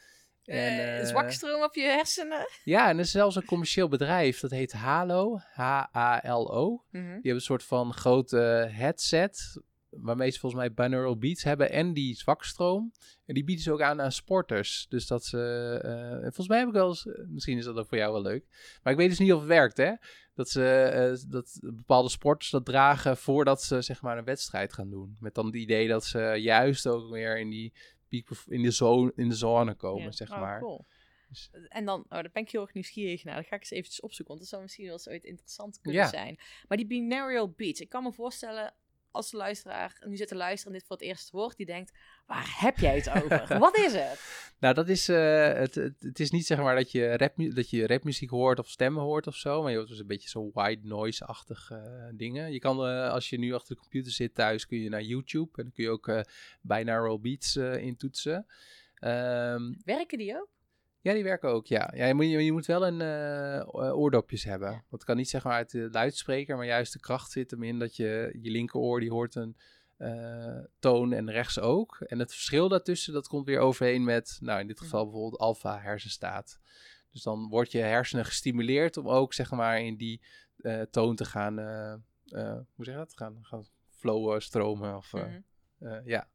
[0.45, 2.47] En, Eh, eh, zwakstroom op je hersenen.
[2.65, 6.85] ja, en er is zelfs een commercieel bedrijf, dat heet Halo, H-A-L-O.
[6.91, 7.03] Mhm.
[7.05, 9.61] Die hebben een soort van grote headset,
[10.01, 12.93] waarmee ze volgens mij binaural beats hebben en die zwakstroom.
[13.27, 14.87] En die bieden ze ook aan aan sporters.
[14.89, 15.39] Dus dat ze,
[15.83, 18.13] eh, en volgens mij heb ik wel eens, eh, misschien is dat ook voor jou
[18.13, 18.45] wel leuk,
[18.83, 19.93] maar ik weet dus niet of het werkt, hè.
[20.35, 24.91] Dat ze eh, dat bepaalde sporters dat dragen voordat ze zeg maar een wedstrijd gaan
[24.91, 25.17] doen.
[25.21, 27.73] Met dan het idee dat ze juist ook weer in die
[28.09, 30.11] peak in de zone, in de zone komen, Ja.
[30.13, 30.61] zeg Oh, maar.
[30.61, 30.87] cool.
[31.29, 33.37] Dus- En dan, oh, daar ben ik heel erg nieuwsgierig naar.
[33.37, 36.01] Dat ga ik eens eventjes opzoeken, want dat zou misschien wel eens ooit interessant kunnen
[36.01, 36.09] Ja.
[36.09, 36.39] zijn.
[36.69, 38.75] Maar die binaural beats, ik kan me voorstellen
[39.13, 41.93] als de luisteraar nu zit te luisteren en dit voor het eerst hoort, die denkt,
[42.27, 43.59] waar heb jij het over?
[43.59, 44.51] Wat is het?
[44.59, 47.71] Nou, dat is, eh, het, het, het is niet zeg maar dat je, rap, dat
[47.71, 50.51] je rapmuziek hoort of stemmen hoort of zo, maar je hoort dus een beetje zo
[50.53, 52.53] white noise-achtige dingen.
[52.53, 55.51] Je kan, eh, als je nu achter de computer zit thuis, kun je naar YouTube
[55.57, 56.21] en dan kun je ook eh
[56.61, 58.47] binaural beats eh intoetsen.
[58.95, 60.49] Ehm, Werken die ook?
[61.03, 61.93] Ja, die werken ook, ja.
[61.95, 64.69] ja je, moet, je moet wel een eh, oordopjes hebben.
[64.69, 64.75] Ja.
[64.75, 67.63] Want het kan niet zeg maar uit de luidspreker, maar juist de kracht zit hem
[67.63, 69.57] in dat je je linkeroor die hoort een
[69.97, 72.01] eh, toon en rechts ook.
[72.01, 75.81] En het verschil daartussen, dat komt weer overheen met, nou in dit geval bijvoorbeeld alfa
[75.81, 76.59] hersenstaat.
[77.11, 80.21] Dus dan wordt je hersenen gestimuleerd om ook zeg maar in die
[80.57, 81.59] eh, toon te gaan,
[82.75, 83.17] hoe zeg je dat?
[83.17, 85.41] Gaan, gaan flowen, stromen of Mhm.
[86.05, 86.29] ja.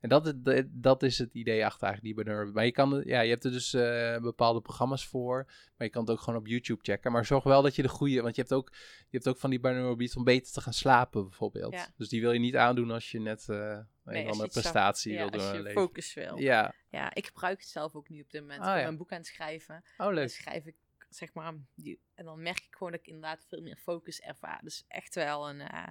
[0.00, 2.52] En dat, is- dat, dat is het idee achter eigenlijk die binaural.
[2.52, 5.44] Maar je, kan, ja, je hebt er dus eh, bepaalde programma's voor.
[5.46, 7.12] Maar je kan het ook gewoon op YouTube checken.
[7.12, 8.20] Maar zorg wel dat je de goede...
[8.22, 10.72] Want je hebt ook, je hebt ook van die binaural beats om beter te gaan
[10.72, 11.72] slapen bijvoorbeeld.
[11.72, 11.86] Ja.
[11.96, 15.12] Dus die wil je niet aandoen als je net eh, een of je andere prestatie
[15.12, 15.80] Ja, wil doen als je leven.
[15.82, 16.38] focus wil.
[16.38, 18.60] Ja, Ja, ik gebruik het zelf ook nu op dit moment.
[18.60, 18.88] Ah, ik ben ja.
[18.88, 19.74] een boek aan het schrijven.
[19.76, 20.30] oh Dan leuk.
[20.30, 20.76] schrijf ik,
[21.08, 24.60] zeg maar, die, en dan merk ik gewoon dat ik inderdaad veel meer focus ervaar.
[24.62, 25.86] Dus echt wel een, eh,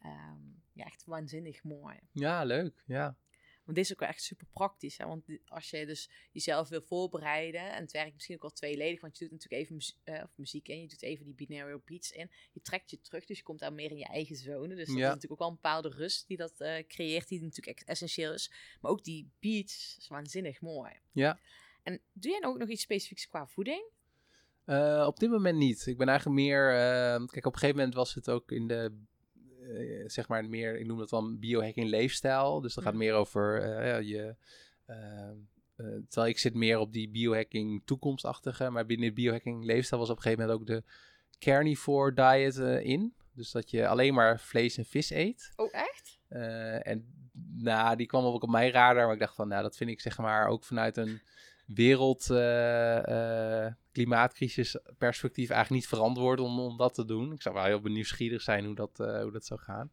[0.00, 0.38] ehm,
[0.72, 1.96] ja, echt waanzinnig mooi.
[2.12, 2.82] Ja, leuk.
[2.86, 3.16] Ja.
[3.64, 4.98] Want dit is ook wel echt super praktisch.
[4.98, 5.06] Hè?
[5.06, 9.18] Want als je dus jezelf wil voorbereiden, en het werkt misschien ook wel tweeledig, want
[9.18, 12.10] je doet natuurlijk even muzie- eh, of muziek in, je doet even die binaural beats
[12.12, 12.30] in.
[12.52, 14.74] Je trekt je terug, dus je komt daar meer in je eigen zone.
[14.74, 15.02] Dus dat Ja.
[15.02, 18.32] is natuurlijk ook wel een bepaalde rust die dat eh, creëert, die natuurlijk echt essentieel
[18.32, 18.52] is.
[18.80, 20.92] Maar ook die beats is waanzinnig mooi.
[21.12, 21.38] Ja.
[21.82, 23.82] En doe jij nou ook nog iets specifieks qua voeding?
[24.64, 25.86] Eh, op dit moment niet.
[25.86, 26.70] Ik ben eigenlijk meer.
[27.26, 29.02] kijk, op een gegeven moment was het ook in de.
[29.74, 32.60] Eh, zeg maar meer, ik noem dat dan biohacking leefstijl.
[32.60, 34.34] Dus dat gaat meer over eh, ja, je.
[34.86, 34.96] eh,
[36.08, 38.70] terwijl ik zit meer op die biohacking toekomstachtige.
[38.70, 40.82] Maar binnen de biohacking leefstijl was op een gegeven moment ook de
[41.38, 43.14] carnivore diet in.
[43.32, 45.52] Dus dat je alleen maar vlees en vis eet.
[45.56, 46.18] Oh, echt?
[46.82, 47.14] En
[47.56, 49.04] nou, die kwam ook op mijn radar.
[49.04, 51.20] Maar ik dacht van, nou, dat vind ik zeg maar ook vanuit een
[51.74, 52.26] wereld
[53.92, 57.32] klimaatcrisis perspectief eigenlijk niet verantwoord om, om dat te doen.
[57.32, 59.90] Ik zou wel heel nieuwsgierig zijn hoe dat, eh, hoe dat zou gaan.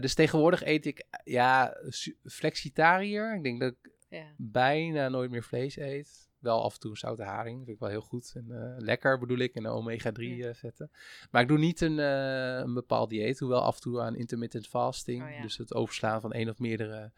[0.00, 1.76] Dus tegenwoordig eet ik, ja,
[2.24, 3.34] flexitariër.
[3.36, 4.24] Ik denk dat ik Ja.
[4.36, 6.28] bijna nooit meer vlees eet.
[6.38, 8.32] Wel af en toe een zoute haring, vind ik wel heel goed.
[8.34, 10.48] En lekker bedoel ik, en de omega-3 Ja.
[10.48, 10.90] eh, vetten.
[11.30, 15.22] Maar ik doe niet een, een bepaald dieet, hoewel af en toe aan intermittent fasting.
[15.22, 15.42] Oh ja.
[15.42, 17.10] Dus het overslaan van één of meerdere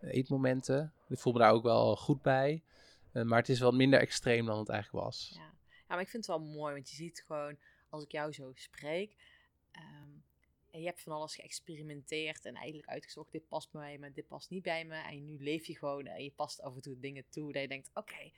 [0.00, 0.92] eetmomenten.
[1.08, 2.62] Ik voel me daar ook wel goed bij.
[3.12, 5.32] Eh, maar het is wel minder extreem dan het eigenlijk was.
[5.34, 5.40] Ja.
[5.40, 7.58] ja, maar ik vind het wel mooi, want je ziet gewoon,
[7.88, 9.16] als ik jou zo spreek,
[9.70, 10.18] ehm,
[10.70, 14.50] En je hebt van alles geëxperimenteerd en eigenlijk uitgezocht, dit past bij me, dit past
[14.50, 14.96] niet bij me.
[14.96, 17.68] En nu leef je gewoon en je past af en toe dingen toe dat je
[17.68, 18.30] denkt, oké,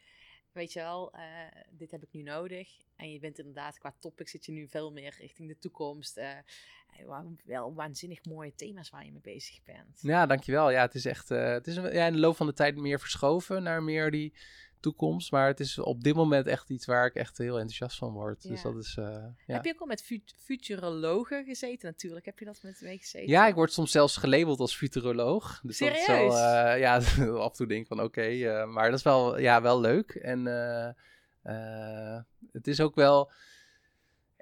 [0.53, 1.23] weet je wel, eh,
[1.71, 2.69] dit heb ik nu nodig.
[2.97, 6.17] En je bent inderdaad, qua topic zit je nu veel meer richting de toekomst.
[6.17, 6.37] eh,
[7.45, 9.99] wel waanzinnig mooie thema's waar je mee bezig bent.
[10.01, 10.71] Ja, dankjewel.
[10.71, 11.31] Ja, het is echt.
[11.31, 14.33] eh, het is ja, in de loop van de tijd meer verschoven naar meer die
[14.83, 15.31] toekomst.
[15.31, 18.49] Maar het is op dit moment echt iets waar ik echt heel enthousiast van word.
[18.49, 18.97] Dus dat is.
[18.99, 19.05] eh,
[19.47, 19.55] ja.
[19.55, 21.89] Heb je ook al met fut- futurologen gezeten?
[21.89, 23.29] Natuurlijk heb je dat met mee gezeten.
[23.29, 25.61] Ja, ik word soms zelfs gelabeld als futuroloog.
[25.63, 26.35] Dus Dat is wel, Serieus?
[26.35, 26.95] eh, ja,
[27.45, 30.11] af en toe denk ik van oké, eh, maar dat is wel, ja, wel leuk.
[30.11, 30.45] En
[32.53, 33.31] het is ook wel...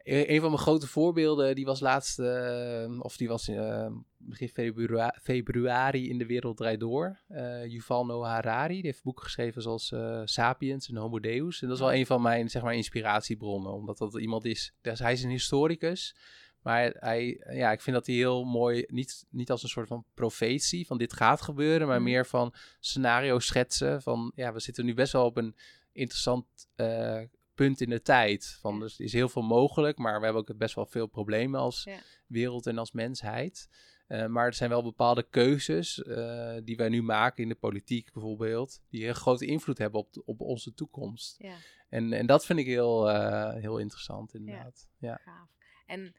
[0.03, 3.87] e- Een van mijn grote voorbeelden, die was laatst, eh, of die was eh,
[4.17, 7.19] begin februari, februari in De Wereld Draait Door.
[7.29, 11.63] Eh Yuval Noah Harari, die heeft boeken geschreven zoals eh, Sapiens en Homo Deus.
[11.63, 14.99] En dat is wel een van mijn, zeg maar, inspiratiebronnen, omdat dat iemand is, dus
[14.99, 16.17] hij is een historicus.
[16.63, 20.05] Maar hij, ja, ik vind dat hij heel mooi, niet, niet als een soort van
[20.15, 22.11] profetie van dit gaat gebeuren, maar Mhm.
[22.11, 24.03] meer van scenario schetsen.
[24.03, 25.57] Van ja, we zitten nu best wel op een
[25.93, 27.21] interessant eh,
[27.67, 28.47] punt in de tijd.
[28.61, 28.81] Van, Ja.
[28.81, 31.85] Dus er is heel veel mogelijk, maar we hebben ook best wel veel problemen als
[31.85, 31.99] Ja.
[32.27, 33.69] wereld en als mensheid.
[34.07, 38.13] Eh, maar er zijn wel bepaalde keuzes eh, die wij nu maken in de politiek
[38.13, 41.35] bijvoorbeeld, die een grote invloed hebben op, de- op onze toekomst.
[41.39, 41.57] Ja,
[41.89, 44.89] En, en dat vind ik heel, eh, heel interessant inderdaad.
[44.99, 45.21] Ja.
[45.25, 45.49] gaaf.
[45.87, 46.15] En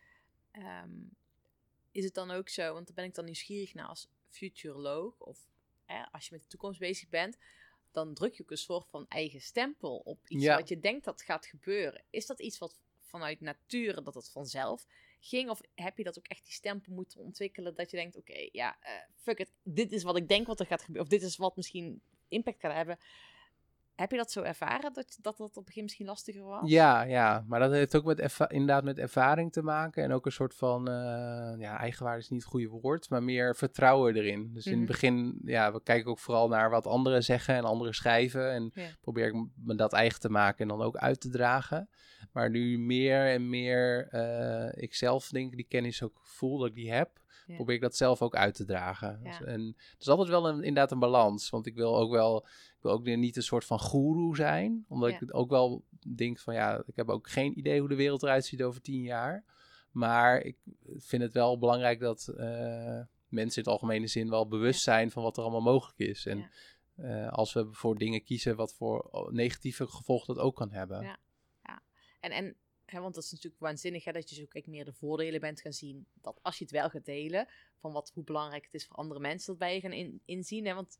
[0.51, 0.89] ehm,
[1.91, 5.39] is het dan ook zo, want daar ben ik dan nieuwsgierig naar als futuroloog, of
[6.11, 7.37] als je met de toekomst bezig bent,
[7.91, 10.55] dan druk je ook een soort van eigen stempel op iets Ja.
[10.57, 12.03] wat je denkt dat gaat gebeuren.
[12.09, 14.85] Is dat iets wat vanuit nature, dat het vanzelf
[15.19, 15.49] ging?
[15.49, 18.77] Of heb je dat ook echt die stempel moeten ontwikkelen, dat je denkt, oké, ja,
[18.79, 21.37] eh, fuck it, dit is wat ik denk wat er gaat gebeuren, of dit is
[21.37, 22.99] wat misschien impact gaat hebben.
[23.95, 26.69] Heb je dat zo ervaren, dat dat, dat op het begin misschien lastiger was?
[26.69, 30.03] Ja, ja, maar dat heeft ook met inderdaad met ervaring te maken.
[30.03, 30.93] En ook een soort van, eh,
[31.57, 34.49] ja, eigenwaarde is niet het goede woord, maar meer vertrouwen erin.
[34.53, 34.81] Dus in Mhm.
[34.81, 38.51] het begin, ja, we kijken ook vooral naar wat anderen zeggen en anderen schrijven.
[38.51, 38.87] En Ja.
[39.01, 41.89] probeer ik me dat eigen te maken en dan ook uit te dragen.
[42.31, 46.75] Maar nu meer en meer eh, ik zelf denk, die kennis ook voel dat ik
[46.75, 47.55] die heb, Ja.
[47.55, 49.19] probeer ik dat zelf ook uit te dragen.
[49.23, 49.29] Ja.
[49.37, 52.47] Dus- en het is altijd wel een, inderdaad een balans, want ik wil ook wel,
[52.81, 55.15] wil ook weer niet een soort van goeroe zijn, omdat Ja.
[55.15, 55.83] ik het ook wel
[56.15, 59.01] denk van ja, ik heb ook geen idee hoe de wereld eruit ziet over tien
[59.01, 59.43] jaar.
[59.91, 60.57] Maar ik
[60.97, 65.23] vind het wel belangrijk dat eh, mensen in het algemene zin wel bewust zijn van
[65.23, 66.25] wat er allemaal mogelijk is.
[66.25, 66.49] En Ja.
[67.25, 71.01] eh, als we voor dingen kiezen, wat voor negatieve gevolgen dat ook kan hebben.
[71.01, 71.17] Ja.
[72.19, 72.55] En, en
[72.85, 75.61] hè, want dat is natuurlijk waanzinnig hè, dat je zo ook meer de voordelen bent
[75.61, 76.05] gaan zien.
[76.13, 79.19] Dat als je het wel gaat delen, van wat, hoe belangrijk het is voor andere
[79.19, 80.65] mensen, dat je gaan in, inzien.
[80.65, 80.99] Hè, want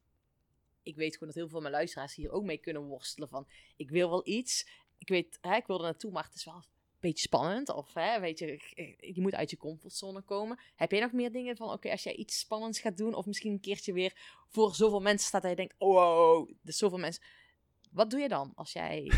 [0.83, 3.47] ik weet gewoon dat heel veel van mijn luisteraars hier ook mee kunnen worstelen van,
[3.75, 4.67] ik wil wel iets,
[4.97, 6.63] ik weet, hè, ik wil er naartoe, maar het is wel een
[6.99, 7.69] beetje spannend.
[7.69, 8.59] Of hè, weet je,
[8.99, 10.59] je moet uit je comfortzone komen.
[10.75, 13.51] Heb jij nog meer dingen van, oké, als jij iets spannends gaat doen, of misschien
[13.51, 14.13] een keertje weer
[14.49, 17.23] voor zoveel mensen staat dat je denkt, oh, wow, dus zoveel mensen.
[17.91, 19.11] Wat doe je dan als jij...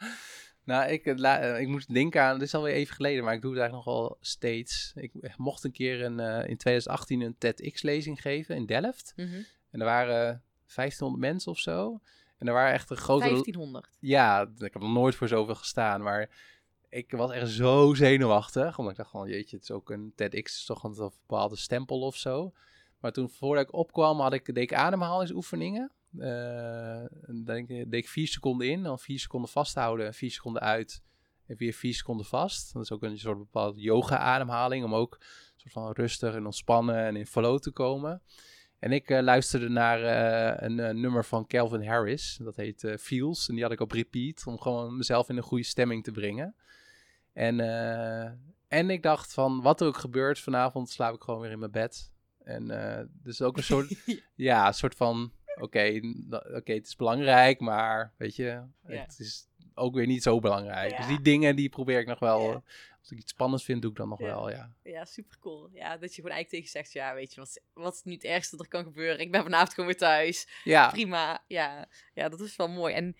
[0.64, 3.42] nou, ik, eh, eh, ik moest denken aan, dit is alweer even geleden, maar ik
[3.42, 4.92] doe het eigenlijk nog wel steeds.
[4.94, 9.12] Ik mocht een keer een, eh, in 2018 een TEDx-lezing geven in Delft.
[9.16, 9.42] Mhm.
[9.70, 10.42] En er waren
[10.74, 12.00] 1500 mensen of zo.
[12.38, 13.24] En er waren echt een grote...
[13.28, 13.96] 1500.
[14.00, 16.30] Ja, ik heb nog nooit voor zoveel gestaan, maar
[16.88, 18.78] ik was echt zo zenuwachtig.
[18.78, 22.00] Omdat ik dacht van, jeetje, het is ook een TEDx, is toch een bepaalde stempel
[22.00, 22.52] of zo.
[23.00, 25.92] Maar toen, voordat ik opkwam, had ik, deed ik ademhalingsoefeningen.
[26.18, 30.62] Eh, dan denk ik- deed ik vier seconden in, dan vier seconden vasthouden, vier seconden
[30.62, 31.02] uit
[31.46, 32.72] en weer vier seconden vast.
[32.72, 35.18] Dat is ook een soort bepaalde yoga-ademhaling, om ook
[35.56, 38.22] soort van rustig en ontspannen en in flow te komen.
[38.78, 42.38] En ik eh, luisterde naar eh, een eh, nummer van Calvin Harris.
[42.42, 43.48] Dat heet Feels.
[43.48, 44.46] En die had ik op repeat.
[44.46, 46.54] Om gewoon mezelf in een goede stemming te brengen.
[47.32, 47.60] En,
[48.68, 51.70] en ik dacht van wat er ook gebeurt vanavond slaap ik gewoon weer in mijn
[51.70, 52.12] bed.
[52.44, 52.66] En
[53.22, 53.94] dus ook een soort,
[54.34, 56.00] ja, een soort van oké,
[56.30, 60.96] oké, het is belangrijk, maar weet je, het is ook weer niet zo belangrijk.
[60.96, 62.50] Dus die dingen die probeer ik nog wel.
[62.50, 62.62] Ja.
[63.08, 64.26] Als ik iets spannends vind, doe ik dan nog Ja.
[64.26, 64.72] wel, ja.
[64.82, 65.68] Ja, super cool.
[65.72, 68.24] Ja, dat je gewoon eigenlijk tegen zegt, ja, weet je, wat, wat is nu het
[68.24, 69.18] ergste dat er kan gebeuren?
[69.20, 70.48] Ik ben vanavond gewoon weer thuis.
[70.64, 71.44] Ja, Prima.
[71.46, 72.94] Ja, ja, dat is wel mooi.
[72.94, 73.16] En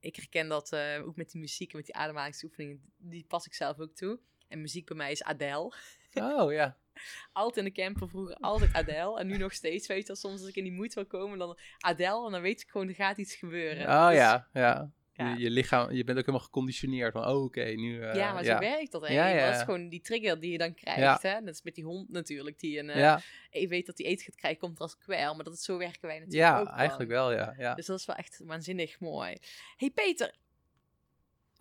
[0.00, 3.54] ik herken dat eh, ook met die muziek en met die ademhalingsoefeningen, die pas ik
[3.54, 4.18] zelf ook toe.
[4.48, 5.72] En muziek bij mij is Adele.
[6.14, 6.76] oh ja.
[7.32, 9.18] Altijd in de camper vroeger, altijd Adele.
[9.18, 11.38] En nu nog steeds, weet je wel, soms als ik in die moed wil komen,
[11.38, 12.26] dan Adele.
[12.26, 13.86] En dan weet ik gewoon, er gaat iets gebeuren.
[13.86, 14.90] Oh Dus- ja, ja.
[15.16, 15.32] Ja.
[15.34, 18.00] Je, je lichaam, je bent ook helemaal geconditioneerd van, oh oké, nu...
[18.00, 18.52] eh, ja, maar ja.
[18.54, 19.38] zo werkt dat Ja, eigenlijk.
[19.38, 19.64] ja, Dat is ja.
[19.64, 21.00] gewoon die trigger die je dan krijgt.
[21.00, 21.18] Ja.
[21.20, 21.40] Hè?
[21.40, 22.58] Dat is met die hond natuurlijk.
[22.60, 23.20] Die een, eh, ja,
[23.50, 25.34] je weet dat hij eten gaat krijgen, komt er als kwel.
[25.34, 26.68] Maar dat is zo werken wij natuurlijk ja ook.
[26.68, 27.32] eigenlijk wel.
[27.32, 27.54] ja.
[27.58, 27.74] ja.
[27.74, 29.36] Dus dat is wel echt waanzinnig mooi.
[29.76, 30.34] hey Peter,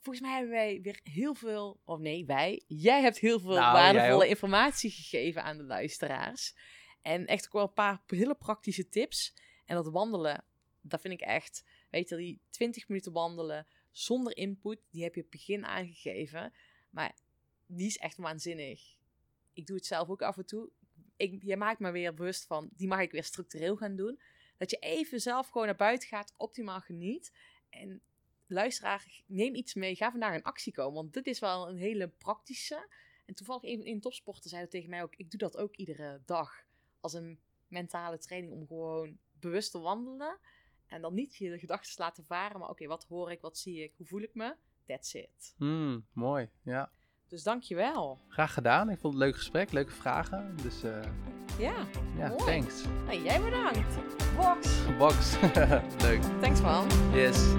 [0.01, 3.73] volgens mij hebben wij weer heel veel, of nee, wij, jij hebt heel veel Nou,
[3.73, 6.55] waardevolle informatie gegeven aan de luisteraars.
[7.01, 9.34] En echt ook wel een paar hele praktische tips.
[9.65, 10.43] En dat wandelen,
[10.81, 11.63] dat vind ik echt,
[11.95, 16.53] weet je, die 20 minuten wandelen zonder input, die heb je het begin aangegeven.
[16.89, 17.15] Maar
[17.65, 18.95] die is echt waanzinnig.
[19.53, 20.69] Ik doe het zelf ook af en toe.
[21.15, 24.19] Ik, jij maakt me weer bewust van, die mag ik weer structureel gaan doen.
[24.57, 27.31] Dat je even zelf gewoon naar buiten gaat, optimaal geniet.
[27.69, 28.01] En
[28.47, 29.95] luisteraar, neem iets mee.
[29.95, 30.93] Ga vandaag in actie komen.
[30.93, 32.89] Want dit is wel een hele praktische.
[33.26, 35.15] En toevallig in, in topsporten zei tegen mij ook.
[35.15, 36.65] Ik doe dat ook iedere dag.
[36.99, 40.39] Als een mentale training om gewoon bewust te wandelen.
[40.95, 42.59] En dan niet je gedachten laten varen.
[42.59, 43.41] Maar oké, wat hoor ik?
[43.41, 43.93] Wat zie ik?
[43.97, 44.55] Hoe voel ik me?
[44.88, 45.53] That's it.
[45.57, 46.91] Hmm, mooi, ja.
[47.27, 48.19] Dus dankjewel.
[48.27, 48.89] Graag gedaan.
[48.89, 50.57] Ik vond het een leuk gesprek, leuke vragen.
[50.61, 51.01] Dus eh,
[51.59, 51.76] Ja,
[52.17, 52.43] ja, Mooi.
[52.45, 52.84] thanks.
[53.05, 53.95] nou, jij bedankt.
[54.35, 54.85] Box.
[54.97, 55.35] Box.
[56.07, 56.22] leuk.
[56.41, 56.88] Thanks man.
[57.13, 57.53] Yes.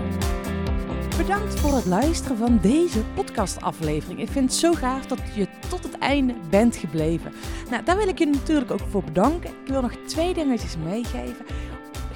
[1.17, 4.21] Bedankt voor het luisteren van deze podcastaflevering.
[4.21, 7.33] Ik vind het zo gaaf dat je tot het einde bent gebleven.
[7.71, 9.51] Nou, daar wil ik je natuurlijk ook voor bedanken.
[9.51, 11.47] Ik wil nog twee dingetjes meegeven.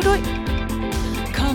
[0.00, 1.32] るい。
[1.32, 1.52] か